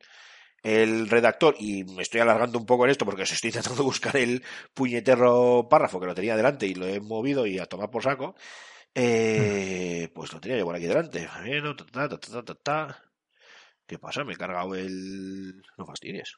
el 0.64 1.10
redactor, 1.10 1.56
y 1.60 1.84
me 1.84 2.02
estoy 2.04 2.22
alargando 2.22 2.58
un 2.58 2.66
poco 2.66 2.86
en 2.86 2.92
esto 2.92 3.06
porque 3.06 3.24
os 3.24 3.32
estoy 3.32 3.50
intentando 3.52 3.84
buscar 3.84 4.18
el 4.18 4.44
puñetero 4.74 5.68
párrafo 5.70 6.00
que 6.00 6.08
lo 6.08 6.16
tenía 6.16 6.36
delante 6.38 6.68
y 6.68 6.74
lo 6.74 6.88
he 6.88 7.00
movido 7.00 7.46
y 7.46 7.60
a 7.60 7.66
tomar 7.66 7.92
por 7.92 8.04
saco, 8.04 8.36
eh, 8.96 10.10
pues 10.16 10.34
lo 10.34 10.40
tenía 10.40 10.58
yo 10.58 10.66
por 10.66 10.76
aquí 10.76 10.88
delante. 10.88 11.28
Bueno, 11.46 11.76
ta, 11.76 11.86
ta, 11.86 12.10
ta, 12.10 12.18
ta, 12.20 12.44
ta, 12.44 12.56
ta. 12.56 13.04
¿Qué 13.86 14.00
pasa? 14.00 14.24
Me 14.24 14.34
he 14.34 14.38
cargado 14.38 14.76
el... 14.76 15.62
No 15.78 15.86
fastidies. 15.86 16.36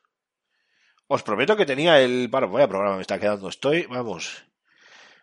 Os 1.08 1.24
prometo 1.24 1.56
que 1.58 1.66
tenía 1.66 2.00
el. 2.00 2.28
Bueno, 2.28 2.50
vaya 2.50 2.68
programa 2.68 2.98
me 2.98 3.02
está 3.02 3.20
quedando. 3.20 3.50
Estoy, 3.50 3.86
vamos. 3.88 4.49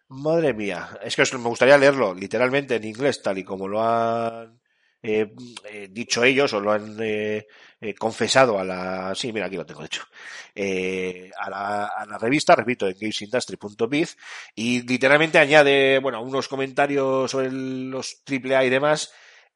Madre 0.09 0.55
mía. 0.55 0.99
Es 1.03 1.17
que 1.17 1.25
me 1.39 1.49
gustaría 1.49 1.77
leerlo 1.79 2.15
literalmente 2.15 2.77
en 2.77 2.85
inglés, 2.85 3.21
tal 3.23 3.39
y 3.39 3.45
como 3.45 3.67
lo 3.67 3.83
han 3.83 4.61
eh, 5.03 5.33
eh, 5.69 5.89
dicho 5.91 6.23
ellos 6.23 6.53
o 6.53 6.61
lo 6.61 6.71
han 6.73 6.97
eh, 7.01 7.47
eh, 7.81 7.95
confesado 7.95 8.59
a 8.59 8.65
la. 8.65 9.15
Sí, 9.17 9.33
mira, 9.33 9.47
aquí 9.47 9.57
lo 9.57 9.67
tengo, 9.67 9.81
de 9.81 9.87
hecho. 9.87 10.05
Eh, 10.55 11.31
a, 11.39 11.51
la, 11.51 11.87
a 11.87 12.07
la 12.07 12.19
revista, 12.19 12.55
repito, 12.55 12.87
en 12.87 12.97
gamesindustry.biz 12.99 14.17
y 14.55 14.83
literalmente 14.83 15.39
añade, 15.39 15.99
bueno, 15.99 16.23
unos 16.23 16.47
comentarios 16.49 17.31
sobre 17.31 17.51
los 17.51 18.23
AAA 18.25 18.65
y 18.65 18.71
demás. 18.71 19.13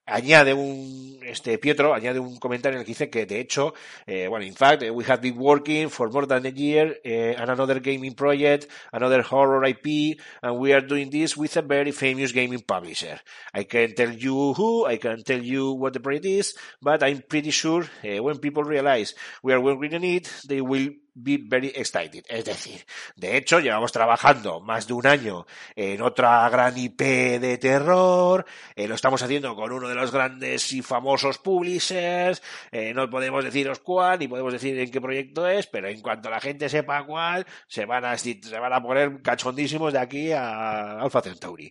Añade 0.07 0.55
un, 0.55 1.21
este 1.23 1.57
Pietro, 1.59 1.95
añade 1.95 2.19
un 2.19 2.39
comentario 2.39 2.77
en 2.77 2.81
el 2.81 2.85
que 2.85 2.91
dice 2.91 3.11
que 3.11 3.27
de 3.27 3.39
hecho, 3.39 3.75
eh, 4.07 4.27
bueno, 4.27 4.45
in 4.45 4.55
fact, 4.55 4.83
we 4.91 5.05
have 5.05 5.21
been 5.23 5.39
working 5.39 5.89
for 5.89 6.11
more 6.11 6.27
than 6.27 6.45
a 6.47 6.51
year 6.51 7.01
eh, 7.05 7.37
on 7.39 7.49
another 7.49 7.81
gaming 7.81 8.15
project, 8.15 8.69
another 8.93 9.23
horror 9.23 9.65
IP, 9.65 10.19
and 10.43 10.59
we 10.59 10.73
are 10.73 10.85
doing 10.85 11.11
this 11.11 11.37
with 11.37 11.57
a 11.57 11.63
very 11.63 11.93
famous 11.93 12.33
gaming 12.33 12.61
publisher. 12.61 13.21
I 13.55 13.65
can 13.65 13.95
tell 13.95 14.11
you 14.11 14.53
who, 14.55 14.85
I 14.85 14.97
can 14.97 15.23
tell 15.23 15.41
you 15.41 15.73
what 15.73 15.93
the 15.93 16.01
project 16.01 16.25
is, 16.25 16.57
but 16.83 17.05
I'm 17.05 17.23
pretty 17.23 17.53
sure 17.53 17.85
eh, 18.03 18.19
when 18.19 18.39
people 18.39 18.65
realize 18.65 19.15
we 19.45 19.53
are 19.53 19.61
working 19.61 19.95
on 19.95 20.03
it, 20.03 20.29
they 20.49 20.61
will 20.61 20.89
be 21.15 21.39
very 21.43 21.69
excited. 21.75 22.25
Es 22.29 22.45
decir, 22.45 22.85
de 23.17 23.37
hecho, 23.37 23.61
llevamos 23.61 23.93
trabajando 23.93 24.61
más 24.61 24.87
de 24.87 24.93
un 24.93 25.07
año 25.07 25.47
en 25.75 26.03
otra 26.03 26.49
gran 26.49 26.77
IP 26.77 27.01
de 27.01 27.59
terror, 27.59 28.45
eh, 28.75 28.87
lo 28.87 28.95
estamos 28.95 29.23
haciendo 29.23 29.55
con 29.55 29.73
uno 29.73 29.89
de 29.89 29.95
los 29.95 30.13
grandes 30.13 30.73
y 30.73 30.83
famosos 30.83 31.39
publishers, 31.39 32.43
eh, 32.71 32.93
no 32.95 33.09
podemos 33.11 33.45
deciros 33.45 33.81
cuál, 33.81 34.19
ni 34.19 34.29
podemos 34.29 34.53
decir 34.53 34.79
en 34.79 34.91
qué 34.91 35.01
proyecto 35.01 35.49
es, 35.49 35.67
pero 35.67 35.89
en 35.89 36.01
cuanto 36.01 36.31
la 36.31 36.41
gente 36.41 36.69
sepa 36.69 37.05
cuál, 37.05 37.47
se 37.67 37.85
van 37.85 38.05
a, 38.05 38.17
se 38.17 38.39
van 38.61 38.73
a 38.73 38.83
poner 38.83 39.23
cachondísimos 39.23 39.93
de 39.93 39.99
aquí 39.99 40.33
a 40.33 41.01
Alpha 41.01 41.21
Centauri. 41.21 41.71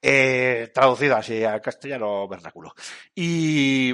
Eh, 0.00 0.70
traducido 0.72 1.16
así 1.16 1.44
al 1.44 1.60
castellano 1.60 2.28
vernáculo. 2.28 2.74
Y, 3.14 3.92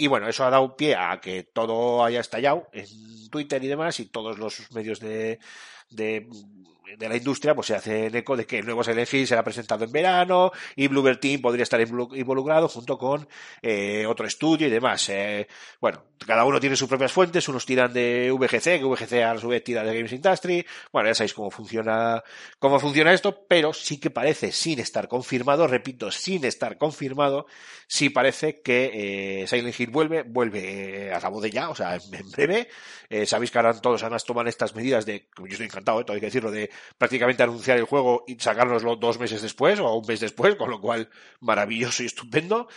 y 0.00 0.06
bueno, 0.06 0.28
eso 0.28 0.44
ha 0.44 0.50
dado 0.50 0.76
pie 0.76 0.94
a 0.94 1.20
que 1.20 1.42
todo 1.42 2.04
haya 2.04 2.20
estallado 2.20 2.68
en 2.72 2.86
Twitter 3.30 3.62
y 3.64 3.66
demás, 3.66 3.98
y 3.98 4.06
todos 4.06 4.38
los 4.38 4.70
medios 4.70 5.00
de, 5.00 5.40
de, 5.90 6.28
de 6.96 7.08
la 7.08 7.16
industria 7.16 7.54
pues 7.54 7.66
se 7.68 7.74
hacen 7.74 8.14
eco 8.14 8.36
de 8.36 8.46
que 8.46 8.58
el 8.58 8.64
nuevo 8.64 8.82
Silent 8.82 9.12
Hill 9.12 9.26
será 9.26 9.42
presentado 9.44 9.84
en 9.84 9.92
verano 9.92 10.50
y 10.76 10.88
Bluebird 10.88 11.18
Team 11.18 11.40
podría 11.40 11.62
estar 11.64 11.80
involu- 11.80 12.16
involucrado 12.16 12.68
junto 12.68 12.96
con 12.96 13.28
eh, 13.62 14.06
otro 14.06 14.26
estudio 14.26 14.66
y 14.66 14.70
demás. 14.70 15.08
Eh, 15.08 15.46
bueno, 15.80 16.04
cada 16.26 16.44
uno 16.44 16.60
tiene 16.60 16.76
sus 16.76 16.88
propias 16.88 17.12
fuentes, 17.12 17.48
unos 17.48 17.66
tiran 17.66 17.92
de 17.92 18.30
VGC, 18.32 18.78
que 18.78 18.84
VGC 18.84 19.12
a 19.22 19.38
su 19.38 19.48
vez 19.48 19.62
tira 19.64 19.82
de 19.82 19.94
Games 19.94 20.12
Industry. 20.12 20.64
Bueno, 20.92 21.08
ya 21.08 21.14
sabéis 21.14 21.34
cómo 21.34 21.50
funciona, 21.50 22.22
cómo 22.58 22.78
funciona 22.80 23.12
esto, 23.12 23.44
pero 23.48 23.72
sí 23.72 23.98
que 24.00 24.10
parece, 24.10 24.52
sin 24.52 24.78
estar 24.80 25.08
confirmado, 25.08 25.66
repito, 25.66 26.10
sin 26.10 26.44
estar 26.44 26.78
confirmado, 26.78 27.46
sí 27.86 28.10
parece 28.10 28.60
que 28.62 29.42
eh, 29.42 29.46
Silent 29.46 29.78
Hill 29.78 29.90
vuelve, 29.90 30.22
vuelve 30.22 31.08
eh, 31.08 31.12
a 31.14 31.20
cabo 31.20 31.40
de 31.40 31.50
ya, 31.50 31.70
o 31.70 31.74
sea, 31.74 31.96
en, 31.96 32.14
en 32.14 32.30
breve. 32.30 32.68
Eh, 33.10 33.24
sabéis 33.24 33.50
que 33.50 33.58
ahora 33.58 33.80
todos 33.80 34.02
además 34.02 34.24
toman 34.24 34.48
estas 34.48 34.74
medidas 34.74 35.06
de, 35.06 35.28
yo 35.38 35.46
estoy 35.46 35.66
encantado, 35.66 36.00
eh, 36.00 36.04
hay 36.08 36.20
que 36.20 36.26
decirlo, 36.26 36.50
de 36.50 36.70
prácticamente 36.96 37.42
anunciar 37.42 37.78
el 37.78 37.84
juego 37.84 38.24
y 38.26 38.36
sacárnoslo 38.38 38.96
dos 38.96 39.18
meses 39.18 39.42
después 39.42 39.78
o 39.80 39.94
un 39.94 40.06
mes 40.06 40.20
después, 40.20 40.56
con 40.56 40.70
lo 40.70 40.80
cual 40.80 41.08
maravilloso 41.40 42.02
y 42.02 42.06
estupendo. 42.06 42.68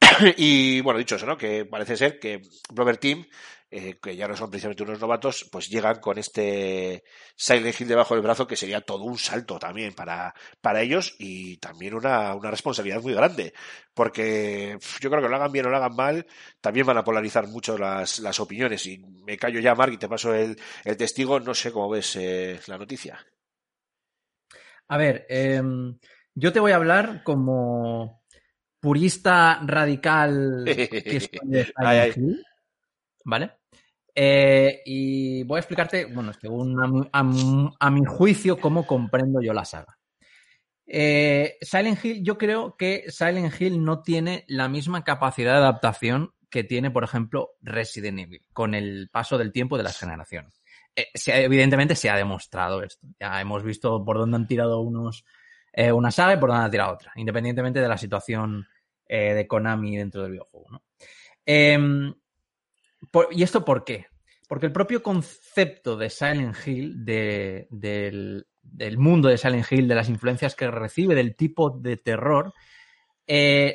y 0.36 0.80
bueno, 0.80 0.98
dicho 0.98 1.16
eso, 1.16 1.26
¿no? 1.26 1.36
Que 1.36 1.64
parece 1.64 1.96
ser 1.96 2.18
que 2.18 2.42
Blover 2.72 2.96
Team, 2.98 3.26
eh, 3.70 3.98
que 4.00 4.16
ya 4.16 4.26
no 4.26 4.34
son 4.34 4.48
precisamente 4.50 4.82
unos 4.82 4.98
novatos, 4.98 5.46
pues 5.52 5.68
llegan 5.68 6.00
con 6.00 6.16
este 6.16 7.04
Silent 7.36 7.78
Hill 7.78 7.88
debajo 7.88 8.14
del 8.14 8.22
brazo, 8.22 8.46
que 8.46 8.56
sería 8.56 8.80
todo 8.80 9.04
un 9.04 9.18
salto 9.18 9.58
también 9.58 9.92
para, 9.92 10.34
para 10.62 10.80
ellos 10.80 11.14
y 11.18 11.58
también 11.58 11.92
una, 11.94 12.34
una 12.34 12.50
responsabilidad 12.50 13.02
muy 13.02 13.12
grande. 13.12 13.52
Porque 13.92 14.78
yo 15.00 15.10
creo 15.10 15.22
que 15.22 15.28
lo 15.28 15.36
hagan 15.36 15.52
bien 15.52 15.66
o 15.66 15.70
lo 15.70 15.76
hagan 15.76 15.94
mal, 15.94 16.26
también 16.62 16.86
van 16.86 16.96
a 16.96 17.04
polarizar 17.04 17.46
mucho 17.46 17.76
las, 17.76 18.20
las 18.20 18.40
opiniones. 18.40 18.86
Y 18.86 18.98
me 19.26 19.36
callo 19.36 19.60
ya, 19.60 19.74
Mark, 19.74 19.92
y 19.92 19.98
te 19.98 20.08
paso 20.08 20.34
el, 20.34 20.58
el 20.84 20.96
testigo. 20.96 21.38
No 21.40 21.52
sé 21.54 21.70
cómo 21.70 21.90
ves 21.90 22.16
eh, 22.16 22.58
la 22.68 22.78
noticia. 22.78 23.22
A 24.88 24.96
ver, 24.96 25.26
em, 25.28 25.98
yo 26.34 26.52
te 26.52 26.60
voy 26.60 26.72
a 26.72 26.76
hablar 26.76 27.22
como 27.22 28.22
purista 28.80 29.60
radical 29.64 30.64
que 30.64 31.20
soy 31.20 31.40
de 31.44 31.64
Silent 31.64 31.74
Ay, 31.76 31.98
ay. 31.98 32.12
Hill, 32.16 32.44
¿vale? 33.24 33.52
Eh, 34.14 34.82
y 34.84 35.44
voy 35.44 35.56
a 35.56 35.60
explicarte, 35.60 36.06
bueno, 36.06 36.32
según 36.32 37.08
a 37.12 37.90
mi 37.90 38.04
juicio, 38.04 38.58
cómo 38.60 38.86
comprendo 38.86 39.40
yo 39.40 39.52
la 39.52 39.64
saga. 39.64 39.98
Eh, 40.90 41.58
Silent 41.60 42.02
Hill, 42.02 42.24
yo 42.24 42.38
creo 42.38 42.74
que 42.76 43.04
Silent 43.08 43.60
Hill 43.60 43.84
no 43.84 44.02
tiene 44.02 44.44
la 44.48 44.68
misma 44.68 45.04
capacidad 45.04 45.52
de 45.52 45.58
adaptación 45.58 46.32
que 46.50 46.64
tiene, 46.64 46.90
por 46.90 47.04
ejemplo, 47.04 47.50
Resident 47.60 48.20
Evil, 48.20 48.42
con 48.54 48.74
el 48.74 49.10
paso 49.12 49.36
del 49.36 49.52
tiempo 49.52 49.76
de 49.76 49.84
las 49.84 49.98
generaciones. 49.98 50.57
Eh, 50.98 51.06
evidentemente 51.26 51.94
se 51.94 52.10
ha 52.10 52.16
demostrado 52.16 52.82
esto. 52.82 53.06
Ya 53.20 53.40
hemos 53.40 53.62
visto 53.62 54.04
por 54.04 54.18
dónde 54.18 54.36
han 54.36 54.48
tirado 54.48 54.80
unos 54.80 55.24
eh, 55.72 55.92
una 55.92 56.10
saga 56.10 56.34
y 56.34 56.38
por 56.38 56.48
dónde 56.48 56.64
han 56.64 56.70
tirado 56.72 56.94
otra, 56.94 57.12
independientemente 57.14 57.80
de 57.80 57.86
la 57.86 57.96
situación 57.96 58.66
eh, 59.06 59.32
de 59.32 59.46
Konami 59.46 59.96
dentro 59.96 60.22
del 60.22 60.32
videojuego. 60.32 60.66
¿no? 60.70 60.82
Em, 61.46 62.12
¿Y 63.30 63.42
esto 63.44 63.64
por 63.64 63.84
qué? 63.84 64.06
Porque 64.48 64.66
el 64.66 64.72
propio 64.72 65.00
concepto 65.04 65.96
de 65.96 66.10
Silent 66.10 66.56
Hill, 66.66 67.04
de- 67.04 67.68
del, 67.70 68.44
mundo 68.98 69.28
de 69.28 69.38
Silent 69.38 69.70
Hill, 69.70 69.86
de 69.86 69.94
las 69.94 70.08
influencias 70.08 70.56
que 70.56 70.68
recibe, 70.68 71.14
del 71.14 71.36
tipo 71.36 71.70
de 71.70 71.96
terror, 71.98 72.52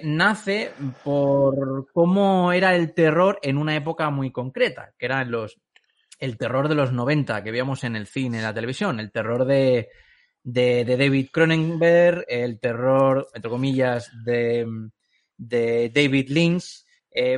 nace 0.04 0.72
por 1.04 1.90
cómo 1.94 2.52
era 2.52 2.76
el 2.76 2.94
terror 2.94 3.40
en 3.44 3.58
una 3.58 3.76
época 3.76 4.10
muy 4.10 4.32
concreta, 4.32 4.94
que 4.98 5.06
eran 5.06 5.32
los 5.32 5.62
el 6.24 6.38
terror 6.38 6.70
de 6.70 6.76
los 6.76 6.94
90 6.94 7.44
que 7.44 7.52
veíamos 7.52 7.84
en 7.84 7.98
el 7.98 8.08
cine, 8.08 8.38
en 8.38 8.44
la 8.44 8.54
televisión, 8.54 9.02
el 9.02 9.12
terror 9.12 9.44
de, 9.44 9.90
de, 10.42 10.86
de 10.86 10.96
David 10.96 11.28
Cronenberg, 11.34 12.24
el 12.30 12.62
terror, 12.62 13.28
entre 13.34 13.52
comillas, 13.52 14.10
de, 14.24 14.66
de 15.36 15.92
David 15.94 16.30
Lynch, 16.30 16.86
eh, 17.12 17.38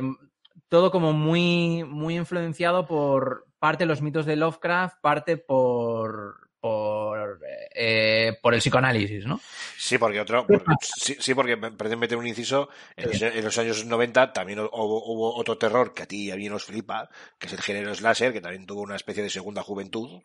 todo 0.68 0.92
como 0.92 1.12
muy, 1.12 1.82
muy 1.82 2.16
influenciado 2.16 2.86
por 2.86 3.48
parte 3.58 3.82
de 3.82 3.88
los 3.88 4.02
mitos 4.02 4.24
de 4.24 4.36
Lovecraft, 4.36 5.00
parte 5.00 5.36
por, 5.36 6.45
por, 6.66 7.40
eh, 7.74 8.36
por 8.42 8.54
el 8.54 8.60
psicoanálisis, 8.60 9.24
¿no? 9.24 9.40
Sí, 9.78 9.98
porque 9.98 10.20
otro, 10.20 10.44
porque- 10.46 10.64
sí, 10.82 11.16
sí, 11.20 11.32
porque 11.34 11.56
parece 11.56 11.94
meter 11.96 12.18
un 12.18 12.26
inciso. 12.26 12.68
En 12.96 13.08
los, 13.08 13.22
en 13.22 13.44
los 13.44 13.58
años 13.58 13.84
90 13.84 14.32
también 14.32 14.58
hubo, 14.58 15.04
hubo 15.12 15.34
otro 15.36 15.56
terror 15.58 15.94
que 15.94 16.02
a 16.02 16.06
ti 16.06 16.24
y 16.24 16.30
a 16.32 16.36
mí 16.36 16.48
nos 16.48 16.64
flipa, 16.64 17.08
que 17.38 17.46
es 17.46 17.52
el 17.52 17.60
género 17.62 17.94
slasher, 17.94 18.32
que 18.32 18.40
también 18.40 18.66
tuvo 18.66 18.80
una 18.82 18.96
especie 18.96 19.22
de 19.22 19.30
segunda 19.30 19.62
juventud, 19.62 20.20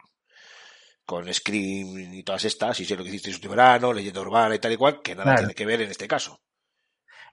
con 1.06 1.32
Scream 1.32 2.14
y 2.14 2.24
todas 2.24 2.46
estas, 2.46 2.80
y 2.80 2.86
sé 2.86 2.96
lo 2.96 3.04
que 3.04 3.10
hiciste 3.10 3.30
este 3.32 3.48
verano, 3.48 3.94
leyenda 3.94 4.22
urbana 4.22 4.56
y 4.56 4.60
tal 4.60 4.72
y 4.72 4.78
cual, 4.78 5.02
que 5.02 5.14
nada 5.14 5.24
Claro. 5.26 5.40
tiene 5.40 5.54
que 5.56 5.66
ver 5.66 5.82
en 5.82 5.92
este 5.92 6.08
caso. 6.08 6.42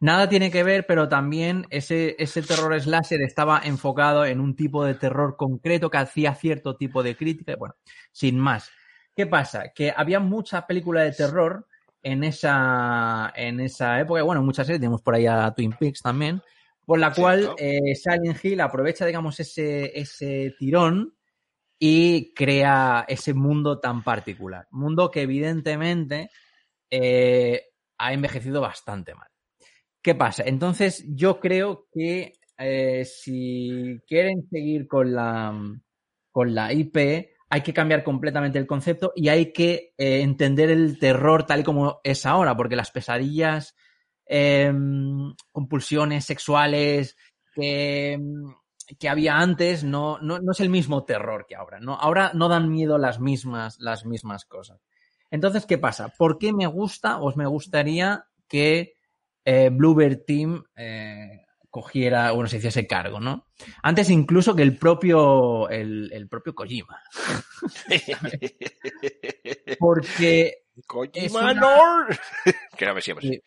Nada 0.01 0.29
tiene 0.29 0.51
que 0.53 0.63
ver, 0.63 0.87
pero 0.87 1.09
también 1.09 1.67
ese, 1.71 2.15
ese 2.21 2.43
terror 2.43 2.79
slasher 2.81 3.21
estaba 3.23 3.61
enfocado 3.65 4.25
en 4.25 4.39
un 4.41 4.55
tipo 4.55 4.85
de 4.85 4.95
terror 4.95 5.37
concreto 5.37 5.91
que 5.91 5.99
hacía 5.99 6.35
cierto 6.37 6.77
tipo 6.77 7.03
de 7.03 7.17
crítica. 7.17 7.57
Bueno, 7.59 7.75
sin 8.13 8.39
más. 8.39 8.71
¿Qué 9.19 9.27
pasa? 9.27 9.73
Que 9.75 9.93
había 9.97 10.21
mucha 10.21 10.65
película 10.65 11.03
de 11.03 11.11
terror 11.11 11.67
en 12.05 12.23
esa, 12.23 13.33
en 13.35 13.59
esa 13.59 13.99
época. 13.99 14.23
Bueno, 14.23 14.45
muchas 14.45 14.65
series, 14.65 14.79
tenemos 14.79 15.03
por 15.03 15.17
ahí 15.17 15.27
a 15.27 15.53
Twin 15.57 15.73
Peaks 15.73 16.03
también, 16.03 16.41
por 16.87 17.01
la 17.01 17.13
cual 17.13 17.41
Cierto. 17.41 17.57
eh, 17.59 17.97
Silent 17.97 18.45
Hill 18.45 18.61
aprovecha, 18.61 19.07
digamos, 19.07 19.41
ese, 19.41 19.91
ese 19.99 20.55
tirón 20.57 21.17
y 21.81 22.33
crea 22.33 23.07
ese 23.09 23.35
mundo 23.35 23.81
tan 23.81 24.05
particular. 24.05 24.69
Mundo 24.71 25.11
que 25.11 25.23
evidentemente 25.23 26.31
eh, 26.89 27.61
ha 27.99 28.13
envejecido 28.13 28.61
bastante 28.61 29.17
mal. 29.17 29.27
¿Qué 30.01 30.15
pasa? 30.15 30.45
Entonces, 30.47 31.05
yo 31.09 31.41
creo 31.41 31.89
que 31.93 32.35
eh, 32.57 33.05
si 33.05 34.01
quieren 34.07 34.49
seguir 34.49 34.87
con 34.87 35.13
la, 35.13 35.61
con 36.31 36.55
la 36.55 36.73
IP, 36.73 37.31
hay 37.51 37.63
que 37.63 37.73
cambiar 37.73 38.05
completamente 38.05 38.59
el 38.59 38.67
concepto 38.67 39.13
y 39.17 39.29
hay 39.29 39.53
que 39.53 39.95
eh, 39.97 40.21
entender 40.21 40.71
el 40.71 40.99
terror 40.99 41.45
tal 41.45 41.61
y 41.61 41.65
como 41.65 42.01
es 42.05 42.27
ahora, 42.27 42.57
porque 42.57 42.77
las 42.77 42.91
pesadillas, 42.91 43.75
eh, 44.27 44.73
compulsiones 45.51 46.25
sexuales 46.25 47.17
que, 47.55 48.21
que 48.99 49.09
había 49.09 49.39
antes 49.39 49.85
no, 49.85 50.19
no, 50.21 50.39
no 50.39 50.53
es 50.53 50.61
el 50.61 50.69
mismo 50.69 51.05
terror 51.05 51.47
que 51.49 51.57
ahora. 51.57 51.81
¿no? 51.81 51.95
Ahora 51.95 52.33
no 52.35 52.49
dan 52.49 52.71
miedo 52.71 52.99
las 52.99 53.21
mismas, 53.21 53.79
las 53.81 54.05
mismas 54.05 54.45
cosas. 54.45 54.81
Entonces, 55.31 55.67
¿qué 55.67 55.79
pasa? 55.79 56.13
¿Por 56.17 56.39
qué 56.39 56.53
me 56.53 56.67
gusta 56.67 57.19
o 57.21 57.35
me 57.37 57.47
gustaría 57.47 58.27
que 58.49 58.95
eh, 59.45 59.71
Bluebird 59.71 60.25
Team 60.27 60.65
eh, 60.77 61.47
cogiera, 61.71 62.31
bueno, 62.33 62.49
se 62.49 62.57
hiciese 62.59 62.87
cargo, 62.87 63.21
¿no? 63.21 63.47
Antes 63.83 64.11
incluso 64.11 64.55
que 64.57 64.63
el 64.63 64.77
propio, 64.79 65.69
el, 65.69 66.11
el 66.13 66.29
propio 66.29 66.55
Kojima. 66.55 67.01
Porque 69.79 70.65
Kojima 70.87 71.53
una- 71.53 72.07
que 72.77 72.87
no 72.87 72.95
me 72.95 73.01
siempre. 73.03 73.29
Sí. 73.29 73.43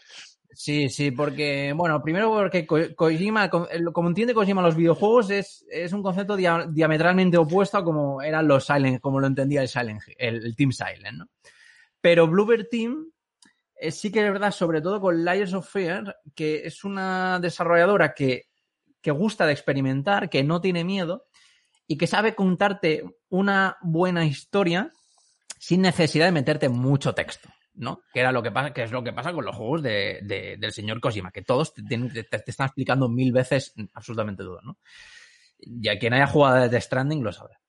Sí, 0.53 0.89
sí, 0.89 1.11
porque, 1.11 1.73
bueno, 1.75 2.03
primero 2.03 2.29
porque 2.29 2.67
Ko- 2.67 2.93
Kojima, 2.95 3.49
como 3.49 4.09
entiende 4.09 4.33
Kojima 4.33 4.61
los 4.61 4.75
videojuegos, 4.75 5.29
es, 5.31 5.65
es 5.71 5.93
un 5.93 6.03
concepto 6.03 6.35
dia- 6.35 6.67
diametralmente 6.69 7.37
opuesto 7.37 7.77
a 7.77 7.83
como 7.85 8.21
eran 8.21 8.47
los 8.49 8.65
Silent, 8.65 8.99
como 8.99 9.19
lo 9.21 9.27
entendía 9.27 9.61
el 9.61 9.69
Silent, 9.69 10.01
el, 10.17 10.45
el 10.45 10.55
Team 10.55 10.71
Silent, 10.73 11.17
¿no? 11.19 11.29
Pero 12.01 12.27
Bluebird 12.27 12.67
Team 12.69 13.10
eh, 13.81 13.91
sí 13.91 14.11
que 14.11 14.25
es 14.25 14.31
verdad, 14.31 14.51
sobre 14.51 14.81
todo 14.81 15.01
con 15.01 15.23
Layers 15.25 15.53
of 15.53 15.69
Fear, 15.69 16.17
que 16.35 16.65
es 16.65 16.83
una 16.83 17.39
desarrolladora 17.39 18.13
que, 18.13 18.45
que 19.01 19.11
gusta 19.11 19.45
de 19.45 19.53
experimentar, 19.53 20.29
que 20.29 20.43
no 20.43 20.61
tiene 20.61 20.83
miedo 20.83 21.25
y 21.87 21.97
que 21.97 22.07
sabe 22.07 22.35
contarte 22.35 23.03
una 23.29 23.77
buena 23.81 24.25
historia 24.25 24.91
sin 25.59 25.81
necesidad 25.81 26.25
de 26.25 26.31
meterte 26.31 26.69
mucho 26.69 27.13
texto. 27.13 27.49
¿no? 27.73 28.01
Que 28.13 28.19
era 28.19 28.31
lo 28.33 28.43
que 28.43 28.51
pasa, 28.51 28.73
que 28.73 28.83
es 28.83 28.91
lo 28.91 29.01
que 29.03 29.13
pasa 29.13 29.31
con 29.33 29.45
los 29.45 29.55
juegos 29.55 29.81
de, 29.81 30.19
de- 30.23 30.57
del 30.59 30.73
señor 30.73 30.99
Kojima, 30.99 31.31
que 31.31 31.41
todos 31.41 31.73
te, 31.73 31.81
están 32.45 32.67
explicando 32.67 33.07
mil 33.07 33.31
veces 33.31 33.73
absolutamente 33.93 34.43
todo, 34.43 34.61
¿no? 34.61 34.77
Y 35.57 35.87
a 35.87 35.97
quien 35.97 36.13
haya 36.13 36.27
jugado 36.27 36.67
de 36.67 36.81
Stranding 36.81 37.23
lo 37.23 37.31
sabrá. 37.31 37.59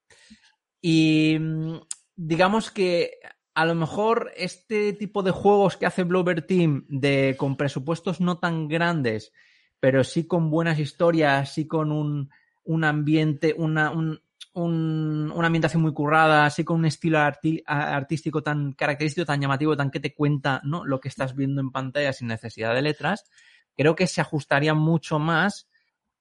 Y 0.81 1.37
mm, 1.39 1.77
digamos 2.17 2.71
que 2.73 3.13
a 3.55 3.65
lo 3.67 3.75
mejor 3.75 4.33
este 4.37 4.93
tipo 4.95 5.23
de 5.23 5.31
juegos 5.31 5.77
que 5.77 5.87
hace 5.87 6.05
Blover 6.05 6.43
Team 6.47 6.85
de 6.89 7.37
con 7.39 7.57
presupuestos 7.57 8.21
no 8.21 8.39
tan 8.39 8.69
grandes, 8.69 9.33
pero 9.81 10.05
sí 10.05 10.27
con 10.27 10.51
buenas 10.51 10.79
historias, 10.79 11.53
sí 11.53 11.67
con 11.67 11.93
un, 11.93 12.31
un 12.65 12.85
ambiente, 12.85 13.55
una, 13.57 13.91
un- 13.91 14.21
un- 14.55 15.33
una 15.35 15.47
ambientación 15.47 15.83
muy 15.83 15.93
currada, 15.93 16.47
así 16.47 16.65
con 16.65 16.79
un 16.81 16.87
estilo 16.87 17.19
artístico 17.67 18.43
tan 18.43 18.73
característico, 18.73 19.25
tan 19.27 19.41
llamativo, 19.41 19.77
tan 19.77 19.91
que 19.91 20.01
te 20.01 20.15
cuenta 20.15 20.61
¿no? 20.65 20.85
lo 20.85 21.01
que 21.01 21.09
estás 21.09 21.35
viendo 21.35 21.61
en 21.61 21.71
pantalla 21.71 22.13
sin 22.13 22.29
necesidad 22.29 22.75
de 22.75 22.83
letras, 22.83 23.25
creo 23.77 23.95
que 23.95 24.07
se 24.07 24.21
ajustaría 24.21 24.75
mucho 24.75 25.19
más 25.19 25.69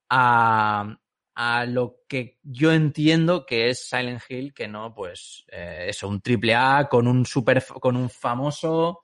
a, 0.10 0.98
a 1.36 1.66
lo 1.66 2.00
que 2.08 2.40
yo 2.44 2.72
entiendo 2.72 3.46
que 3.46 3.70
es 3.70 3.88
Silent 3.88 4.22
Hill, 4.28 4.54
que 4.54 4.68
no, 4.68 4.94
pues, 4.94 5.46
eh, 5.52 5.86
eso, 5.90 6.08
un 6.08 6.22
triple 6.22 6.56
A 6.56 6.88
con 6.90 7.08
un 7.08 7.26
super, 7.26 7.64
con 7.80 7.96
un 7.96 8.10
famoso, 8.10 9.02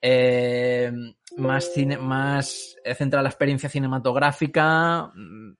eh, 0.00 0.92
más 1.36 1.72
cine, 1.72 1.96
más 1.96 2.76
eh, 2.84 2.94
centrado 2.94 3.20
en 3.20 3.24
la 3.24 3.30
experiencia 3.30 3.68
cinematográfica, 3.68 5.10
mm, 5.14 5.56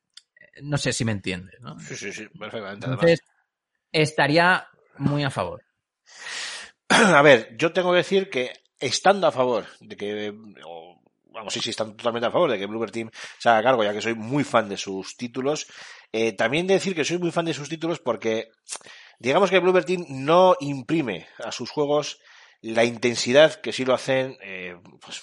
no 0.63 0.79
sé 0.79 0.93
si 0.93 1.05
me 1.05 1.13
entiendes, 1.13 1.61
¿no? 1.61 1.79
Sí, 1.81 1.97
sí, 1.97 2.13
sí, 2.13 2.29
perfectamente. 2.29 2.87
Entonces, 2.87 3.23
estaría 3.91 4.67
muy 4.99 5.25
a 5.25 5.31
favor. 5.31 5.65
A 6.89 7.23
ver, 7.23 7.57
yo 7.57 7.73
tengo 7.73 7.93
que 7.93 7.99
decir 7.99 8.31
que 8.31 8.53
estando 8.79 9.27
a 9.27 9.33
favor 9.33 9.65
de 9.81 9.97
que, 9.97 10.35
o, 10.67 11.03
vamos, 11.35 11.53
sí, 11.53 11.61
sí, 11.61 11.71
están 11.71 11.97
totalmente 11.97 12.27
a 12.27 12.31
favor 12.31 12.51
de 12.51 12.59
que 12.59 12.67
Bloober 12.67 12.91
Team 12.91 13.11
se 13.39 13.49
haga 13.49 13.63
cargo, 13.63 13.85
ya 13.85 13.93
que 13.93 14.01
soy 14.01 14.15
muy 14.15 14.45
fan 14.45 14.69
de 14.69 14.77
sus 14.77 15.17
títulos, 15.17 15.67
eh, 16.13 16.33
también 16.33 16.67
de 16.67 16.75
decir 16.75 16.95
que 16.95 17.05
soy 17.05 17.19
muy 17.19 17.33
fan 17.33 17.45
de 17.45 17.55
sus 17.55 17.69
títulos 17.69 17.99
porque, 17.99 18.51
digamos 19.19 19.51
que 19.51 19.59
Bloober 19.59 19.85
Team 19.85 20.07
no 20.09 20.57
imprime 20.61 21.27
a 21.45 21.53
sus 21.53 21.71
juegos 21.71 22.21
la 22.63 22.85
intensidad 22.85 23.61
que 23.61 23.73
sí 23.73 23.85
lo 23.85 23.93
hacen, 23.93 24.39
eh, 24.41 24.77
pues, 25.01 25.23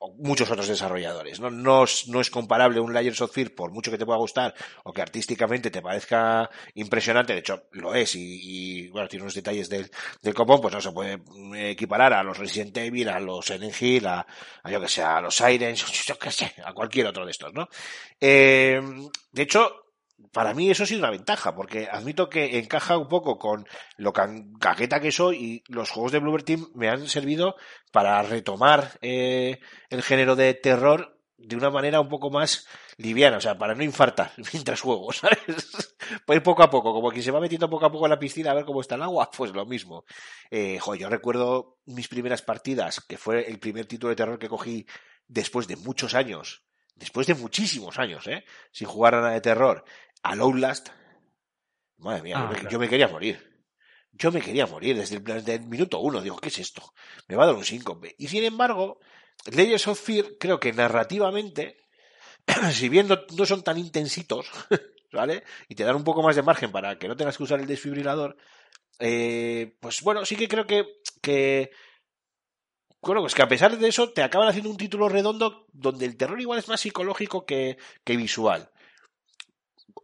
o 0.00 0.14
muchos 0.14 0.50
otros 0.50 0.66
desarrolladores. 0.66 1.40
¿no? 1.40 1.50
No, 1.50 1.84
es, 1.84 2.08
no 2.08 2.20
es 2.20 2.30
comparable 2.30 2.80
un 2.80 2.92
Layers 2.92 3.20
of 3.20 3.32
Fear, 3.32 3.52
por 3.52 3.70
mucho 3.70 3.90
que 3.90 3.98
te 3.98 4.06
pueda 4.06 4.18
gustar, 4.18 4.54
o 4.84 4.92
que 4.92 5.02
artísticamente 5.02 5.70
te 5.70 5.82
parezca 5.82 6.48
impresionante, 6.74 7.34
de 7.34 7.40
hecho 7.40 7.64
lo 7.72 7.94
es, 7.94 8.14
y, 8.14 8.40
y, 8.42 8.88
bueno, 8.88 9.08
tiene 9.08 9.24
unos 9.24 9.34
detalles 9.34 9.68
del, 9.68 9.90
del 10.22 10.34
copón, 10.34 10.60
pues 10.60 10.74
no 10.74 10.80
se 10.80 10.90
puede 10.92 11.18
mm, 11.18 11.54
equiparar 11.54 12.14
a 12.14 12.22
los 12.22 12.38
Resident 12.38 12.76
Evil, 12.78 13.08
a 13.10 13.20
los 13.20 13.44
Silent 13.44 13.80
Hill, 13.80 14.06
a, 14.06 14.26
a 14.62 14.70
yo 14.70 14.80
que 14.80 14.88
sé, 14.88 15.02
a 15.02 15.20
los 15.20 15.36
Sirens, 15.36 15.84
yo 16.06 16.18
que 16.18 16.32
sé, 16.32 16.54
a 16.64 16.72
cualquier 16.72 17.06
otro 17.06 17.24
de 17.26 17.32
estos, 17.32 17.52
¿no? 17.52 17.68
Eh, 18.18 18.80
de 19.32 19.42
hecho, 19.42 19.89
para 20.32 20.54
mí 20.54 20.70
eso 20.70 20.86
sí 20.86 20.94
es 20.94 21.00
una 21.00 21.10
ventaja, 21.10 21.54
porque 21.54 21.88
admito 21.90 22.28
que 22.28 22.58
encaja 22.58 22.96
un 22.96 23.08
poco 23.08 23.38
con 23.38 23.66
lo 23.96 24.12
can- 24.12 24.52
que 25.00 25.12
soy 25.12 25.36
y 25.36 25.64
los 25.72 25.90
juegos 25.90 26.12
de 26.12 26.18
Bluebird 26.18 26.44
Team 26.44 26.68
me 26.74 26.88
han 26.88 27.08
servido 27.08 27.56
para 27.92 28.22
retomar 28.22 28.98
eh, 29.02 29.60
el 29.88 30.02
género 30.02 30.36
de 30.36 30.54
terror 30.54 31.16
de 31.36 31.56
una 31.56 31.70
manera 31.70 32.00
un 32.00 32.08
poco 32.08 32.30
más 32.30 32.66
liviana, 32.98 33.38
o 33.38 33.40
sea, 33.40 33.56
para 33.56 33.74
no 33.74 33.82
infartar 33.82 34.32
mientras 34.52 34.80
juego, 34.80 35.12
¿sabes? 35.12 35.38
Ir 36.28 36.42
poco 36.42 36.62
a 36.62 36.70
poco, 36.70 36.92
como 36.92 37.10
quien 37.10 37.22
se 37.22 37.30
va 37.30 37.40
metiendo 37.40 37.70
poco 37.70 37.86
a 37.86 37.92
poco 37.92 38.06
en 38.06 38.10
la 38.10 38.18
piscina 38.18 38.50
a 38.50 38.54
ver 38.54 38.64
cómo 38.64 38.80
está 38.82 38.94
el 38.96 39.02
agua, 39.02 39.30
pues 39.36 39.52
lo 39.52 39.64
mismo. 39.66 40.04
Eh, 40.50 40.78
yo 40.98 41.08
recuerdo 41.08 41.78
mis 41.86 42.08
primeras 42.08 42.42
partidas, 42.42 43.00
que 43.00 43.16
fue 43.16 43.48
el 43.48 43.58
primer 43.58 43.86
título 43.86 44.10
de 44.10 44.16
terror 44.16 44.38
que 44.38 44.48
cogí 44.48 44.86
después 45.26 45.66
de 45.66 45.76
muchos 45.76 46.14
años, 46.14 46.62
después 46.94 47.26
de 47.26 47.34
muchísimos 47.34 47.98
años, 47.98 48.26
¿eh? 48.26 48.44
Sin 48.70 48.86
jugar 48.86 49.14
a 49.14 49.20
nada 49.22 49.32
de 49.32 49.40
terror, 49.40 49.84
al 50.22 50.40
Outlast. 50.40 50.88
Madre 51.98 52.22
mía, 52.22 52.36
Ah, 52.38 52.42
yo, 52.42 52.48
me, 52.48 52.54
claro. 52.54 52.70
yo 52.70 52.78
me 52.78 52.88
quería 52.88 53.08
morir. 53.08 53.50
Yo 54.12 54.32
me 54.32 54.40
quería 54.40 54.66
morir 54.66 54.96
desde 54.96 55.16
el, 55.16 55.24
desde 55.24 55.54
el 55.54 55.66
minuto 55.66 55.98
uno. 56.00 56.20
Digo, 56.20 56.38
¿qué 56.38 56.48
es 56.48 56.58
esto? 56.58 56.82
Me 57.28 57.36
va 57.36 57.44
a 57.44 57.46
dar 57.46 57.54
un 57.56 57.64
síncope. 57.64 58.14
Y 58.18 58.28
sin 58.28 58.42
embargo, 58.44 58.98
Layers 59.52 59.86
of 59.88 60.00
Fear, 60.00 60.36
creo 60.38 60.58
que 60.58 60.72
narrativamente, 60.72 61.76
si 62.72 62.88
bien 62.88 63.08
no, 63.08 63.18
no 63.36 63.46
son 63.46 63.62
tan 63.62 63.78
intensitos, 63.78 64.50
¿vale? 65.12 65.44
Y 65.68 65.74
te 65.74 65.84
dan 65.84 65.96
un 65.96 66.04
poco 66.04 66.22
más 66.22 66.36
de 66.36 66.42
margen 66.42 66.72
para 66.72 66.98
que 66.98 67.08
no 67.08 67.16
tengas 67.16 67.36
que 67.36 67.44
usar 67.44 67.60
el 67.60 67.66
desfibrilador, 67.66 68.36
eh, 68.98 69.76
pues 69.80 70.02
bueno, 70.02 70.24
sí 70.26 70.36
que 70.36 70.48
creo 70.48 70.66
que, 70.66 71.00
que 71.22 71.70
bueno, 73.00 73.22
pues 73.22 73.34
que 73.34 73.42
a 73.42 73.48
pesar 73.48 73.78
de 73.78 73.88
eso 73.88 74.12
te 74.12 74.22
acaban 74.22 74.48
haciendo 74.48 74.68
un 74.70 74.76
título 74.76 75.08
redondo 75.08 75.66
donde 75.72 76.04
el 76.04 76.16
terror 76.18 76.38
igual 76.40 76.58
es 76.58 76.68
más 76.68 76.80
psicológico 76.80 77.46
que, 77.46 77.78
que 78.04 78.16
visual. 78.16 78.70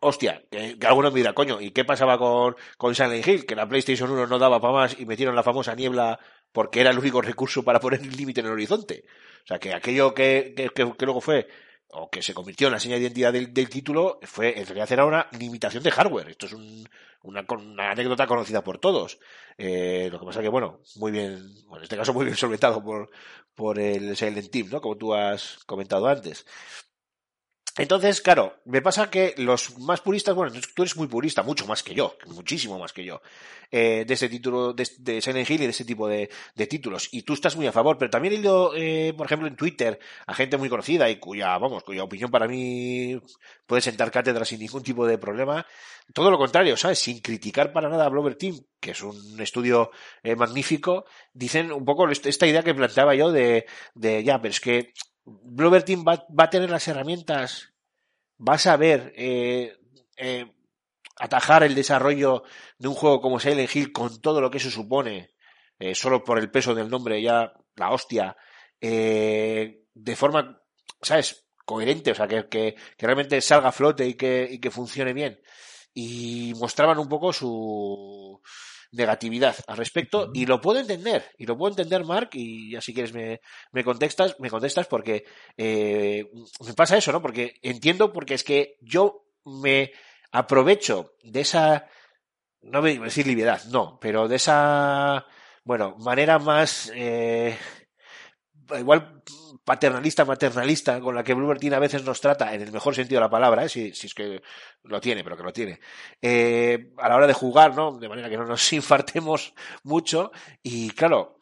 Hostia, 0.01 0.43
que, 0.51 0.79
que 0.79 0.87
alguno 0.87 1.11
me 1.11 1.19
dirá, 1.21 1.33
coño, 1.35 1.61
¿y 1.61 1.71
qué 1.71 1.85
pasaba 1.85 2.19
con, 2.19 2.57
con 2.79 2.95
Silent 2.95 3.27
Hill? 3.27 3.47
Que 3.47 3.55
la 3.57 3.69
PlayStation 3.69 4.11
1 4.11 4.27
no 4.27 4.39
daba 4.39 4.61
para 4.61 4.73
más 4.73 4.99
y 4.99 5.07
metieron 5.07 5.35
la 5.37 5.43
famosa 5.43 5.75
niebla 5.75 6.19
porque 6.53 6.81
era 6.81 6.91
el 6.91 6.99
único 6.99 7.21
recurso 7.23 7.63
para 7.63 7.81
poner 7.81 8.01
el 8.01 8.17
límite 8.17 8.41
en 8.41 8.47
el 8.47 8.53
horizonte. 8.53 9.05
O 9.45 9.47
sea, 9.47 9.59
que 9.59 9.75
aquello 9.75 10.15
que, 10.15 10.55
que, 10.57 10.71
que- 10.71 11.05
luego 11.07 11.21
fue, 11.21 11.49
o 11.89 12.11
que 12.11 12.23
se 12.23 12.35
convirtió 12.35 12.69
en 12.69 12.73
la 12.75 12.81
seña 12.81 12.97
de 12.97 13.03
identidad 13.03 13.33
del, 13.33 13.53
del 13.53 13.69
título, 13.69 14.19
fue, 14.23 14.59
en 14.59 14.67
realidad 14.67 14.91
era 14.93 15.05
una 15.05 15.29
limitación 15.39 15.83
de 15.83 15.91
hardware. 15.91 16.31
Esto 16.31 16.47
es 16.47 16.53
un- 16.53 16.89
una 17.23 17.45
anécdota 17.91 18.27
conocida 18.27 18.63
por 18.63 18.79
todos. 18.79 19.19
Eh, 19.59 20.09
lo 20.13 20.19
que 20.21 20.27
pasa 20.27 20.43
que, 20.43 20.49
bueno, 20.49 20.81
muy 20.97 21.11
bien, 21.13 21.39
bueno, 21.67 21.79
en 21.79 21.83
este 21.85 21.97
caso 21.97 22.13
muy 22.15 22.25
bien 22.25 22.37
solventado 22.37 22.83
por, 22.85 23.11
por 23.55 23.79
el 23.79 24.17
Silent 24.17 24.51
Team, 24.51 24.69
¿no? 24.71 24.81
Como 24.81 24.97
tú 24.97 25.15
has 25.15 25.59
comentado 25.67 26.07
antes. 26.07 26.47
Entonces, 27.79 28.23
claro, 28.23 28.55
me 28.65 28.81
pasa 28.81 29.11
que 29.11 29.35
los 29.37 29.79
más 29.79 30.01
puristas, 30.01 30.35
bueno, 30.35 30.51
tú 30.75 30.83
eres 30.83 30.97
muy 30.97 31.09
purista, 31.09 31.43
mucho 31.43 31.67
más 31.67 31.83
que 31.83 31.95
yo, 31.95 32.17
muchísimo 32.27 32.79
más 32.79 32.95
que 32.95 33.05
yo, 33.05 33.21
eh, 33.71 34.05
de 34.07 34.15
este 34.15 34.31
título, 34.31 34.73
de, 34.73 34.89
de 34.99 35.21
Silent 35.21 35.51
Hill 35.51 35.61
y 35.61 35.65
de 35.67 35.71
este 35.73 35.85
tipo 35.85 36.09
de, 36.09 36.31
de 36.55 36.67
títulos. 36.67 37.09
Y 37.13 37.23
tú 37.23 37.35
estás 37.35 37.55
muy 37.55 37.67
a 37.67 37.73
favor, 37.73 37.99
pero 37.99 38.11
también 38.11 38.33
he 38.33 38.39
ido, 38.39 38.73
eh, 38.75 39.13
por 39.15 39.27
ejemplo, 39.27 39.47
en 39.47 39.57
Twitter 39.57 39.99
a 40.27 40.33
gente 40.35 40.57
muy 40.57 40.71
conocida 40.71 41.11
y 41.11 41.17
cuya, 41.19 41.59
vamos, 41.59 41.85
cuya 41.85 42.03
opinión 42.05 42.31
para 42.31 42.49
mí 42.49 43.21
puede 43.67 43.83
sentar 43.83 44.11
cátedra 44.11 44.47
sin 44.47 44.61
ningún 44.61 44.83
tipo 44.83 45.07
de 45.07 45.19
problema. 45.19 45.67
Todo 46.15 46.31
lo 46.31 46.39
contrario, 46.39 46.79
¿sabes? 46.79 46.99
Sin 46.99 47.21
criticar 47.21 47.75
para 47.75 47.91
nada 47.91 48.07
a 48.07 48.09
Blover 48.09 48.37
Team, 48.37 48.59
que 48.81 48.93
es 48.93 49.03
un 49.03 49.39
estudio 49.41 49.91
eh, 50.23 50.35
magnífico, 50.35 51.05
dicen 51.35 51.71
un 51.73 51.85
poco 51.85 52.09
est- 52.09 52.25
esta 52.27 52.47
idea 52.47 52.63
que 52.63 52.75
planteaba 52.75 53.15
yo 53.15 53.33
de, 53.33 53.67
de 53.95 54.25
ya, 54.25 54.41
pero 54.41 54.53
es 54.53 54.61
que 54.61 54.93
Blover 55.27 55.83
Team 55.83 56.05
va, 56.07 56.25
va 56.29 56.45
a 56.45 56.51
tener 56.51 56.71
las 56.71 56.87
herramientas, 56.87 57.73
va 58.41 58.55
a 58.55 58.59
saber 58.59 59.13
eh, 59.17 59.77
eh, 60.17 60.53
atajar 61.17 61.65
el 61.65 61.75
desarrollo 61.75 62.45
de 62.79 62.89
un 62.89 62.95
juego 62.95 63.21
como 63.21 63.41
Silent 63.41 63.75
Hill 63.75 63.93
con 63.93 64.21
todo 64.21 64.41
lo 64.41 64.51
que 64.51 64.59
eso 64.59 64.71
supone, 64.71 65.35
eh, 65.79 65.95
solo 65.95 66.23
por 66.23 66.39
el 66.39 66.51
peso 66.51 66.75
del 66.75 66.89
nombre 66.89 67.21
ya, 67.21 67.53
la 67.75 67.91
hostia, 67.91 68.37
eh, 68.81 69.85
de 69.93 70.17
forma, 70.17 70.61
¿sabes? 71.03 71.45
Coherente, 71.65 72.13
o 72.13 72.15
sea, 72.15 72.29
que, 72.29 72.49
que, 72.49 72.77
que 72.97 73.07
realmente 73.07 73.41
salga 73.41 73.71
a 73.71 73.73
flote 73.73 74.07
y 74.07 74.15
que, 74.15 74.47
y 74.49 74.61
que 74.61 74.71
funcione 74.71 75.13
bien. 75.13 75.41
Y 75.93 76.53
mostraban 76.57 76.99
un 76.99 77.09
poco 77.09 77.33
su 77.33 78.41
negatividad 78.93 79.57
al 79.67 79.77
respecto 79.77 80.31
y 80.33 80.47
lo 80.47 80.61
puedo 80.61 80.81
entender 80.81 81.25
y 81.39 81.47
lo 81.47 81.57
puedo 81.57 81.73
entender 81.73 82.05
Mark 82.05 82.31
y 82.33 82.73
ya 82.73 82.81
si 82.81 82.95
quieres 82.95 83.13
me, 83.13 83.41
me 83.73 83.85
contestas 83.85 84.37
me 84.39 84.51
contestas 84.51 84.87
porque 84.87 85.25
eh, 85.57 86.29
me 86.65 86.73
pasa 86.75 86.97
eso 86.97 87.13
no 87.13 87.23
porque 87.23 87.55
entiendo 87.63 88.13
porque 88.13 88.35
es 88.35 88.45
que 88.45 88.77
yo 88.81 89.27
me 89.45 89.93
aprovecho 90.31 91.15
de 91.23 91.41
esa 91.41 91.89
no 92.63 92.83
me 92.83 92.99
decir 92.99 93.27
liviedad 93.27 93.63
no 93.67 93.99
pero 94.01 94.29
de 94.29 94.37
esa 94.37 95.27
bueno 95.65 95.97
manera 95.99 96.39
más 96.39 96.91
eh, 96.95 97.57
igual 98.79 99.23
paternalista, 99.67 100.25
maternalista, 100.25 101.01
con 101.01 101.17
la 101.17 101.25
que 101.25 101.35
Bloober 101.35 101.59
Team 101.59 101.75
a 101.75 101.81
veces 101.81 102.05
nos 102.05 102.21
trata, 102.21 102.55
en 102.55 102.63
el 102.63 102.71
mejor 102.71 102.95
sentido 102.95 103.19
de 103.19 103.27
la 103.27 103.31
palabra, 103.31 103.65
¿eh? 103.65 103.69
si, 103.69 103.93
si 103.93 104.07
es 104.07 104.15
que 104.15 104.41
lo 104.85 105.01
tiene, 105.01 105.25
pero 105.25 105.37
que 105.37 105.43
lo 105.43 105.53
tiene, 105.53 105.81
eh, 106.23 106.93
a 106.99 107.09
la 107.09 107.17
hora 107.17 107.27
de 107.27 107.33
jugar, 107.33 107.75
¿no? 107.75 107.99
De 107.99 108.09
manera 108.09 108.31
que 108.31 108.37
no 108.37 108.47
nos 108.47 108.73
infartemos 108.73 109.55
mucho. 109.83 110.31
Y 110.63 110.91
claro, 110.91 111.37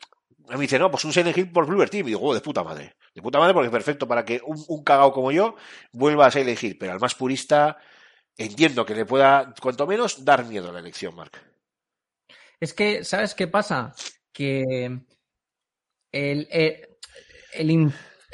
me 0.49 0.57
dice, 0.57 0.79
no, 0.79 0.91
pues 0.91 1.05
un 1.05 1.12
Silent 1.12 1.37
Hill 1.37 1.53
por 1.53 1.66
Bloober 1.66 1.91
Team. 1.91 2.07
Y 2.07 2.11
digo, 2.12 2.22
oh, 2.22 2.33
de 2.33 2.41
puta 2.41 2.64
madre. 2.64 2.97
De 3.14 3.20
puta 3.20 3.39
madre 3.39 3.53
porque 3.53 3.66
es 3.66 3.72
perfecto 3.72 4.09
para 4.09 4.25
que 4.25 4.41
un, 4.43 4.64
un 4.68 4.83
cagao 4.83 5.12
como 5.12 5.31
yo 5.31 5.57
vuelva 5.93 6.25
a 6.25 6.31
Silent 6.31 6.62
Hill. 6.62 6.79
Pero 6.79 6.93
al 6.93 7.01
más 7.01 7.14
purista 7.14 7.77
entiendo 8.39 8.87
que 8.87 8.95
le 8.95 9.05
pueda, 9.05 9.53
cuanto 9.61 9.87
menos, 9.87 10.25
dar 10.25 10.47
miedo 10.47 10.70
a 10.70 10.72
la 10.72 10.81
elección, 10.81 11.14
Mark. 11.14 11.33
Es 12.59 12.72
que, 12.72 13.05
¿sabes 13.05 13.35
qué 13.35 13.49
pasa? 13.49 13.95
Que 14.33 14.62
el, 16.11 16.49
el, 16.51 16.89
el 17.53 17.70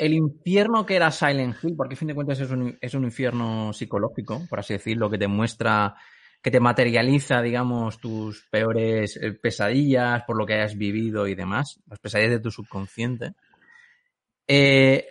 el 0.00 0.14
infierno 0.14 0.86
que 0.86 0.96
era 0.96 1.10
Silent 1.10 1.56
Hill, 1.62 1.76
porque 1.76 1.94
a 1.94 1.96
fin 1.96 2.08
de 2.08 2.14
cuentas 2.14 2.40
es 2.40 2.50
un, 2.50 3.04
infierno 3.04 3.70
psicológico, 3.74 4.40
por 4.48 4.60
así 4.60 4.72
decirlo, 4.72 5.10
que 5.10 5.18
te 5.18 5.28
muestra, 5.28 5.94
que 6.40 6.50
te 6.50 6.58
materializa, 6.58 7.42
digamos, 7.42 8.00
tus 8.00 8.46
peores 8.50 9.18
eh, 9.18 9.32
pesadillas 9.32 10.22
por 10.26 10.38
lo 10.38 10.46
que 10.46 10.54
hayas 10.54 10.78
vivido 10.78 11.26
y 11.28 11.34
demás, 11.34 11.80
las 11.86 11.98
pesadillas 11.98 12.30
de 12.32 12.40
tu 12.40 12.50
subconsciente. 12.50 13.34
Eh, 14.48 15.06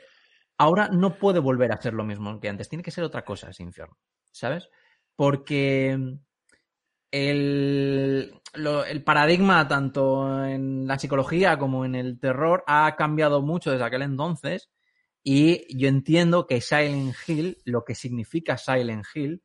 ahora 0.58 0.90
no 0.90 1.20
puede 1.20 1.38
volver 1.38 1.72
a 1.72 1.80
ser 1.80 1.94
lo 1.94 2.04
mismo 2.04 2.40
que 2.40 2.50
antes, 2.50 2.68
tiene 2.68 2.84
que 2.84 2.90
ser 2.90 3.04
otra 3.04 3.24
cosa 3.24 3.52
ese 3.52 3.62
infierno, 3.62 3.96
¿sabes? 4.32 4.70
Porque 5.16 6.18
el 7.12 8.42
paradigma, 9.06 9.68
tanto 9.68 10.44
en 10.46 10.88
la 10.88 10.98
psicología 10.98 11.60
como 11.60 11.86
en 11.86 11.94
el 11.94 12.20
terror, 12.20 12.64
ha 12.66 12.96
cambiado 12.96 13.44
mucho 13.44 13.70
desde 13.70 13.86
aquel 13.86 14.02
entonces. 14.02 14.72
Y 15.24 15.78
yo 15.78 15.88
entiendo 15.88 16.48
que 16.48 16.62
Silent 16.62 17.16
Hill, 17.28 17.58
lo 17.66 17.84
que 17.84 17.96
significa 17.96 18.58
Silent 18.58 19.06
Hill, 19.14 19.44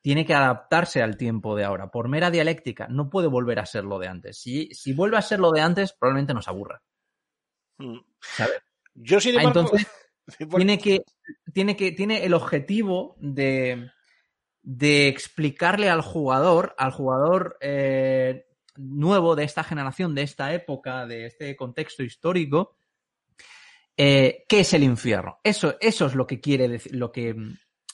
tiene 0.00 0.24
que 0.24 0.34
adaptarse 0.34 1.02
al 1.02 1.16
tiempo 1.16 1.56
de 1.56 1.64
ahora. 1.64 1.90
Por 1.90 2.08
mera 2.08 2.30
dialéctica, 2.30 2.86
no 2.88 3.10
puede 3.10 3.26
volver 3.26 3.58
a 3.58 3.66
ser 3.66 3.84
lo 3.84 3.98
de 3.98 4.06
antes. 4.06 4.38
Si, 4.38 4.68
si 4.72 4.92
vuelve 4.92 5.16
a 5.16 5.22
ser 5.22 5.40
lo 5.40 5.50
de 5.50 5.60
antes, 5.60 5.92
probablemente 5.92 6.32
nos 6.32 6.46
aburra. 6.46 6.82
Mm. 7.78 7.98
¿sabes? 8.20 8.62
Yo, 8.94 9.20
sin 9.20 9.34
embargo, 9.34 9.60
Entonces, 9.60 9.88
tiene 10.56 10.78
que, 10.78 11.02
tiene 11.52 11.76
que, 11.76 11.92
tiene 11.92 12.24
el 12.24 12.34
objetivo 12.34 13.16
de, 13.18 13.90
de 14.62 15.08
explicarle 15.08 15.90
al 15.90 16.02
jugador, 16.02 16.74
al 16.78 16.92
jugador 16.92 17.58
eh, 17.60 18.46
nuevo 18.76 19.36
de 19.36 19.44
esta 19.44 19.64
generación, 19.64 20.14
de 20.14 20.22
esta 20.22 20.52
época, 20.52 21.06
de 21.06 21.26
este 21.26 21.56
contexto 21.56 22.02
histórico, 22.02 22.76
eh, 23.96 24.44
qué 24.48 24.60
es 24.60 24.74
el 24.74 24.82
infierno. 24.82 25.38
Eso, 25.42 25.76
eso 25.80 26.06
es 26.06 26.14
lo 26.14 26.26
que 26.26 26.40
quiere 26.40 26.68
decir, 26.68 26.94
lo 26.94 27.12
que, 27.12 27.34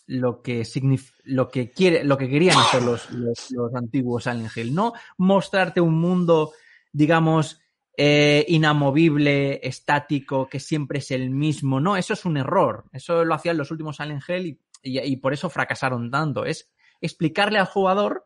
lo 0.07 0.43
que 0.43 0.63
signif- 0.63 1.13
lo 1.25 1.49
que 1.49 1.71
quiere, 1.71 2.05
lo 2.05 2.19
que 2.19 2.29
querían 2.29 2.59
hacer 2.59 2.83
los, 2.83 3.09
los, 3.11 3.75
antiguos 3.75 4.25
Silent 4.25 4.57
Hill. 4.57 4.75
No 4.75 4.93
mostrarte 5.19 5.81
un 5.81 5.95
mundo, 5.95 6.53
digamos, 6.93 7.61
eh, 7.97 8.45
inamovible, 8.49 9.61
estático, 9.67 10.49
que 10.49 10.59
siempre 10.61 10.99
es 10.99 11.11
el 11.11 11.31
mismo. 11.31 11.79
No, 11.81 11.97
eso 11.97 12.15
es 12.15 12.25
un 12.25 12.37
error. 12.37 12.85
Eso 12.93 13.25
lo 13.25 13.35
hacían 13.35 13.57
los 13.59 13.71
últimos 13.71 13.97
Silent 13.97 14.23
Hill 14.29 14.59
y, 14.83 14.99
y- 15.01 15.17
por 15.19 15.33
eso 15.33 15.49
fracasaron 15.51 16.11
tanto. 16.11 16.45
Es 16.45 16.71
explicarle 17.01 17.59
al 17.59 17.67
jugador 17.67 18.25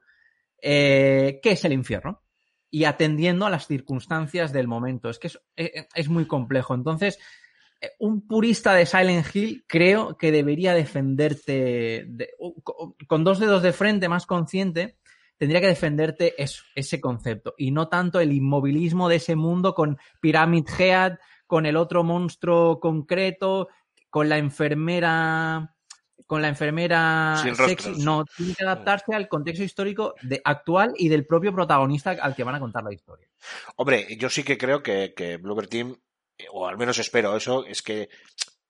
eh, 0.62 1.40
qué 1.42 1.50
es 1.52 1.64
el 1.64 1.72
infierno 1.72 2.22
y 2.70 2.84
atendiendo 2.84 3.44
a 3.46 3.50
las 3.50 3.66
circunstancias 3.66 4.52
del 4.52 4.68
momento. 4.68 5.10
Es 5.10 5.18
que 5.18 5.26
es, 5.28 5.38
es- 5.94 6.08
muy 6.08 6.26
complejo. 6.26 6.74
Entonces, 6.74 7.18
un 7.98 8.26
purista 8.26 8.74
de 8.74 8.86
Silent 8.86 9.26
Hill 9.34 9.64
creo 9.66 10.16
que 10.16 10.32
debería 10.32 10.74
defenderte 10.74 12.04
de- 12.08 12.30
con- 13.06 13.24
dos 13.24 13.38
dedos 13.38 13.62
de 13.62 13.72
frente, 13.72 14.08
más 14.08 14.26
consciente, 14.26 14.96
tendría 15.38 15.60
que 15.60 15.66
defenderte 15.66 16.34
eso, 16.42 16.62
ese 16.74 17.00
concepto 17.00 17.54
y 17.58 17.70
no 17.70 17.88
tanto 17.88 18.20
el 18.20 18.32
inmovilismo 18.32 19.08
de 19.08 19.16
ese 19.16 19.36
mundo 19.36 19.74
con 19.74 19.98
Pyramid 20.20 20.66
Head, 20.78 21.18
con 21.46 21.66
el 21.66 21.76
otro 21.76 22.02
monstruo 22.04 22.80
concreto, 22.80 23.68
con 24.10 24.28
la 24.28 24.38
enfermera 24.38 25.72
con 26.26 26.42
la 26.42 26.48
enfermera 26.48 27.36
sexy. 27.54 28.02
No, 28.02 28.24
tiene 28.36 28.54
que 28.54 28.64
adaptarse 28.64 29.14
al 29.14 29.28
contexto 29.28 29.62
histórico 29.62 30.14
de, 30.22 30.40
actual 30.44 30.92
y 30.96 31.08
del 31.08 31.24
propio 31.24 31.52
protagonista 31.54 32.16
al 32.20 32.34
que 32.34 32.42
van 32.42 32.56
a 32.56 32.60
contar 32.60 32.82
la 32.82 32.92
historia. 32.92 33.28
Hombre, 33.76 34.16
yo 34.18 34.28
sí 34.28 34.42
que 34.42 34.58
creo 34.58 34.82
que, 34.82 35.14
que 35.14 35.36
Bloober 35.36 35.68
Team, 35.68 35.94
o 36.52 36.66
al 36.66 36.76
menos 36.76 36.98
espero 36.98 37.36
eso, 37.36 37.64
es 37.64 37.82
que 37.82 38.08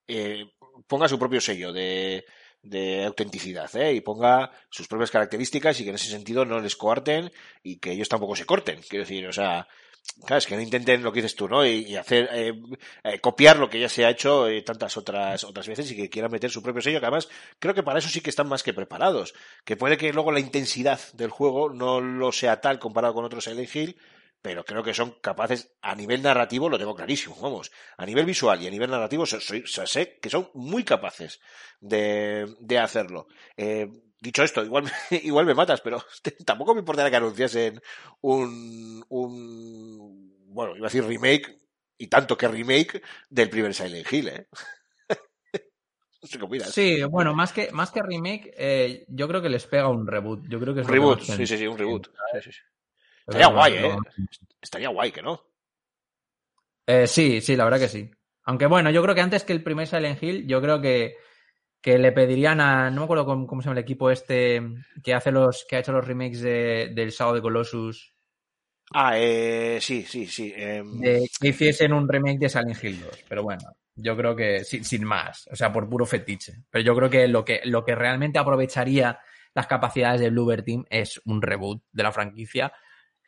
eh, 0.08 0.44
ponga 0.86 1.08
su 1.08 1.18
propio 1.18 1.40
sello 1.40 1.72
de, 1.72 2.24
de 2.62 3.04
autenticidad 3.04 3.74
¿eh? 3.76 3.94
y 3.94 4.00
ponga 4.00 4.50
sus 4.70 4.88
propias 4.88 5.10
características 5.10 5.80
y 5.80 5.84
que 5.84 5.90
en 5.90 5.96
ese 5.96 6.10
sentido 6.10 6.44
no 6.44 6.60
les 6.60 6.76
coarten 6.76 7.32
y 7.62 7.78
que 7.78 7.92
ellos 7.92 8.08
tampoco 8.08 8.36
se 8.36 8.44
corten. 8.44 8.80
Quiero 8.88 9.04
decir, 9.04 9.26
o 9.26 9.32
sea, 9.32 9.66
claro, 10.24 10.38
es 10.38 10.46
que 10.46 10.56
no 10.56 10.62
intenten 10.62 11.02
lo 11.02 11.12
que 11.12 11.20
dices 11.22 11.36
tú, 11.36 11.48
¿no? 11.48 11.64
Y, 11.64 11.84
y 11.86 11.96
hacer, 11.96 12.28
eh, 12.32 12.54
eh, 13.04 13.20
copiar 13.20 13.58
lo 13.58 13.68
que 13.68 13.80
ya 13.80 13.88
se 13.88 14.04
ha 14.04 14.10
hecho 14.10 14.48
eh, 14.48 14.62
tantas 14.62 14.96
otras, 14.96 15.44
otras 15.44 15.68
veces 15.68 15.90
y 15.90 15.96
que 15.96 16.10
quieran 16.10 16.30
meter 16.30 16.50
su 16.50 16.62
propio 16.62 16.82
sello, 16.82 17.00
que 17.00 17.06
además 17.06 17.28
creo 17.58 17.74
que 17.74 17.82
para 17.82 17.98
eso 17.98 18.08
sí 18.08 18.20
que 18.20 18.30
están 18.30 18.48
más 18.48 18.62
que 18.62 18.74
preparados. 18.74 19.34
Que 19.64 19.76
puede 19.76 19.96
que 19.96 20.12
luego 20.12 20.32
la 20.32 20.40
intensidad 20.40 21.00
del 21.14 21.30
juego 21.30 21.70
no 21.70 22.00
lo 22.00 22.32
sea 22.32 22.60
tal 22.60 22.78
comparado 22.78 23.14
con 23.14 23.24
otros 23.24 23.44
Silent 23.44 23.74
Hill, 23.74 23.96
pero 24.46 24.64
creo 24.64 24.84
que 24.84 24.94
son 24.94 25.10
capaces, 25.28 25.60
a 25.82 25.92
nivel 25.96 26.22
narrativo 26.22 26.68
lo 26.68 26.78
tengo 26.78 26.94
clarísimo, 26.94 27.34
vamos, 27.40 27.72
a 27.96 28.06
nivel 28.06 28.24
visual 28.24 28.62
y 28.62 28.68
a 28.68 28.70
nivel 28.70 28.90
narrativo 28.90 29.26
so- 29.26 29.40
soy- 29.40 29.66
so- 29.66 29.88
sé 29.88 30.20
que 30.22 30.30
son 30.30 30.48
muy 30.54 30.84
capaces 30.84 31.40
de, 31.80 32.46
de 32.60 32.78
hacerlo. 32.78 33.26
Eh, 33.56 33.88
dicho 34.20 34.44
esto, 34.44 34.64
igual, 34.64 34.84
me- 34.84 34.90
igual 35.30 35.46
me 35.46 35.54
matas, 35.54 35.80
pero 35.80 35.98
tampoco 36.46 36.74
me 36.74 36.80
importaría 36.80 37.10
que 37.10 37.16
anunciasen 37.16 37.80
un, 38.20 39.04
un, 39.08 40.32
bueno, 40.54 40.76
iba 40.76 40.86
a 40.86 40.90
decir 40.90 41.04
remake, 41.04 41.58
y 41.98 42.06
tanto 42.06 42.36
que 42.36 42.46
remake, 42.46 43.02
del 43.28 43.50
primer 43.50 43.74
Silent 43.74 44.12
Hill, 44.12 44.28
¿eh? 44.28 44.46
Sí, 46.72 47.02
bueno, 47.04 47.34
más 47.34 47.52
que, 47.52 47.70
más 47.72 47.90
que 47.90 48.02
remake, 48.02 48.52
eh, 48.56 49.04
yo 49.08 49.28
creo 49.28 49.42
que 49.42 49.48
les 49.48 49.66
pega 49.66 49.88
un 49.88 50.06
reboot. 50.06 50.46
Yo 50.48 50.58
creo 50.58 50.74
que 50.74 50.80
es 50.80 50.86
reboot, 50.86 51.20
sí, 51.22 51.46
sí, 51.46 51.58
sí, 51.58 51.66
un 51.66 51.78
reboot. 51.78 52.06
Sí, 52.32 52.40
sí, 52.42 52.52
sí. 52.52 52.58
Estaría 53.26 53.48
guay, 53.48 53.74
¿eh? 53.74 53.96
Estaría 54.60 54.88
guy, 54.88 55.10
que 55.10 55.22
no? 55.22 55.40
Eh, 56.86 57.06
sí, 57.06 57.40
sí, 57.40 57.56
la 57.56 57.64
verdad 57.64 57.80
que 57.80 57.88
sí. 57.88 58.10
Aunque 58.44 58.66
bueno, 58.66 58.90
yo 58.90 59.02
creo 59.02 59.14
que 59.14 59.20
antes 59.20 59.42
que 59.42 59.52
el 59.52 59.62
primer 59.62 59.88
Silent 59.88 60.22
Hill, 60.22 60.46
yo 60.46 60.60
creo 60.60 60.80
que, 60.80 61.16
que 61.80 61.98
le 61.98 62.12
pedirían 62.12 62.60
a. 62.60 62.90
No 62.90 63.00
me 63.00 63.04
acuerdo 63.04 63.26
cómo, 63.26 63.46
cómo 63.46 63.60
se 63.60 63.66
llama 63.66 63.80
el 63.80 63.84
equipo 63.84 64.10
este 64.10 64.62
que 65.02 65.14
hace 65.14 65.32
los. 65.32 65.66
que 65.68 65.76
ha 65.76 65.80
hecho 65.80 65.92
los 65.92 66.06
remakes 66.06 66.40
de, 66.40 66.92
del 66.94 67.10
Sao 67.10 67.34
de 67.34 67.42
Colossus. 67.42 68.14
Ah, 68.92 69.18
eh, 69.18 69.78
sí, 69.80 70.04
sí, 70.04 70.26
sí. 70.26 70.52
em, 70.54 71.00
de 71.00 71.28
que 71.40 71.48
hiciesen 71.48 71.92
un 71.92 72.08
remake 72.08 72.38
de 72.38 72.48
Silent 72.48 72.84
Hill 72.84 73.00
2. 73.00 73.24
Pero 73.28 73.42
bueno, 73.42 73.64
yo 73.96 74.16
creo 74.16 74.36
que 74.36 74.62
sin, 74.62 74.84
sin 74.84 75.02
más. 75.02 75.48
O 75.50 75.56
sea, 75.56 75.72
por 75.72 75.88
puro 75.88 76.06
fetiche. 76.06 76.62
Pero 76.70 76.84
yo 76.84 76.94
creo 76.94 77.10
que 77.10 77.26
lo 77.26 77.44
que, 77.44 77.62
lo 77.64 77.84
que 77.84 77.96
realmente 77.96 78.38
aprovecharía 78.38 79.18
las 79.54 79.66
capacidades 79.66 80.20
de 80.20 80.30
Bluebird 80.30 80.64
Team 80.64 80.84
es 80.88 81.20
un 81.24 81.42
reboot 81.42 81.82
de 81.90 82.02
la 82.04 82.12
franquicia. 82.12 82.72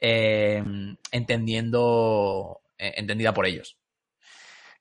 Eh, 0.01 0.63
entendiendo. 1.13 2.61
entendida 2.79 3.35
por 3.35 3.47
ellos. 3.47 3.77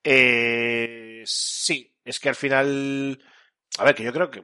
Eh, 0.04 1.24
sí, 1.26 1.94
es 2.04 2.20
que 2.20 2.30
al 2.30 2.36
final. 2.36 3.20
A 3.80 3.84
ver, 3.84 3.94
que 3.94 4.04
yo 4.04 4.14
creo 4.14 4.32
que 4.32 4.44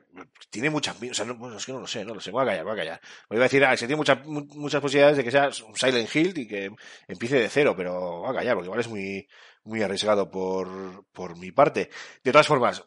tiene 0.49 0.69
muchas. 0.69 1.01
Es 1.01 1.19
que 1.19 1.25
no 1.25 1.79
lo 1.79 1.87
sé, 1.87 2.05
no 2.05 2.13
lo 2.13 2.19
sé. 2.21 2.29
Voy 2.31 2.43
a 2.43 2.45
callar, 2.47 2.63
voy 2.65 2.73
a 2.73 2.77
callar. 2.77 3.01
Me 3.29 3.37
iba 3.37 3.45
a 3.45 3.47
decir, 3.47 3.63
ah, 3.65 3.71
que 3.71 3.77
tiene 3.77 3.95
muchas, 3.95 4.25
mu- 4.25 4.45
muchas 4.55 4.81
posibilidades 4.81 5.17
de 5.17 5.23
que 5.23 5.31
sea 5.31 5.49
un 5.67 5.75
Silent 5.75 6.13
Hill 6.15 6.37
y 6.37 6.47
que 6.47 6.71
empiece 7.07 7.39
de 7.39 7.49
cero, 7.49 7.73
pero 7.75 8.19
voy 8.19 8.29
a 8.31 8.33
callar, 8.35 8.55
porque 8.55 8.67
igual 8.67 8.79
es 8.81 8.87
muy, 8.87 9.27
muy 9.63 9.81
arriesgado 9.81 10.29
por, 10.29 11.05
por 11.13 11.37
mi 11.37 11.51
parte. 11.51 11.89
De 12.23 12.31
todas 12.31 12.47
formas, 12.47 12.83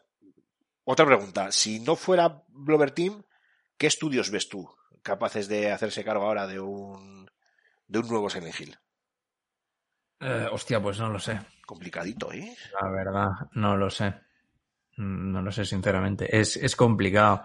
otra 0.85 1.07
pregunta. 1.07 1.51
Si 1.53 1.81
no 1.81 1.97
fuera 1.97 2.43
Blover 2.49 2.93
Team, 2.93 3.23
¿qué 3.79 3.87
estudios 3.87 4.31
ves 4.31 4.49
tú 4.49 4.69
capaces 5.03 5.49
de 5.49 5.71
hacerse 5.71 6.05
cargo 6.05 6.25
ahora 6.27 6.47
de 6.49 6.61
un, 6.61 7.16
de 7.89 7.99
un 7.99 8.09
nuevo 8.09 8.29
Silent 8.31 8.61
Hill? 8.61 8.79
Eh, 10.21 10.49
hostia, 10.51 10.81
pues 10.81 10.99
no 10.99 11.11
lo 11.11 11.19
sé. 11.19 11.39
Complicadito, 11.67 12.33
¿eh? 12.33 12.55
La 12.81 12.91
verdad, 12.91 13.29
no 13.53 13.77
lo 13.77 13.91
sé. 13.91 14.15
No 14.99 15.43
lo 15.43 15.53
sé, 15.53 15.65
sinceramente. 15.65 16.35
Es, 16.35 16.57
es 16.57 16.75
complicado. 16.75 17.43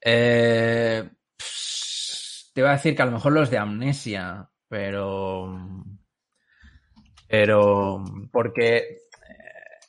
Eh, 0.00 1.08
pss, 1.36 2.50
te 2.54 2.60
iba 2.60 2.70
a 2.70 2.74
decir 2.74 2.94
que 2.94 3.02
a 3.02 3.06
lo 3.06 3.12
mejor 3.12 3.32
los 3.32 3.50
de 3.50 3.58
Amnesia, 3.58 4.48
pero. 4.68 5.84
Pero. 7.28 8.04
Porque. 8.30 8.98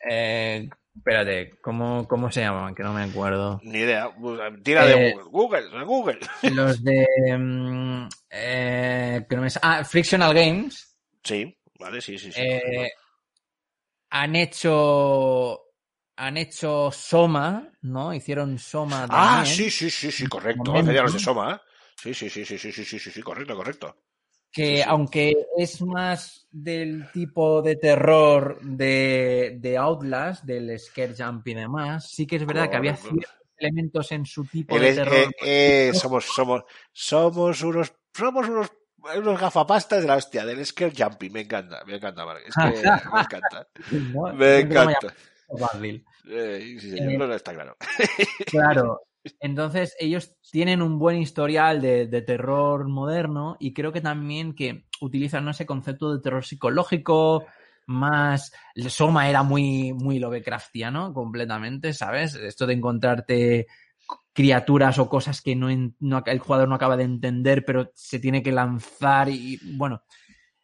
eh, 0.09 0.69
Espérate, 0.99 1.57
¿cómo, 1.61 2.07
¿cómo 2.07 2.29
se 2.29 2.41
llamaban? 2.41 2.75
Que 2.75 2.83
no 2.83 2.93
me 2.93 3.03
acuerdo. 3.03 3.59
Ni 3.63 3.79
idea. 3.79 4.13
Tira 4.63 4.85
de 4.85 5.09
eh, 5.09 5.13
Google. 5.31 5.69
Google, 5.69 5.85
Google. 5.85 6.19
Los 6.51 6.83
de. 6.83 7.07
Eh. 8.29 9.25
Ah, 9.61 9.83
Frictional 9.83 10.33
Games. 10.33 10.95
Sí, 11.23 11.57
vale, 11.79 12.01
sí, 12.01 12.17
sí. 12.17 12.31
sí 12.31 12.41
han 14.09 14.35
hecho. 14.35 15.61
Han 16.17 16.35
hecho 16.35 16.91
Soma, 16.91 17.71
¿no? 17.81 18.13
Hicieron 18.13 18.59
Soma. 18.59 19.07
Ah, 19.09 19.45
sí, 19.45 19.71
sí, 19.71 19.89
sí, 19.89 20.11
sí, 20.11 20.27
correcto. 20.27 20.75
Hace 20.75 20.93
los 20.93 21.13
de 21.13 21.19
Soma. 21.19 21.61
Sí, 21.95 22.13
sí, 22.13 22.29
sí, 22.29 22.45
sí, 22.45 22.57
sí, 22.57 22.71
sí, 22.73 22.85
sí, 22.85 22.99
sí, 22.99 23.21
correcto, 23.21 23.55
correcto 23.55 23.95
que 24.51 24.77
Sí, 24.77 24.81
aunque 24.85 25.33
es 25.57 25.81
más 25.81 26.47
del 26.51 27.11
tipo 27.11 27.61
de 27.61 27.75
terror 27.75 28.59
de, 28.61 29.57
de 29.59 29.77
Outlast, 29.77 30.43
del 30.43 30.77
scare 30.79 31.13
jump 31.17 31.47
y 31.47 31.53
demás, 31.53 32.09
sí 32.09 32.25
que 32.25 32.37
es 32.37 32.45
verdad 32.45 32.69
que 32.69 32.77
había 32.77 32.95
ciertos 32.95 33.31
elementos 33.57 34.11
en 34.11 34.25
su 34.25 34.45
tipo 34.45 34.75
El- 34.75 34.81
de 34.81 34.89
eh, 34.89 34.95
terror. 34.95 35.33
eh, 35.43 35.91
somos, 35.93 36.25
somos, 36.25 36.63
somos 36.91 37.61
unos, 37.61 37.93
somos 38.13 38.49
unos, 38.49 38.71
unos 39.17 39.39
gafapastas 39.39 40.01
de 40.01 40.07
la 40.07 40.15
hostia, 40.15 40.45
del 40.45 40.65
scare 40.65 40.93
jumpy. 40.97 41.29
Me 41.29 41.41
encanta, 41.41 41.83
me 41.85 41.95
encanta. 41.95 42.23
Es 42.45 42.55
que 42.55 42.83
me 43.13 43.19
encanta. 43.21 43.67
¿no? 43.91 44.33
Me 44.33 44.59
encanta. 44.59 45.13
Eh, 46.31 46.77
sí, 46.79 46.91
señor, 46.91 47.13
no, 47.13 47.27
no, 47.27 47.33
está 47.33 47.53
claro. 47.53 47.75
Claro. 48.47 49.01
Entonces, 49.39 49.95
ellos 49.99 50.35
tienen 50.51 50.81
un 50.81 50.97
buen 50.97 51.17
historial 51.17 51.81
de, 51.81 52.07
de 52.07 52.21
terror 52.21 52.87
moderno 52.87 53.57
y 53.59 53.73
creo 53.73 53.91
que 53.91 54.01
también 54.01 54.53
que 54.55 54.85
utilizan 55.01 55.47
ese 55.49 55.65
concepto 55.65 56.13
de 56.13 56.21
terror 56.21 56.45
psicológico 56.45 57.45
más... 57.87 58.51
Soma 58.87 59.29
era 59.29 59.43
muy, 59.43 59.93
muy 59.93 60.19
Lovecraftiano 60.19 61.13
completamente, 61.13 61.93
¿sabes? 61.93 62.35
Esto 62.35 62.65
de 62.65 62.73
encontrarte 62.75 63.67
criaturas 64.33 64.97
o 64.99 65.09
cosas 65.09 65.41
que 65.41 65.55
no, 65.55 65.69
el 65.69 66.39
jugador 66.39 66.67
no 66.69 66.75
acaba 66.75 66.97
de 66.97 67.03
entender, 67.03 67.65
pero 67.65 67.91
se 67.93 68.19
tiene 68.19 68.41
que 68.41 68.51
lanzar 68.51 69.29
y, 69.29 69.59
bueno, 69.77 70.01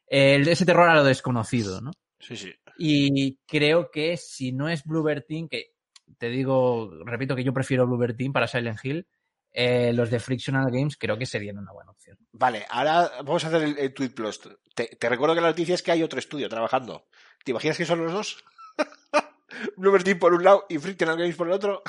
el- 0.07 0.47
ese 0.47 0.65
terror 0.65 0.89
a 0.89 0.95
lo 0.95 1.03
desconocido, 1.03 1.81
¿no? 1.81 1.91
Sí, 2.19 2.35
sí. 2.35 2.53
Y 2.77 3.37
creo 3.45 3.89
que 3.91 4.17
si 4.17 4.51
no 4.51 4.69
es 4.69 4.83
Team, 5.27 5.47
que 5.49 5.74
te 6.17 6.29
digo, 6.29 6.91
repito 7.05 7.35
que 7.35 7.43
yo 7.43 7.53
prefiero 7.53 7.85
Bluebird 7.85 8.15
Team 8.15 8.33
para 8.33 8.47
Silent 8.47 8.79
Hill, 8.83 9.07
eh, 9.51 9.93
los 9.93 10.09
de 10.09 10.19
Frictional 10.19 10.69
Games 10.69 10.97
creo 10.97 11.17
que 11.17 11.25
serían 11.25 11.57
una 11.57 11.71
buena 11.71 11.91
opción. 11.91 12.17
Vale, 12.33 12.65
ahora 12.69 13.09
vamos 13.23 13.43
a 13.45 13.47
hacer 13.47 13.63
el, 13.63 13.77
el 13.77 13.93
tweet 13.93 14.09
plus. 14.09 14.41
Te, 14.73 14.87
te 14.87 15.09
recuerdo 15.09 15.33
que 15.35 15.41
la 15.41 15.47
noticia 15.47 15.75
es 15.75 15.81
que 15.81 15.91
hay 15.91 16.03
otro 16.03 16.19
estudio 16.19 16.49
trabajando. 16.49 17.05
¿Te 17.43 17.51
imaginas 17.51 17.77
que 17.77 17.85
son 17.85 18.03
los 18.03 18.11
dos? 18.11 18.43
Bloomer 19.77 20.03
Team 20.03 20.19
por 20.19 20.33
un 20.33 20.43
lado 20.43 20.65
y 20.69 20.77
Frictional 20.77 21.17
Games 21.17 21.35
por 21.35 21.47
el 21.47 21.53
otro. 21.53 21.83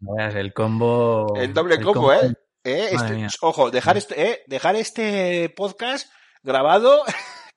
Veas, 0.00 0.34
el 0.34 0.52
combo. 0.52 1.34
El 1.36 1.54
doble 1.54 1.80
combo, 1.80 2.12
¿eh? 2.12 2.34
Eh, 2.64 2.88
este- 2.92 3.26
ojo, 3.42 3.70
dejar 3.70 3.96
este, 3.96 4.30
eh, 4.30 4.42
dejar 4.46 4.74
este 4.76 5.50
podcast 5.50 6.10
grabado, 6.42 7.04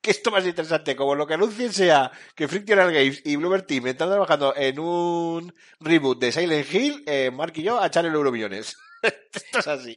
que 0.01 0.11
esto 0.11 0.31
más 0.31 0.45
interesante, 0.45 0.95
como 0.95 1.15
lo 1.15 1.27
que 1.27 1.33
anuncien 1.33 1.73
sea 1.73 2.11
que 2.35 2.47
Frictional 2.47 2.93
Games 2.93 3.21
y 3.25 3.35
Bloomer 3.35 3.63
Team 3.63 3.87
están 3.87 4.09
trabajando 4.09 4.55
en 4.55 4.79
un 4.79 5.53
reboot 5.79 6.19
de 6.19 6.31
Silent 6.31 6.73
Hill, 6.73 7.03
eh, 7.05 7.31
Mark 7.31 7.53
y 7.55 7.63
yo 7.63 7.79
a 7.79 7.87
echarle 7.87 8.11
euromillones. 8.11 8.77
esto 9.01 9.59
es 9.59 9.67
así. 9.67 9.95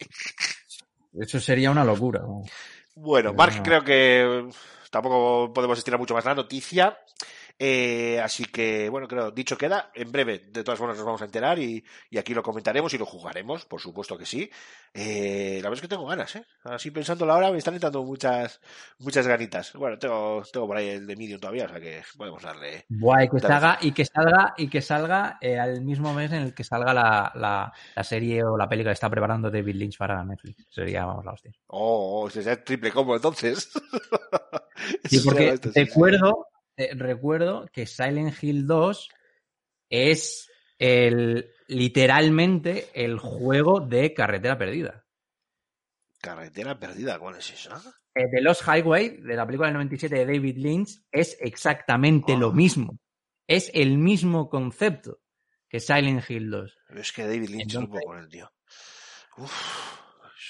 Eso 1.19 1.41
sería 1.41 1.71
una 1.71 1.85
locura. 1.85 2.21
¿no? 2.21 2.43
Bueno, 2.95 3.33
Mark, 3.35 3.57
no. 3.57 3.63
creo 3.63 3.85
que 3.85 4.49
tampoco 4.91 5.53
podemos 5.53 5.79
estirar 5.79 5.99
mucho 5.99 6.15
más 6.15 6.25
la 6.25 6.35
noticia. 6.35 6.99
Eh, 7.63 8.19
así 8.19 8.47
que, 8.47 8.89
bueno, 8.89 9.07
creo, 9.07 9.31
dicho 9.33 9.59
queda, 9.59 9.91
en 9.95 10.11
breve, 10.11 10.47
de 10.51 10.65
todas 10.65 10.79
formas, 10.79 10.97
nos 10.97 11.05
vamos 11.05 11.21
a 11.21 11.27
enterar 11.27 11.59
y, 11.59 11.85
y 12.09 12.17
aquí 12.17 12.33
lo 12.33 12.43
comentaremos 12.43 12.95
y 12.95 12.97
lo 12.97 13.05
jugaremos, 13.05 13.67
por 13.67 13.83
supuesto 13.83 14.17
que 14.17 14.25
sí. 14.25 14.51
Eh, 14.95 15.59
la 15.63 15.69
verdad 15.69 15.75
es 15.75 15.81
que 15.83 15.89
tengo 15.89 16.07
ganas, 16.07 16.35
¿eh? 16.37 16.45
Así 16.65 16.91
pensándolo 16.91 17.35
ahora 17.35 17.53
me 17.53 17.59
están 17.59 17.75
entrando 17.75 18.03
muchas, 18.03 18.63
muchas 18.99 19.27
ganitas. 19.27 19.75
Bueno, 19.75 19.99
tengo, 19.99 20.43
tengo 20.51 20.67
por 20.67 20.79
ahí 20.79 20.89
el 20.89 21.07
de 21.07 21.17
Medium 21.17 21.39
todavía, 21.39 21.67
o 21.67 21.69
sea 21.69 21.81
que 21.81 22.03
podemos 22.17 22.43
darle. 22.43 22.87
Buah, 22.89 23.25
y 23.25 23.29
que 23.29 23.41
salga, 23.41 23.79
y 23.83 23.93
que 23.93 24.05
salga, 24.07 24.55
y 24.57 24.69
que 24.71 24.81
salga 24.81 25.39
eh, 25.43 25.59
al 25.59 25.83
mismo 25.83 26.15
mes 26.15 26.33
en 26.33 26.41
el 26.41 26.55
que 26.55 26.65
salga 26.65 26.95
la, 26.95 27.31
la, 27.35 27.71
la 27.95 28.05
serie 28.05 28.43
o 28.43 28.57
la 28.57 28.71
película 28.71 28.93
que 28.93 28.95
está 28.95 29.11
preparando 29.11 29.51
David 29.51 29.75
Lynch 29.75 29.99
para 29.99 30.25
Netflix. 30.25 30.67
Sería, 30.71 31.05
vamos, 31.05 31.27
la 31.27 31.33
hostia. 31.33 31.53
Oh, 31.67 32.23
oh, 32.23 32.29
ese 32.29 32.51
es 32.51 32.65
triple 32.65 32.91
combo 32.91 33.17
entonces. 33.17 33.71
Sí, 35.05 35.21
porque 35.23 35.59
recuerdo, 35.75 36.47
eh, 36.81 36.91
recuerdo 36.95 37.66
que 37.72 37.87
Silent 37.87 38.43
Hill 38.43 38.66
2 38.66 39.09
es 39.91 40.51
el 40.78 41.53
literalmente 41.68 42.89
el 42.95 43.18
juego 43.18 43.81
de 43.81 44.14
carretera 44.14 44.57
perdida. 44.59 45.05
Carretera 46.20 46.78
perdida, 46.78 47.18
¿cuál 47.18 47.37
es 47.37 47.51
esa? 47.51 47.81
Eh, 48.14 48.26
The 48.31 48.41
Lost 48.43 48.62
Highway, 48.66 49.20
de 49.22 49.35
la 49.37 49.47
película 49.47 49.68
del 49.68 49.74
97 49.74 50.14
de 50.16 50.26
David 50.26 50.57
Lynch, 50.59 51.01
es 51.11 51.37
exactamente 51.41 52.33
Ah. 52.35 52.39
lo 52.39 52.53
mismo. 52.53 52.99
Es 53.47 53.70
el 53.74 53.99
mismo 53.99 54.49
concepto 54.51 55.20
que 55.68 55.81
Silent 55.81 56.28
Hill 56.28 56.51
2. 56.51 56.78
Pero 56.89 57.01
es 57.01 57.12
que 57.12 57.22
David 57.22 57.49
Lynch 57.49 57.74
no 57.74 57.81
Entonces- 57.81 58.05
con 58.07 58.18
el 58.18 58.28
tío. 58.28 58.51
Uf. 59.39 60.01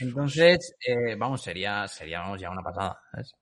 Entonces, 0.01 0.74
eh, 0.87 1.14
vamos, 1.16 1.43
sería, 1.43 1.87
sería 1.87 2.20
vamos, 2.20 2.41
ya 2.41 2.51
una 2.51 2.62
pasada. 2.62 2.99
¿sabes? 3.12 3.33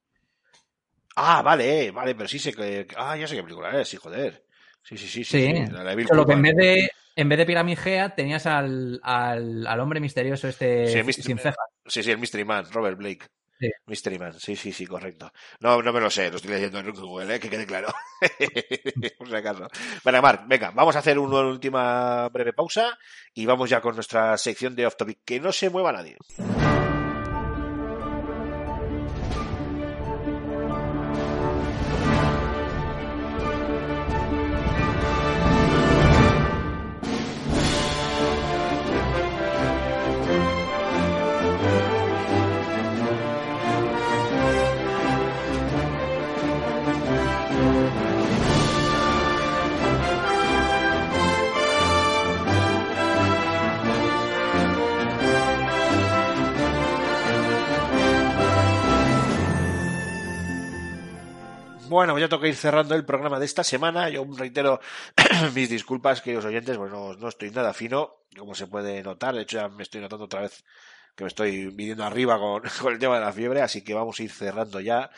Ah, 1.20 1.42
vale, 1.42 1.90
vale, 1.90 2.14
pero 2.14 2.28
sí 2.28 2.38
sé 2.38 2.52
que. 2.52 2.86
Ah, 2.96 3.16
ya 3.16 3.26
sé 3.26 3.36
qué 3.36 3.42
película 3.42 3.80
es, 3.80 3.88
sí, 3.88 3.96
joder. 3.96 4.44
Sí, 4.82 4.96
sí, 4.96 5.08
sí. 5.08 5.24
sí, 5.24 5.46
Sí. 5.46 5.66
sí, 5.66 5.72
la 5.72 5.84
de 5.84 6.04
Solo 6.06 6.24
que 6.24 6.32
en 6.32 6.42
vez 6.42 6.56
de, 6.56 6.90
en 7.16 7.28
vez 7.28 7.38
de 7.38 8.10
tenías 8.16 8.46
al, 8.46 9.00
al, 9.02 9.66
al 9.66 9.80
hombre 9.80 10.00
misterioso 10.00 10.48
este 10.48 10.86
Sí, 10.86 11.12
sin 11.12 11.38
cejas. 11.38 11.56
Sí, 11.86 12.02
sí, 12.02 12.10
el 12.10 12.18
Mystery 12.18 12.44
Man, 12.44 12.66
Robert 12.70 12.96
Blake. 12.96 13.26
Sí. 13.60 13.68
Mystery 13.86 14.18
Man, 14.20 14.34
sí, 14.38 14.54
sí, 14.54 14.72
sí, 14.72 14.86
correcto. 14.86 15.32
No, 15.58 15.82
no 15.82 15.92
me 15.92 16.00
lo 16.00 16.08
sé, 16.08 16.30
lo 16.30 16.36
estoy 16.36 16.52
leyendo 16.52 16.78
en 16.78 16.92
Google, 16.92 17.34
¿eh? 17.34 17.40
que 17.40 17.50
quede 17.50 17.66
claro. 17.66 17.88
Por 19.18 19.28
si 19.28 19.34
acaso. 19.34 19.66
Bueno, 20.04 20.22
Marc, 20.22 20.44
venga, 20.46 20.70
vamos 20.70 20.94
a 20.94 21.00
hacer 21.00 21.18
una 21.18 21.40
última 21.40 22.28
breve 22.28 22.52
pausa 22.52 22.96
y 23.34 23.46
vamos 23.46 23.68
ya 23.68 23.80
con 23.80 23.96
nuestra 23.96 24.38
sección 24.38 24.76
de 24.76 24.86
Off 24.86 24.96
Topic. 24.96 25.18
Que 25.24 25.40
no 25.40 25.50
se 25.50 25.70
mueva 25.70 25.92
nadie. 25.92 26.16
Bueno, 61.98 62.12
pues 62.12 62.20
ya 62.20 62.28
toca 62.28 62.46
ir 62.46 62.54
cerrando 62.54 62.94
el 62.94 63.04
programa 63.04 63.40
de 63.40 63.44
esta 63.44 63.64
semana. 63.64 64.08
Yo 64.08 64.24
reitero 64.36 64.78
mis 65.56 65.68
disculpas, 65.68 66.22
queridos 66.22 66.44
oyentes, 66.44 66.76
pues 66.78 66.92
no, 66.92 67.28
estoy 67.28 67.50
nada 67.50 67.74
fino, 67.74 68.20
como 68.38 68.54
se 68.54 68.68
puede 68.68 69.02
notar. 69.02 69.34
De 69.34 69.42
hecho, 69.42 69.56
ya 69.56 69.68
me 69.68 69.82
estoy 69.82 70.00
notando 70.00 70.26
otra 70.26 70.42
vez 70.42 70.62
que 71.16 71.24
me 71.24 71.28
estoy 71.28 71.66
viniendo 71.74 72.04
arriba 72.04 72.38
con, 72.38 72.62
el 72.92 72.98
tema 73.00 73.16
de 73.16 73.24
la 73.24 73.32
fiebre, 73.32 73.62
así 73.62 73.82
que 73.82 73.94
vamos 73.94 74.20
a 74.20 74.22
ir 74.22 74.30
cerrando 74.30 74.78
ya. 74.78 75.10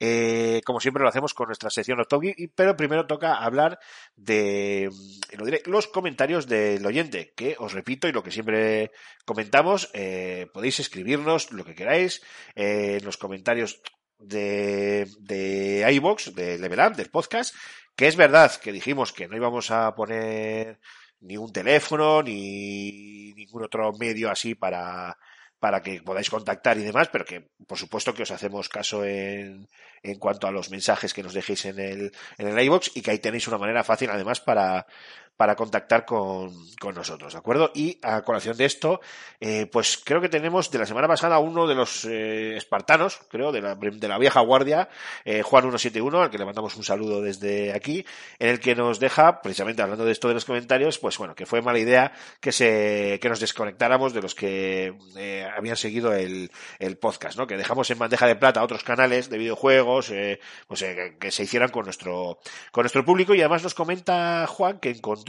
Eh, 0.00 0.60
como 0.64 0.80
siempre 0.80 1.04
lo 1.04 1.08
hacemos 1.08 1.34
con 1.34 1.46
nuestra 1.46 1.70
sección 1.70 2.02
y- 2.36 2.48
pero 2.48 2.76
primero 2.76 3.06
toca 3.06 3.36
hablar 3.36 3.78
de 4.16 4.90
mm, 4.90 5.70
los 5.70 5.86
comentarios 5.86 6.48
del 6.48 6.84
oyente, 6.84 7.32
que 7.36 7.54
os 7.60 7.72
repito 7.74 8.08
y 8.08 8.12
lo 8.12 8.24
que 8.24 8.32
siempre 8.32 8.90
comentamos, 9.24 9.88
eh, 9.94 10.48
podéis 10.52 10.80
escribirnos 10.80 11.52
lo 11.52 11.64
que 11.64 11.76
queráis 11.76 12.22
eh, 12.56 12.96
en 12.98 13.04
los 13.04 13.18
comentarios 13.18 13.80
de, 14.26 15.08
de 15.20 15.92
iVox, 15.92 16.34
de 16.34 16.58
Level 16.58 16.80
Up, 16.80 16.96
del 16.96 17.10
podcast, 17.10 17.54
que 17.96 18.06
es 18.06 18.16
verdad 18.16 18.52
que 18.60 18.72
dijimos 18.72 19.12
que 19.12 19.28
no 19.28 19.36
íbamos 19.36 19.70
a 19.70 19.94
poner 19.94 20.80
ni 21.20 21.36
un 21.36 21.52
teléfono 21.52 22.22
ni 22.22 23.32
ningún 23.34 23.64
otro 23.64 23.92
medio 23.92 24.30
así 24.30 24.54
para 24.54 25.16
para 25.64 25.80
que 25.80 26.02
podáis 26.02 26.28
contactar 26.28 26.76
y 26.76 26.82
demás, 26.82 27.08
pero 27.10 27.24
que 27.24 27.48
por 27.66 27.78
supuesto 27.78 28.12
que 28.12 28.24
os 28.24 28.30
hacemos 28.30 28.68
caso 28.68 29.02
en, 29.02 29.66
en 30.02 30.18
cuanto 30.18 30.46
a 30.46 30.50
los 30.50 30.68
mensajes 30.68 31.14
que 31.14 31.22
nos 31.22 31.32
dejéis 31.32 31.64
en 31.64 31.78
el, 31.78 32.12
en 32.36 32.48
el 32.48 32.64
iVox 32.66 32.90
y 32.94 33.00
que 33.00 33.12
ahí 33.12 33.18
tenéis 33.18 33.48
una 33.48 33.56
manera 33.56 33.82
fácil 33.82 34.10
además 34.10 34.40
para, 34.40 34.86
para 35.36 35.56
contactar 35.56 36.04
con, 36.04 36.52
con 36.78 36.94
nosotros, 36.94 37.32
¿de 37.32 37.38
acuerdo? 37.38 37.70
Y 37.74 37.98
a 38.02 38.22
colación 38.22 38.56
de 38.56 38.64
esto, 38.66 39.00
eh, 39.40 39.66
pues 39.70 40.00
creo 40.04 40.20
que 40.20 40.28
tenemos 40.28 40.70
de 40.70 40.78
la 40.78 40.86
semana 40.86 41.08
pasada 41.08 41.38
uno 41.38 41.66
de 41.66 41.74
los 41.74 42.04
eh, 42.04 42.56
espartanos, 42.56 43.20
creo, 43.28 43.50
de 43.50 43.60
la, 43.60 43.74
de 43.74 44.08
la 44.08 44.18
vieja 44.18 44.40
guardia, 44.40 44.88
eh, 45.24 45.42
Juan171, 45.42 46.22
al 46.22 46.30
que 46.30 46.38
le 46.38 46.44
mandamos 46.44 46.76
un 46.76 46.84
saludo 46.84 47.20
desde 47.20 47.72
aquí, 47.72 48.04
en 48.38 48.48
el 48.48 48.60
que 48.60 48.74
nos 48.74 49.00
deja, 49.00 49.40
precisamente 49.42 49.82
hablando 49.82 50.04
de 50.04 50.12
esto 50.12 50.28
de 50.28 50.34
los 50.34 50.44
comentarios, 50.44 50.98
pues 50.98 51.18
bueno, 51.18 51.34
que 51.34 51.46
fue 51.46 51.62
mala 51.62 51.78
idea 51.78 52.12
que 52.40 52.52
se, 52.52 53.18
que 53.20 53.28
nos 53.28 53.40
desconectáramos 53.40 54.12
de 54.12 54.22
los 54.22 54.34
que 54.34 54.94
eh, 55.16 55.48
habían 55.56 55.76
seguido 55.76 56.12
el, 56.12 56.50
el 56.78 56.96
podcast, 56.96 57.38
¿no? 57.38 57.46
Que 57.46 57.56
dejamos 57.56 57.90
en 57.90 57.98
bandeja 57.98 58.26
de 58.26 58.36
plata 58.36 58.62
otros 58.62 58.84
canales 58.84 59.30
de 59.30 59.38
videojuegos, 59.38 60.10
eh, 60.10 60.38
pues 60.68 60.82
eh, 60.82 60.94
que, 60.94 61.18
que 61.18 61.30
se 61.30 61.42
hicieran 61.42 61.70
con 61.70 61.84
nuestro, 61.84 62.38
con 62.70 62.82
nuestro 62.82 63.04
público 63.04 63.34
y 63.34 63.40
además 63.40 63.62
nos 63.62 63.74
comenta 63.74 64.46
Juan 64.46 64.78
que 64.78 64.90
encontró 64.90 65.23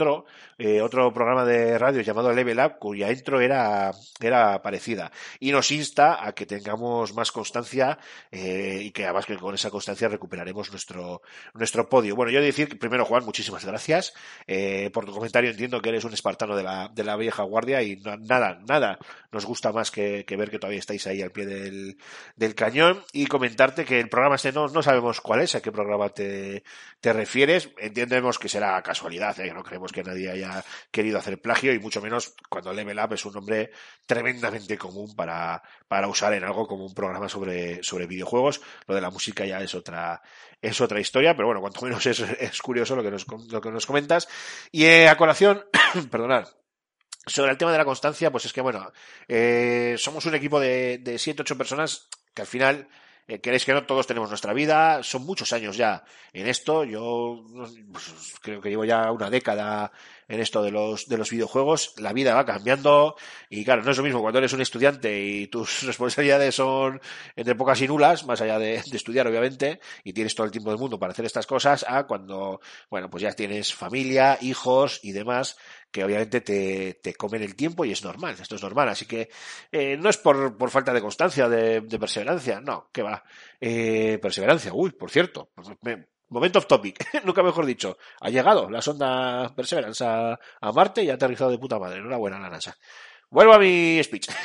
eh, 0.58 0.80
otro 0.80 1.12
programa 1.12 1.44
de 1.44 1.78
radio 1.78 2.00
llamado 2.00 2.32
Level 2.32 2.58
Up 2.58 2.78
cuya 2.78 3.10
intro 3.10 3.40
era, 3.40 3.92
era 4.20 4.62
parecida 4.62 5.12
y 5.40 5.52
nos 5.52 5.70
insta 5.70 6.26
a 6.26 6.32
que 6.32 6.46
tengamos 6.46 7.14
más 7.14 7.32
constancia 7.32 7.98
eh, 8.30 8.80
y 8.82 8.90
que 8.90 9.04
además 9.04 9.26
que 9.26 9.36
con 9.36 9.54
esa 9.54 9.70
constancia 9.70 10.08
recuperaremos 10.08 10.70
nuestro, 10.70 11.22
nuestro 11.54 11.88
podio. 11.88 12.16
Bueno, 12.16 12.32
yo 12.32 12.40
decir 12.40 12.68
que 12.68 12.76
primero 12.76 13.04
Juan, 13.04 13.24
muchísimas 13.24 13.64
gracias 13.64 14.14
eh, 14.46 14.90
por 14.92 15.04
tu 15.04 15.12
comentario. 15.12 15.50
Entiendo 15.50 15.80
que 15.80 15.90
eres 15.90 16.04
un 16.04 16.14
espartano 16.14 16.56
de 16.56 16.62
la, 16.62 16.88
de 16.88 17.04
la 17.04 17.16
vieja 17.16 17.42
guardia 17.42 17.82
y 17.82 17.96
nada, 17.96 18.58
nada 18.66 18.98
nos 19.32 19.44
gusta 19.44 19.72
más 19.72 19.90
que, 19.90 20.24
que 20.24 20.36
ver 20.36 20.50
que 20.50 20.58
todavía 20.58 20.78
estáis 20.78 21.06
ahí 21.06 21.20
al 21.22 21.30
pie 21.30 21.46
del, 21.46 21.98
del 22.36 22.54
cañón 22.54 23.04
y 23.12 23.26
comentarte 23.26 23.84
que 23.84 24.00
el 24.00 24.08
programa 24.08 24.36
este 24.36 24.52
no, 24.52 24.68
no 24.68 24.82
sabemos 24.82 25.20
cuál 25.20 25.40
es, 25.40 25.54
a 25.54 25.60
qué 25.60 25.72
programa 25.72 26.08
te, 26.08 26.62
te 27.00 27.12
refieres. 27.12 27.70
Entendemos 27.78 28.38
que 28.38 28.48
será 28.48 28.80
casualidad, 28.82 29.38
¿eh? 29.40 29.52
no 29.52 29.62
creemos 29.62 29.85
que 29.92 30.02
nadie 30.02 30.30
haya 30.30 30.64
querido 30.90 31.18
hacer 31.18 31.40
plagio 31.40 31.72
y 31.72 31.78
mucho 31.78 32.00
menos 32.00 32.34
cuando 32.48 32.72
Level 32.72 32.98
Up 32.98 33.14
es 33.14 33.24
un 33.24 33.34
nombre 33.34 33.70
tremendamente 34.06 34.78
común 34.78 35.14
para, 35.14 35.62
para 35.88 36.08
usar 36.08 36.32
en 36.34 36.44
algo 36.44 36.66
como 36.66 36.86
un 36.86 36.94
programa 36.94 37.28
sobre, 37.28 37.82
sobre 37.82 38.06
videojuegos. 38.06 38.60
Lo 38.86 38.94
de 38.94 39.00
la 39.00 39.10
música 39.10 39.44
ya 39.44 39.60
es 39.60 39.74
otra, 39.74 40.22
es 40.60 40.80
otra 40.80 41.00
historia, 41.00 41.34
pero 41.34 41.46
bueno, 41.46 41.60
cuanto 41.60 41.82
menos 41.82 42.04
es, 42.06 42.20
es 42.20 42.62
curioso 42.62 42.96
lo 42.96 43.02
que 43.02 43.10
nos, 43.10 43.26
lo 43.50 43.60
que 43.60 43.70
nos 43.70 43.86
comentas. 43.86 44.28
Y 44.70 44.84
eh, 44.84 45.08
a 45.08 45.16
colación, 45.16 45.64
perdonad, 46.10 46.48
sobre 47.26 47.50
el 47.50 47.58
tema 47.58 47.72
de 47.72 47.78
la 47.78 47.84
constancia, 47.84 48.30
pues 48.30 48.44
es 48.44 48.52
que, 48.52 48.60
bueno, 48.60 48.92
eh, 49.28 49.96
somos 49.98 50.26
un 50.26 50.34
equipo 50.34 50.60
de, 50.60 50.98
de 50.98 51.18
siete, 51.18 51.42
ocho 51.42 51.58
personas 51.58 52.08
que 52.34 52.42
al 52.42 52.48
final, 52.48 52.88
eh, 53.28 53.40
queréis 53.40 53.64
que 53.64 53.72
no, 53.72 53.84
todos 53.84 54.06
tenemos 54.06 54.28
nuestra 54.28 54.52
vida, 54.52 55.02
son 55.02 55.24
muchos 55.24 55.52
años 55.52 55.76
ya 55.76 56.04
en 56.32 56.46
esto, 56.46 56.84
yo 56.84 57.44
pues, 57.92 58.34
creo 58.40 58.60
que 58.60 58.68
llevo 58.68 58.84
ya 58.84 59.10
una 59.10 59.30
década 59.30 59.90
en 60.28 60.40
esto 60.40 60.62
de 60.62 60.70
los, 60.70 61.08
de 61.08 61.16
los 61.16 61.30
videojuegos, 61.30 61.94
la 61.98 62.12
vida 62.12 62.34
va 62.34 62.44
cambiando. 62.44 63.16
Y 63.48 63.64
claro, 63.64 63.82
no 63.82 63.90
es 63.90 63.96
lo 63.96 64.02
mismo 64.02 64.20
cuando 64.20 64.38
eres 64.38 64.52
un 64.52 64.60
estudiante 64.60 65.20
y 65.20 65.46
tus 65.46 65.82
responsabilidades 65.84 66.54
son 66.54 67.00
entre 67.36 67.54
pocas 67.54 67.80
y 67.80 67.88
nulas, 67.88 68.26
más 68.26 68.40
allá 68.40 68.58
de 68.58 68.76
estudiar 68.92 69.26
obviamente, 69.26 69.80
y 70.04 70.12
tienes 70.12 70.34
todo 70.34 70.46
el 70.46 70.52
tiempo 70.52 70.70
del 70.70 70.78
mundo 70.78 70.98
para 70.98 71.12
hacer 71.12 71.24
estas 71.24 71.46
cosas, 71.46 71.84
a 71.88 72.06
cuando, 72.06 72.60
bueno, 72.90 73.08
pues 73.08 73.22
ya 73.22 73.32
tienes 73.32 73.72
familia, 73.74 74.38
hijos 74.40 75.00
y 75.02 75.12
demás, 75.12 75.56
que 75.96 76.04
obviamente 76.04 76.42
te, 76.42 77.00
te 77.02 77.14
comen 77.14 77.42
el 77.42 77.56
tiempo 77.56 77.82
y 77.86 77.90
es 77.92 78.04
normal, 78.04 78.36
esto 78.38 78.54
es 78.56 78.62
normal, 78.62 78.90
así 78.90 79.06
que 79.06 79.30
eh, 79.72 79.96
no 79.96 80.10
es 80.10 80.18
por, 80.18 80.54
por 80.58 80.68
falta 80.68 80.92
de 80.92 81.00
constancia, 81.00 81.48
de, 81.48 81.80
de 81.80 81.98
perseverancia, 81.98 82.60
no, 82.60 82.90
que 82.92 83.02
va. 83.02 83.24
Eh, 83.58 84.18
perseverancia, 84.20 84.74
uy, 84.74 84.90
por 84.90 85.10
cierto, 85.10 85.52
me- 85.80 86.06
momento 86.28 86.58
off 86.58 86.66
topic, 86.66 86.98
nunca 87.24 87.42
mejor 87.42 87.64
dicho, 87.64 87.96
ha 88.20 88.28
llegado 88.28 88.68
la 88.68 88.82
sonda 88.82 89.54
Perseverance 89.56 90.04
a, 90.04 90.38
a 90.60 90.72
Marte 90.72 91.02
y 91.02 91.08
ha 91.08 91.14
aterrizado 91.14 91.50
de 91.50 91.58
puta 91.58 91.78
madre, 91.78 92.00
enhorabuena 92.00 92.38
la 92.38 92.50
NASA. 92.50 92.76
Vuelvo 93.30 93.52
a 93.54 93.58
mi 93.58 94.00
speech. 94.02 94.28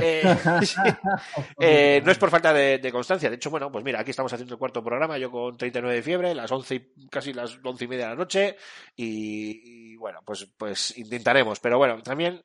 Eh. 0.00 0.22
Eh, 1.60 2.00
no 2.04 2.10
es 2.10 2.18
por 2.18 2.30
falta 2.30 2.52
de, 2.54 2.78
de 2.78 2.90
constancia. 2.90 3.28
De 3.28 3.36
hecho, 3.36 3.50
bueno, 3.50 3.70
pues 3.70 3.84
mira, 3.84 4.00
aquí 4.00 4.10
estamos 4.10 4.32
haciendo 4.32 4.54
el 4.54 4.58
cuarto 4.58 4.82
programa, 4.82 5.18
yo 5.18 5.30
con 5.30 5.56
39 5.56 5.96
de 5.96 6.02
fiebre, 6.02 6.34
las 6.34 6.50
11, 6.50 6.74
y- 6.96 7.06
casi 7.08 7.32
las 7.34 7.58
11 7.62 7.84
y 7.84 7.88
media 7.88 8.04
de 8.04 8.10
la 8.10 8.16
noche, 8.16 8.56
y, 8.96 9.92
y 9.92 9.96
bueno, 9.96 10.20
pues, 10.24 10.48
pues 10.56 10.96
intentaremos. 10.96 11.60
Pero 11.60 11.76
bueno, 11.78 12.02
también 12.02 12.42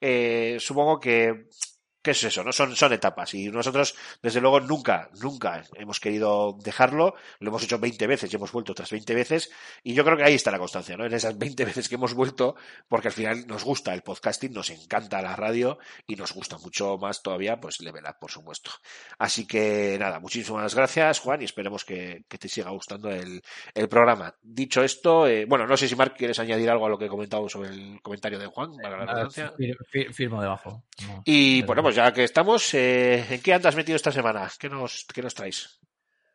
eh, 0.00 0.56
supongo 0.58 0.98
que, 0.98 1.46
¿qué 2.04 2.10
es 2.12 2.22
eso? 2.22 2.44
No 2.44 2.52
son, 2.52 2.76
son 2.76 2.92
etapas 2.92 3.32
y 3.34 3.48
nosotros, 3.48 3.96
desde 4.22 4.40
luego, 4.40 4.60
nunca, 4.60 5.08
nunca 5.20 5.64
hemos 5.74 5.98
querido 5.98 6.56
dejarlo. 6.62 7.14
Lo 7.40 7.48
hemos 7.48 7.64
hecho 7.64 7.78
20 7.78 8.06
veces 8.06 8.30
y 8.32 8.36
hemos 8.36 8.52
vuelto 8.52 8.72
otras 8.72 8.90
20 8.90 9.14
veces. 9.14 9.50
Y 9.82 9.94
yo 9.94 10.04
creo 10.04 10.16
que 10.16 10.24
ahí 10.24 10.34
está 10.34 10.50
la 10.50 10.58
constancia, 10.58 10.96
¿no? 10.96 11.06
En 11.06 11.14
esas 11.14 11.36
20 11.38 11.64
veces 11.64 11.88
que 11.88 11.94
hemos 11.94 12.12
vuelto, 12.14 12.54
porque 12.88 13.08
al 13.08 13.14
final 13.14 13.46
nos 13.46 13.64
gusta 13.64 13.94
el 13.94 14.02
podcasting, 14.02 14.52
nos 14.52 14.68
encanta 14.70 15.22
la 15.22 15.34
radio 15.34 15.78
y 16.06 16.14
nos 16.16 16.32
gusta 16.34 16.58
mucho 16.58 16.98
más 16.98 17.22
todavía, 17.22 17.58
pues 17.58 17.80
Level 17.80 18.04
Up, 18.06 18.16
por 18.20 18.30
supuesto. 18.30 18.70
Así 19.18 19.46
que 19.46 19.96
nada, 19.98 20.20
muchísimas 20.20 20.74
gracias, 20.74 21.20
Juan, 21.20 21.40
y 21.40 21.46
esperemos 21.46 21.84
que, 21.86 22.24
que 22.28 22.36
te 22.38 22.48
siga 22.48 22.70
gustando 22.70 23.10
el, 23.10 23.42
el 23.74 23.88
programa. 23.88 24.34
Dicho 24.42 24.82
esto, 24.84 25.26
eh, 25.26 25.46
bueno, 25.46 25.66
no 25.66 25.76
sé 25.78 25.88
si 25.88 25.96
Marc 25.96 26.16
quieres 26.18 26.38
añadir 26.38 26.68
algo 26.68 26.84
a 26.84 26.88
lo 26.90 26.98
que 26.98 27.06
he 27.06 27.08
comentado 27.08 27.48
sobre 27.48 27.70
el 27.70 28.02
comentario 28.02 28.38
de 28.38 28.46
Juan, 28.46 28.72
para 28.82 28.98
la 28.98 29.04
Nada, 29.06 29.12
redundancia. 29.24 29.52
fir- 29.56 29.76
fir- 29.90 30.12
firmo 30.12 30.42
debajo. 30.42 30.82
No. 31.06 31.22
Y 31.24 31.62
bueno, 31.62 31.82
pues 31.82 31.93
ya 31.94 32.12
que 32.12 32.24
estamos, 32.24 32.74
eh, 32.74 33.24
¿en 33.30 33.40
qué 33.40 33.54
andas 33.54 33.76
metido 33.76 33.96
esta 33.96 34.12
semana? 34.12 34.50
¿Qué 34.58 34.68
nos, 34.68 35.06
qué 35.12 35.22
nos 35.22 35.34
traes? 35.34 35.80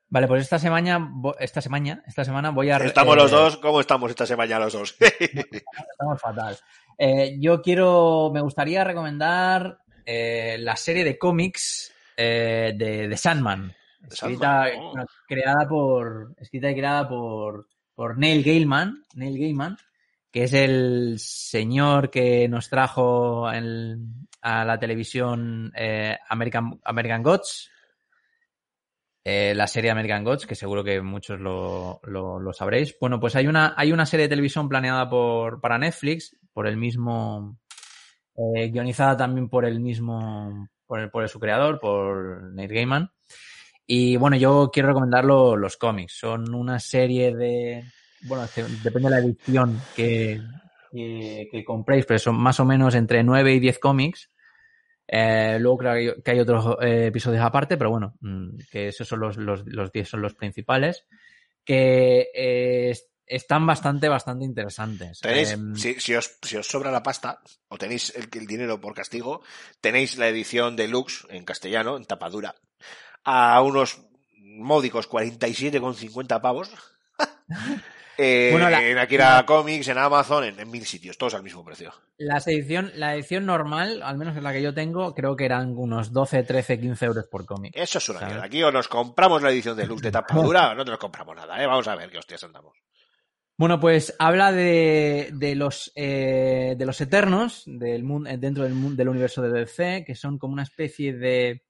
Vale, 0.08 0.28
pues 0.28 0.42
esta 0.42 0.58
semana, 0.58 1.12
esta 1.40 1.62
semana, 1.62 2.02
esta 2.08 2.26
semana 2.26 2.50
voy 2.50 2.72
a. 2.72 2.78
Estamos 2.78 3.16
eh, 3.16 3.20
los 3.20 3.32
dos, 3.32 3.58
¿cómo 3.58 3.80
estamos 3.80 4.10
esta 4.10 4.26
semana 4.26 4.58
los 4.60 4.74
dos? 4.74 4.96
Estamos 5.00 6.20
fatal. 6.20 6.58
Eh, 6.98 7.38
yo 7.40 7.62
quiero, 7.62 8.32
me 8.34 8.42
gustaría 8.42 8.84
recomendar 8.84 9.80
eh, 10.06 10.58
la 10.60 10.76
serie 10.76 11.04
de 11.04 11.18
cómics 11.18 11.94
de, 12.18 12.74
de 13.10 13.18
Sandman, 13.18 13.74
escrita, 14.10 14.64
Sandman, 14.66 14.80
oh. 14.80 14.90
bueno, 14.92 15.06
creada 15.28 15.68
por, 15.68 16.34
escrita 16.38 16.72
y 16.72 16.76
creada 16.76 17.08
por, 17.08 17.68
por 17.94 18.18
Neil 18.18 18.44
Gaiman, 18.44 19.06
Neil 19.14 19.40
Gaiman, 19.40 19.78
que 20.32 20.44
es 20.44 20.54
el 20.54 21.16
señor 21.20 22.10
que 22.10 22.50
nos 22.50 22.68
trajo 22.68 23.50
en- 23.52 24.28
a 24.42 24.64
la 24.66 24.80
televisión 24.80 25.72
eh, 25.76 26.18
American, 26.30 26.80
American 26.84 27.24
Gods, 27.24 27.70
eh, 29.24 29.54
la 29.56 29.68
serie 29.68 29.92
American 29.92 30.24
Gods, 30.24 30.46
que 30.48 30.56
seguro 30.56 30.84
que 30.84 31.02
muchos 31.02 31.40
lo, 31.40 32.00
lo- 32.04 32.54
sabréis. 32.54 32.96
Bueno, 33.00 33.20
pues 33.20 33.36
hay 33.36 33.48
una, 33.48 33.74
hay 33.78 33.92
una 33.92 34.06
serie 34.06 34.26
de 34.26 34.30
televisión 34.30 34.68
planeada 34.70 35.10
por, 35.10 35.62
para 35.62 35.78
Netflix, 35.78 36.36
por 36.54 36.68
el 36.68 36.78
mismo, 36.78 37.58
eh, 38.56 38.70
guionizada 38.70 39.18
también 39.18 39.50
por 39.50 39.66
el 39.66 39.80
mismo, 39.80 40.70
por, 40.88 41.00
el, 41.00 41.10
por 41.12 41.28
su 41.30 41.40
creador, 41.40 41.80
por 41.80 42.54
Neil 42.54 42.74
Gaiman. 42.74 43.12
Y 43.86 44.18
bueno, 44.18 44.36
yo 44.38 44.70
quiero 44.72 44.90
recomendar 44.90 45.26
lo- 45.26 45.56
los 45.56 45.78
cómics. 45.78 46.14
Son 46.18 46.54
una 46.54 46.80
serie 46.80 47.36
de, 47.36 47.84
bueno, 48.22 48.48
depende 48.84 49.10
de 49.10 49.16
la 49.16 49.20
edición 49.20 49.80
que, 49.96 50.42
que, 50.92 51.48
que 51.52 51.64
compréis, 51.64 52.06
pero 52.06 52.20
son 52.20 52.36
más 52.38 52.60
o 52.60 52.66
menos 52.66 52.96
entre 52.96 53.24
9 53.24 53.54
y 53.54 53.60
10 53.60 53.80
cómics. 53.80 54.32
Eh, 55.08 55.58
luego 55.60 55.78
creo 55.80 56.22
que 56.24 56.32
hay- 56.32 56.40
otros 56.40 56.78
eh, 56.82 57.08
episodios 57.08 57.44
aparte, 57.44 57.78
pero 57.78 57.90
bueno, 57.90 58.14
mm, 58.22 58.58
que 58.72 58.90
esos 58.90 59.08
son 59.08 59.20
los, 59.22 59.38
los, 59.38 59.64
los 59.66 59.92
10 59.92 60.08
son 60.08 60.22
los 60.22 60.36
principales, 60.36 61.06
que 61.66 62.30
eh, 62.34 62.90
es- 62.92 63.08
están 63.26 63.66
bastante, 63.66 64.08
bastante 64.10 64.46
interesantes. 64.46 65.20
Tenéis, 65.20 65.52
Em, 65.52 65.76
si, 65.76 65.96
si 66.00 66.16
os, 66.16 66.38
si 66.42 66.58
os 66.58 66.68
sobra 66.68 66.92
la 66.92 67.02
pasta, 67.04 67.42
o 67.70 67.78
tenéis 67.78 68.14
el, 68.16 68.28
el 68.32 68.48
dinero 68.48 68.80
por 68.82 68.94
castigo, 68.96 69.42
tenéis 69.82 70.18
la 70.18 70.28
edición 70.28 70.76
deluxe 70.76 71.26
en 71.30 71.44
castellano, 71.46 71.98
en 71.98 72.06
tapadura, 72.06 72.56
a 73.24 73.62
unos 73.62 74.02
módicos 74.38 75.08
47,50 75.10 76.42
pavos. 76.42 76.70
Eh, 78.22 78.50
Bueno, 78.52 78.70
la- 78.70 78.86
en 78.86 78.98
Akira 78.98 79.46
Comics, 79.46 79.88
en 79.88 79.98
Amazon, 79.98 80.44
en, 80.44 80.60
en 80.60 80.70
mil 80.70 80.86
sitios, 80.86 81.18
todos 81.18 81.34
al 81.36 81.44
mismo 81.44 81.64
precio. 81.64 81.94
La 82.18 82.38
edición, 82.40 82.92
la 82.96 83.16
edición 83.16 83.46
normal, 83.46 84.02
al 84.04 84.18
menos 84.18 84.36
en 84.36 84.44
la 84.44 84.52
que 84.52 84.62
yo 84.62 84.74
tengo, 84.74 85.16
creo 85.16 85.36
que 85.38 85.46
eran 85.46 85.74
unos 85.78 86.12
12, 86.12 86.44
13, 86.44 86.80
15 86.82 87.06
euros 87.06 87.26
por 87.32 87.46
cómic. 87.46 87.72
Eso 87.76 87.98
es 88.00 88.10
una 88.10 88.20
mierda. 88.22 88.44
Aquí 88.44 88.62
o 88.62 88.72
nos 88.72 88.88
compramos 88.90 89.42
la 89.42 89.52
edición 89.52 89.78
deluxe 89.78 90.02
de 90.04 90.12
tapadura 90.12 90.70
o 90.72 90.76
no 90.76 90.84
te 90.84 90.92
nos 90.92 91.00
compramos 91.00 91.36
nada, 91.36 91.64
¿eh? 91.64 91.66
Vamos 91.66 91.88
a 91.88 91.96
ver 91.96 92.10
qué 92.10 92.18
hostias 92.18 92.44
andamos. 92.44 92.76
Bueno, 93.58 93.78
pues 93.80 94.16
habla 94.20 94.52
de, 94.54 95.30
de 95.34 95.54
los 95.56 95.92
eh, 95.96 96.76
de 96.78 96.86
los 96.86 97.02
eternos 97.02 97.64
del 97.66 98.04
mundo 98.06 98.30
dentro 98.38 98.64
del, 98.64 98.74
mun- 98.74 98.96
del 98.96 99.10
universo 99.10 99.42
de 99.42 99.50
DC, 99.52 100.04
que 100.06 100.16
son 100.16 100.38
como 100.38 100.54
una 100.54 100.64
especie 100.64 101.12
de 101.14 101.64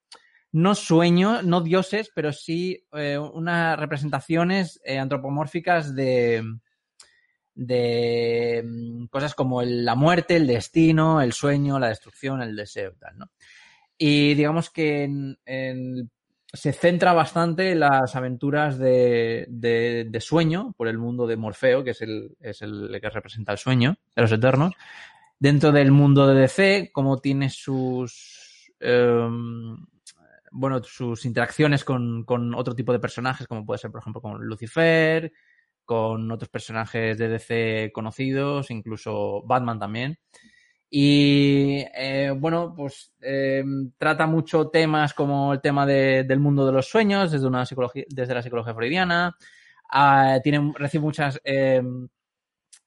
no 0.52 0.74
sueños, 0.74 1.44
no 1.44 1.60
dioses, 1.60 2.10
pero 2.14 2.32
sí 2.32 2.84
eh, 2.92 3.18
unas 3.18 3.78
representaciones 3.78 4.80
eh, 4.84 4.98
antropomórficas 4.98 5.94
de 5.94 6.42
de 7.54 8.62
mm, 8.64 9.06
cosas 9.06 9.34
como 9.34 9.62
la 9.62 9.94
muerte, 9.94 10.36
el 10.36 10.46
destino, 10.46 11.20
el 11.20 11.32
sueño, 11.32 11.78
la 11.78 11.88
destrucción, 11.88 12.40
el 12.42 12.56
deseo 12.56 12.92
y 12.94 12.98
tal, 12.98 13.18
¿no? 13.18 13.30
Y 13.98 14.34
digamos 14.34 14.70
que 14.70 15.08
se 16.52 16.72
centra 16.72 17.12
bastante 17.12 17.72
en 17.72 17.80
las 17.80 18.16
aventuras 18.16 18.78
de, 18.78 19.46
de- 19.48 20.06
de 20.08 20.20
sueño 20.20 20.72
por 20.76 20.88
el 20.88 20.98
mundo 20.98 21.26
de 21.26 21.36
Morfeo, 21.36 21.84
que 21.84 21.90
es 21.90 22.00
el, 22.02 22.36
es 22.40 22.62
el 22.62 22.98
que 23.00 23.10
representa 23.10 23.52
el 23.52 23.58
sueño 23.58 23.96
de 24.16 24.22
los 24.22 24.32
Eternos. 24.32 24.72
Dentro 25.38 25.70
del 25.70 25.90
mundo 25.92 26.26
de 26.26 26.40
DC, 26.40 26.90
como 26.92 27.20
tiene 27.20 27.50
sus 27.50 28.72
em, 28.80 29.76
bueno, 30.50 30.82
sus 30.82 31.24
interacciones 31.26 31.84
con, 31.84 32.24
con 32.24 32.54
otro 32.54 32.74
tipo 32.74 32.92
de 32.92 32.98
personajes, 33.00 33.46
como 33.46 33.64
puede 33.66 33.78
ser, 33.78 33.90
por 33.90 34.00
ejemplo, 34.00 34.20
con 34.22 34.44
Lucifer, 34.44 35.32
con 35.84 36.30
otros 36.30 36.48
personajes 36.50 37.18
de 37.18 37.28
DC 37.28 37.90
conocidos, 37.94 38.70
incluso 38.70 39.42
Batman 39.44 39.78
también. 39.80 40.18
Y 40.92 41.84
eh, 41.94 42.32
bueno, 42.36 42.74
pues 42.76 43.12
eh, 43.20 43.62
trata 43.96 44.26
mucho 44.26 44.68
temas 44.70 45.14
como 45.14 45.52
el 45.52 45.60
tema 45.60 45.86
de- 45.86 46.24
del 46.24 46.40
mundo 46.40 46.66
de 46.66 46.72
los 46.72 46.88
sueños 46.88 47.30
desde, 47.30 47.46
una 47.46 47.64
psicología, 47.66 48.04
desde 48.08 48.34
la 48.34 48.42
psicología 48.42 48.74
freudiana. 48.74 49.36
Ah, 49.90 50.38
tiene, 50.42 50.72
recibe 50.76 51.02
muchas 51.04 51.40
eh, 51.44 51.82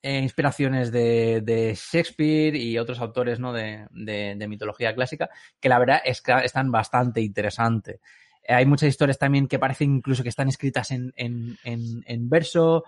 eh, 0.04 0.20
inspiraciones 0.20 0.92
de, 0.92 1.42
Shakespeare 1.76 2.56
y 2.56 2.78
otros 2.78 3.00
autores 3.00 3.40
¿no? 3.40 3.54
de, 3.54 3.88
de- 3.92 4.36
mitología 4.48 4.94
clásica, 4.94 5.30
que 5.60 5.70
la 5.70 5.80
verdad 5.80 6.02
es 6.06 6.22
que 6.22 6.34
están 6.44 6.72
bastante 6.72 7.22
interesantes. 7.22 8.02
Eh, 8.44 8.54
hay 8.54 8.66
muchas 8.66 8.90
historias 8.90 9.18
también 9.18 9.48
que 9.48 9.60
parecen 9.60 9.96
incluso 9.96 10.22
que 10.24 10.30
están 10.30 10.50
escritas 10.50 10.92
en, 10.92 11.14
en- 11.16 11.58
en- 11.64 12.30
verso. 12.30 12.84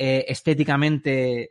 Eh, 0.00 0.26
estéticamente 0.28 1.50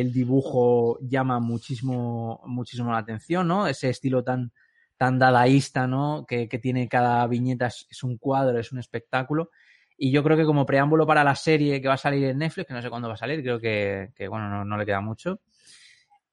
el 0.00 0.12
dibujo 0.12 0.98
llama 1.00 1.40
muchísimo, 1.40 2.40
muchísimo 2.46 2.92
la 2.92 2.98
atención, 2.98 3.48
¿no? 3.48 3.66
Ese 3.66 3.88
estilo 3.90 4.22
tan, 4.22 4.52
tan 4.96 5.18
dadaísta, 5.18 5.88
¿no? 5.88 6.24
Que, 6.28 6.48
que 6.48 6.58
tiene 6.60 6.88
cada 6.88 7.26
viñeta, 7.26 7.66
es 7.66 8.04
un 8.04 8.18
cuadro, 8.18 8.58
es 8.60 8.70
un 8.70 8.78
espectáculo. 8.78 9.50
Y 9.96 10.10
yo 10.10 10.22
creo 10.22 10.36
que 10.36 10.44
como 10.44 10.66
preámbulo 10.66 11.06
para 11.06 11.24
la 11.24 11.34
serie 11.34 11.80
que 11.80 11.88
va 11.88 11.94
a 11.94 11.98
salir 11.98 12.24
en 12.24 12.38
Netflix, 12.38 12.66
que 12.66 12.74
no 12.74 12.82
sé 12.82 12.90
cuándo 12.90 13.08
va 13.08 13.14
a 13.14 13.18
salir, 13.18 13.42
creo 13.42 13.60
que, 13.60 14.28
bueno, 14.28 14.64
no, 14.64 14.76
le 14.76 14.86
queda 14.86 15.00
mucho, 15.00 15.40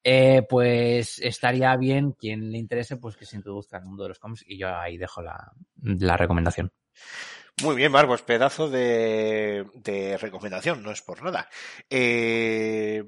eh, 0.03 0.43
pues 0.49 1.20
estaría 1.20 1.76
bien 1.76 2.14
quien 2.14 2.51
le 2.51 2.57
interese, 2.57 2.97
pues 2.97 3.18
que 3.18 3.26
se 3.26 3.36
introduzca 3.36 3.78
el 3.78 3.86
mundo 3.86 4.03
de 4.03 4.10
los 4.10 4.20
cómics 4.20 4.43
y 4.47 4.57
yo 4.57 4.76
ahí 4.76 4.97
dejo 4.97 5.22
la, 5.22 6.18
recomendación. 6.18 6.72
Muy 7.62 7.76
bien, 7.76 7.91
Marcos, 7.91 8.22
pedazo 8.22 8.70
de, 8.70 10.18
recomendación, 10.20 10.82
no 10.82 10.91
es 10.91 11.01
por 11.01 11.22
nada. 11.22 11.49
Eh, 11.89 13.03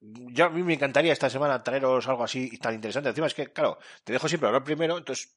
yo 0.00 0.46
a 0.46 0.50
mí 0.50 0.62
me 0.62 0.74
encantaría 0.74 1.12
esta 1.12 1.30
semana 1.30 1.62
traeros 1.62 2.08
algo 2.08 2.24
así 2.24 2.58
tan 2.58 2.74
interesante. 2.74 3.10
Encima 3.10 3.26
es 3.26 3.34
que, 3.34 3.52
claro, 3.52 3.78
te 4.04 4.12
dejo 4.12 4.28
siempre 4.28 4.48
hablar 4.48 4.64
primero, 4.64 4.98
entonces 4.98 5.36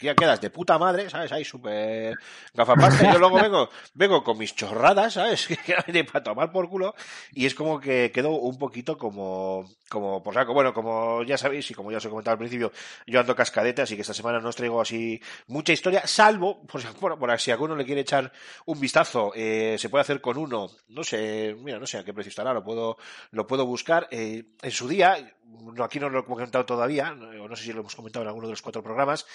ya 0.00 0.14
quedas 0.14 0.40
de 0.40 0.50
puta 0.50 0.78
madre, 0.78 1.08
¿sabes? 1.10 1.32
Ahí 1.32 1.44
súper 1.44 2.14
gafapasta. 2.52 3.08
y 3.08 3.12
yo 3.12 3.18
luego 3.18 3.40
vengo, 3.40 3.68
vengo 3.94 4.24
con 4.24 4.38
mis 4.38 4.54
chorradas, 4.54 5.14
¿sabes? 5.14 5.48
Para 6.12 6.24
tomar 6.24 6.52
por 6.52 6.68
culo. 6.68 6.94
Y 7.32 7.46
es 7.46 7.54
como 7.54 7.80
que 7.80 8.10
quedo 8.12 8.30
un 8.30 8.58
poquito 8.58 8.98
como, 8.98 9.68
como 9.88 10.22
por 10.22 10.34
saco. 10.34 10.52
Bueno, 10.52 10.72
como 10.72 11.22
ya 11.22 11.38
sabéis 11.38 11.70
y 11.70 11.74
como 11.74 11.90
ya 11.90 11.98
os 11.98 12.04
he 12.04 12.08
comentado 12.08 12.32
al 12.32 12.38
principio, 12.38 12.72
yo 13.06 13.20
ando 13.20 13.34
cascadete, 13.34 13.82
así 13.82 13.94
que 13.94 14.02
esta 14.02 14.14
semana 14.14 14.40
no 14.40 14.48
os 14.48 14.56
traigo 14.56 14.80
así 14.80 15.20
mucha 15.46 15.72
historia, 15.72 16.06
salvo, 16.06 16.66
por, 16.66 17.18
por 17.18 17.40
si 17.40 17.50
alguno 17.50 17.76
le 17.76 17.84
quiere 17.84 18.02
echar 18.02 18.32
un 18.66 18.80
vistazo, 18.80 19.32
eh, 19.34 19.76
se 19.78 19.88
puede 19.88 20.02
hacer 20.02 20.20
con 20.20 20.36
uno, 20.36 20.70
no 20.88 21.04
sé, 21.04 21.56
mira, 21.58 21.78
no 21.78 21.86
sé 21.86 21.98
a 21.98 22.04
qué 22.04 22.12
precio 22.12 22.30
estará, 22.30 22.52
lo 22.52 22.64
puedo, 22.64 22.96
lo 23.30 23.46
puedo 23.46 23.66
buscar. 23.66 24.08
Eh, 24.10 24.44
en 24.62 24.70
su 24.70 24.88
día, 24.88 25.34
no, 25.44 25.84
aquí 25.84 26.00
no 26.00 26.08
lo 26.08 26.20
he 26.20 26.24
comentado 26.24 26.64
todavía, 26.64 27.14
no, 27.14 27.48
no 27.48 27.56
sé 27.56 27.64
si 27.64 27.72
lo 27.72 27.80
hemos 27.80 27.94
comentado 27.94 28.22
en 28.22 28.28
alguno 28.28 28.46
de 28.46 28.52
los 28.52 28.62
cuatro 28.62 28.82
programas, 28.82 29.26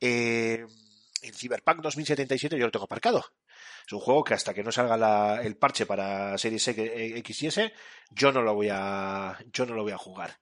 eh, 0.00 0.64
en 1.22 1.34
Cyberpunk 1.34 1.80
2077 1.80 2.58
yo 2.58 2.66
lo 2.66 2.72
tengo 2.72 2.84
aparcado. 2.84 3.24
Es 3.86 3.92
un 3.92 4.00
juego 4.00 4.22
que 4.22 4.34
hasta 4.34 4.54
que 4.54 4.62
no 4.62 4.70
salga 4.70 5.42
el 5.42 5.56
parche 5.56 5.86
para 5.86 6.38
Series 6.38 6.68
X 6.68 7.42
y 7.42 7.46
S, 7.48 7.72
yo 8.10 8.32
no 8.32 8.42
lo 8.42 8.54
voy 8.54 8.68
a, 8.70 9.38
yo 9.52 9.66
no 9.66 9.74
lo 9.74 9.82
voy 9.82 9.92
a 9.92 9.98
jugar. 9.98 10.38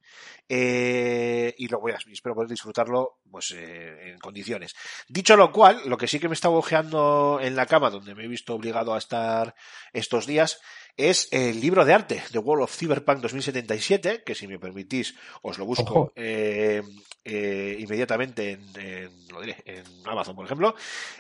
Eh, 0.49 1.55
y 1.57 1.69
lo 1.69 1.81
voy 1.81 1.93
a, 1.93 1.99
espero 2.13 2.35
poder 2.35 2.51
disfrutarlo, 2.51 3.21
pues, 3.31 3.53
eh, 3.53 4.11
en 4.11 4.19
condiciones. 4.19 4.75
Dicho 5.09 5.37
lo 5.37 5.53
cual, 5.53 5.81
lo 5.87 5.97
que 5.97 6.09
sí 6.09 6.19
que 6.19 6.29
me 6.29 6.35
estaba 6.35 6.57
ojeando 6.57 7.39
en 7.41 7.57
la 7.57 7.67
cama, 7.67 7.89
donde 7.89 8.15
me 8.15 8.25
he 8.25 8.29
visto 8.29 8.55
obligado 8.55 8.95
a 8.95 8.99
estar 8.99 9.55
estos 9.93 10.27
días, 10.27 10.61
es 11.09 11.29
el 11.33 11.61
libro 11.61 11.85
de 11.85 11.95
arte, 11.95 12.23
The 12.33 12.39
World 12.39 12.65
of 12.65 12.77
Cyberpunk 12.77 13.21
2077, 13.21 14.23
que 14.25 14.35
si 14.35 14.47
me 14.47 14.59
permitís, 14.59 15.15
os 15.43 15.57
lo 15.59 15.65
busco 15.65 16.13
eh, 16.17 16.83
eh, 17.25 17.77
inmediatamente 17.79 18.51
en, 18.53 18.63
en- 18.81 19.29
lo 19.29 19.41
diré, 19.41 19.57
en 19.65 19.85
Amazon, 20.05 20.35
por 20.37 20.45
ejemplo. 20.45 20.75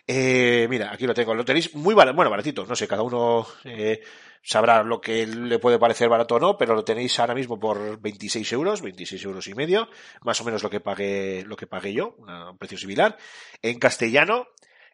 Eh, 0.06 0.66
mira, 0.68 0.92
aquí 0.92 1.06
lo 1.06 1.14
tengo. 1.14 1.34
Lo 1.34 1.44
tenéis 1.44 1.74
muy 1.74 1.94
barato, 1.94 2.16
bueno, 2.16 2.30
baratito, 2.30 2.64
no 2.66 2.74
sé, 2.76 2.86
cada 2.88 3.02
uno 3.02 3.46
eh, 3.64 4.00
sabrá 4.42 4.82
lo 4.82 5.00
que 5.00 5.26
le 5.26 5.58
puede 5.58 5.78
parecer 5.78 6.08
barato 6.08 6.34
o 6.36 6.40
no, 6.40 6.56
pero 6.58 6.74
lo 6.74 6.82
tenéis 6.84 7.18
ahora 7.20 7.34
mismo 7.34 7.58
por 7.60 8.00
26 8.00 8.52
euros, 8.52 8.82
26 8.82 9.22
euros 9.24 9.46
y 9.48 9.54
medio, 9.54 9.88
más 10.22 10.40
o 10.40 10.44
menos 10.44 10.62
lo 10.62 10.70
que 10.70 10.80
pagué, 10.80 11.44
lo 11.46 11.56
que 11.56 11.66
pagué 11.66 11.92
yo, 11.92 12.16
un 12.18 12.58
precio 12.58 12.78
similar, 12.78 13.16
en 13.62 13.78
castellano, 13.78 14.46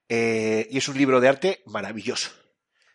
eh, 0.09 0.67
y 0.71 0.79
es 0.79 0.89
un 0.89 0.99
libro 0.99 1.21
de 1.21 1.29
arte 1.29 1.63
maravilloso. 1.67 2.31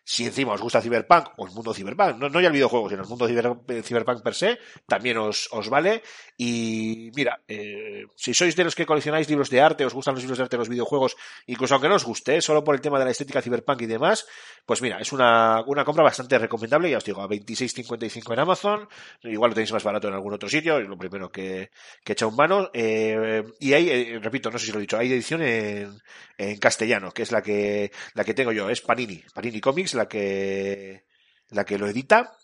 Si 0.04 0.26
encima 0.26 0.52
os 0.52 0.60
gusta 0.60 0.82
Cyberpunk 0.82 1.28
o 1.36 1.46
el 1.46 1.52
mundo 1.52 1.72
Cyberpunk, 1.72 2.16
no, 2.16 2.28
no 2.28 2.40
ya 2.40 2.48
el 2.48 2.52
videojuego, 2.52 2.88
sino 2.88 3.02
el 3.02 3.08
mundo 3.08 3.28
ciber, 3.28 3.52
eh, 3.68 3.82
Cyberpunk 3.82 4.22
per 4.22 4.34
se, 4.34 4.58
también 4.86 5.16
os, 5.18 5.48
os 5.52 5.68
vale. 5.68 6.02
Y 6.36 7.10
mira, 7.14 7.40
eh, 7.46 8.04
si 8.16 8.34
sois 8.34 8.56
de 8.56 8.64
los 8.64 8.74
que 8.74 8.84
coleccionáis 8.84 9.28
libros 9.28 9.48
de 9.48 9.60
arte, 9.60 9.84
os 9.84 9.94
gustan 9.94 10.14
los 10.14 10.22
libros 10.22 10.38
de 10.38 10.44
arte 10.44 10.56
los 10.56 10.68
videojuegos, 10.68 11.16
incluso 11.46 11.74
aunque 11.74 11.88
no 11.88 11.94
os 11.94 12.04
guste, 12.04 12.40
solo 12.40 12.64
por 12.64 12.74
el 12.74 12.80
tema 12.80 12.98
de 12.98 13.04
la 13.04 13.12
estética 13.12 13.42
Cyberpunk 13.42 13.82
y 13.82 13.86
demás, 13.86 14.26
pues 14.66 14.82
mira, 14.82 14.98
es 14.98 15.12
una, 15.12 15.62
una 15.66 15.84
compra 15.84 16.02
bastante 16.02 16.38
recomendable, 16.38 16.90
ya 16.90 16.98
os 16.98 17.04
digo, 17.04 17.22
a 17.22 17.28
26.55 17.28 18.32
en 18.32 18.38
Amazon, 18.40 18.88
igual 19.22 19.50
lo 19.50 19.54
tenéis 19.54 19.72
más 19.72 19.84
barato 19.84 20.08
en 20.08 20.14
algún 20.14 20.34
otro 20.34 20.48
sitio, 20.48 20.78
es 20.78 20.88
lo 20.88 20.98
primero 20.98 21.30
que, 21.30 21.70
que 22.04 22.12
echa 22.12 22.26
un 22.26 22.36
mano. 22.36 22.70
Eh, 22.72 23.42
y 23.60 23.72
hay, 23.72 23.88
eh, 23.88 24.18
repito, 24.20 24.50
no 24.50 24.58
sé 24.58 24.66
si 24.66 24.72
lo 24.72 24.78
he 24.78 24.82
dicho, 24.82 24.98
hay 24.98 25.12
edición 25.12 25.42
en, 25.42 25.96
en 26.38 26.58
castellano, 26.58 27.12
que 27.12 27.22
es 27.22 27.32
la 27.32 27.42
que, 27.42 27.92
la 28.14 28.24
que 28.24 28.34
tengo 28.34 28.52
yo, 28.52 28.68
es 28.68 28.80
Panini, 28.80 29.22
Panini 29.34 29.60
Comics, 29.60 29.91
la 29.94 30.08
que, 30.08 31.06
la 31.50 31.64
que 31.64 31.78
lo 31.78 31.86
edita. 31.86 32.36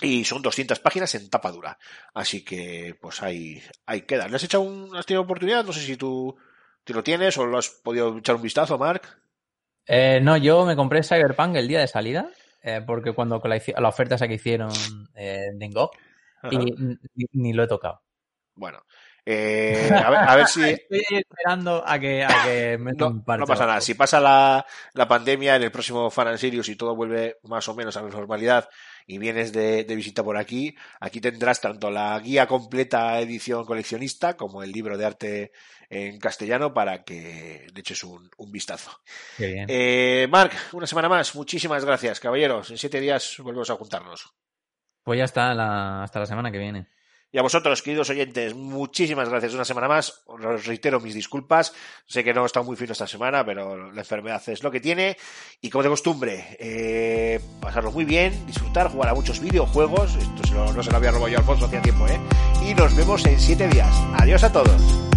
Y 0.00 0.24
son 0.24 0.42
200 0.42 0.78
páginas 0.78 1.14
en 1.16 1.28
tapa 1.28 1.50
dura. 1.50 1.78
Así 2.14 2.44
que, 2.44 2.96
pues 3.00 3.22
ahí, 3.22 3.60
ahí 3.84 4.02
queda. 4.02 4.28
¿Le 4.28 4.36
has 4.36 4.44
echado 4.44 4.62
un, 4.62 4.96
has 4.96 5.06
tenido 5.06 5.22
oportunidad? 5.22 5.64
No 5.64 5.72
sé 5.72 5.80
si 5.80 5.96
tú, 5.96 6.36
tú 6.84 6.94
lo 6.94 7.02
tienes 7.02 7.36
o 7.36 7.46
lo 7.46 7.58
has 7.58 7.68
podido 7.68 8.16
echar 8.16 8.36
un 8.36 8.42
vistazo, 8.42 8.78
Mark. 8.78 9.02
Eh, 9.86 10.20
no, 10.22 10.36
yo 10.36 10.64
me 10.66 10.76
compré 10.76 11.02
Cyberpunk 11.02 11.56
el 11.56 11.66
día 11.66 11.80
de 11.80 11.88
salida, 11.88 12.30
eh, 12.62 12.82
porque 12.86 13.12
cuando 13.12 13.40
con 13.40 13.50
la, 13.50 13.60
la 13.78 13.88
oferta 13.88 14.14
esa 14.14 14.28
que 14.28 14.34
hicieron 14.34 14.70
eh, 15.14 15.48
y 16.50 16.58
ni, 16.58 16.98
ni 17.32 17.52
lo 17.52 17.64
he 17.64 17.68
tocado. 17.68 18.02
Bueno, 18.54 18.84
eh, 19.30 19.90
a, 19.92 20.08
ver, 20.10 20.18
a 20.20 20.36
ver 20.36 20.46
si, 20.46 20.62
Estoy 20.70 21.02
esperando 21.18 21.84
a 21.86 21.98
que, 21.98 22.24
a 22.24 22.44
que 22.44 22.78
me 22.78 22.92
No, 22.92 23.10
no 23.10 23.46
pasa 23.46 23.66
nada. 23.66 23.80
Si 23.82 23.92
pasa 23.94 24.20
la, 24.20 24.64
la 24.94 25.06
pandemia 25.06 25.56
en 25.56 25.62
el 25.64 25.70
próximo 25.70 26.10
Fan 26.10 26.28
and 26.28 26.38
Sirius 26.38 26.68
y 26.70 26.76
todo 26.76 26.96
vuelve 26.96 27.36
más 27.42 27.68
o 27.68 27.74
menos 27.74 27.94
a 27.98 28.02
la 28.02 28.08
normalidad 28.08 28.68
y 29.06 29.18
vienes 29.18 29.52
de, 29.52 29.84
de 29.84 29.96
visita 29.96 30.22
por 30.24 30.36
aquí, 30.38 30.74
aquí 31.00 31.20
tendrás 31.20 31.60
tanto 31.60 31.90
la 31.90 32.18
guía 32.20 32.46
completa 32.46 33.18
edición 33.20 33.64
coleccionista 33.66 34.34
como 34.36 34.62
el 34.62 34.72
libro 34.72 34.96
de 34.96 35.04
arte 35.04 35.52
en 35.90 36.18
castellano 36.18 36.72
para 36.74 37.04
que 37.04 37.66
le 37.74 37.80
eches 37.80 38.04
un, 38.04 38.30
un 38.36 38.50
vistazo. 38.52 38.90
Qué 39.36 39.46
bien. 39.52 39.66
Eh, 39.68 40.26
Marc, 40.30 40.54
una 40.72 40.86
semana 40.86 41.08
más. 41.08 41.34
Muchísimas 41.34 41.84
gracias, 41.84 42.18
caballeros. 42.20 42.70
En 42.70 42.78
siete 42.78 43.00
días 43.00 43.36
volvemos 43.38 43.68
a 43.70 43.76
juntarnos. 43.76 44.34
Pues 45.02 45.18
ya 45.18 45.24
está, 45.24 45.54
la- 45.54 46.02
hasta 46.02 46.20
la 46.20 46.26
semana 46.26 46.50
que 46.50 46.58
viene. 46.58 46.88
Y 47.30 47.36
a 47.38 47.42
vosotros, 47.42 47.82
queridos 47.82 48.08
oyentes, 48.08 48.54
muchísimas 48.54 49.28
gracias 49.28 49.52
una 49.52 49.64
semana 49.66 49.86
más. 49.86 50.22
Os 50.26 50.64
reitero 50.66 50.98
mis 50.98 51.14
disculpas. 51.14 51.74
Sé 52.06 52.24
que 52.24 52.32
no 52.32 52.42
he 52.42 52.46
estado 52.46 52.64
muy 52.64 52.74
fino 52.76 52.92
esta 52.92 53.06
semana, 53.06 53.44
pero 53.44 53.92
la 53.92 54.00
enfermedad 54.00 54.42
es 54.48 54.62
lo 54.62 54.70
que 54.70 54.80
tiene. 54.80 55.16
Y 55.60 55.68
como 55.68 55.82
de 55.82 55.90
costumbre, 55.90 56.56
eh, 56.58 57.38
pasarlo 57.60 57.92
muy 57.92 58.06
bien, 58.06 58.46
disfrutar, 58.46 58.88
jugar 58.90 59.10
a 59.10 59.14
muchos 59.14 59.40
videojuegos. 59.40 60.16
Esto 60.16 60.46
se 60.48 60.54
lo- 60.54 60.72
no 60.72 60.82
se 60.82 60.90
lo 60.90 60.96
había 60.96 61.10
robado 61.10 61.28
yo 61.28 61.36
a 61.36 61.40
Alfonso 61.40 61.66
hacía 61.66 61.82
tiempo, 61.82 62.06
¿eh? 62.08 62.18
Y 62.66 62.72
nos 62.74 62.96
vemos 62.96 63.24
en 63.26 63.38
siete 63.38 63.68
días. 63.68 63.94
Adiós 64.18 64.42
a 64.44 64.50
todos. 64.52 65.07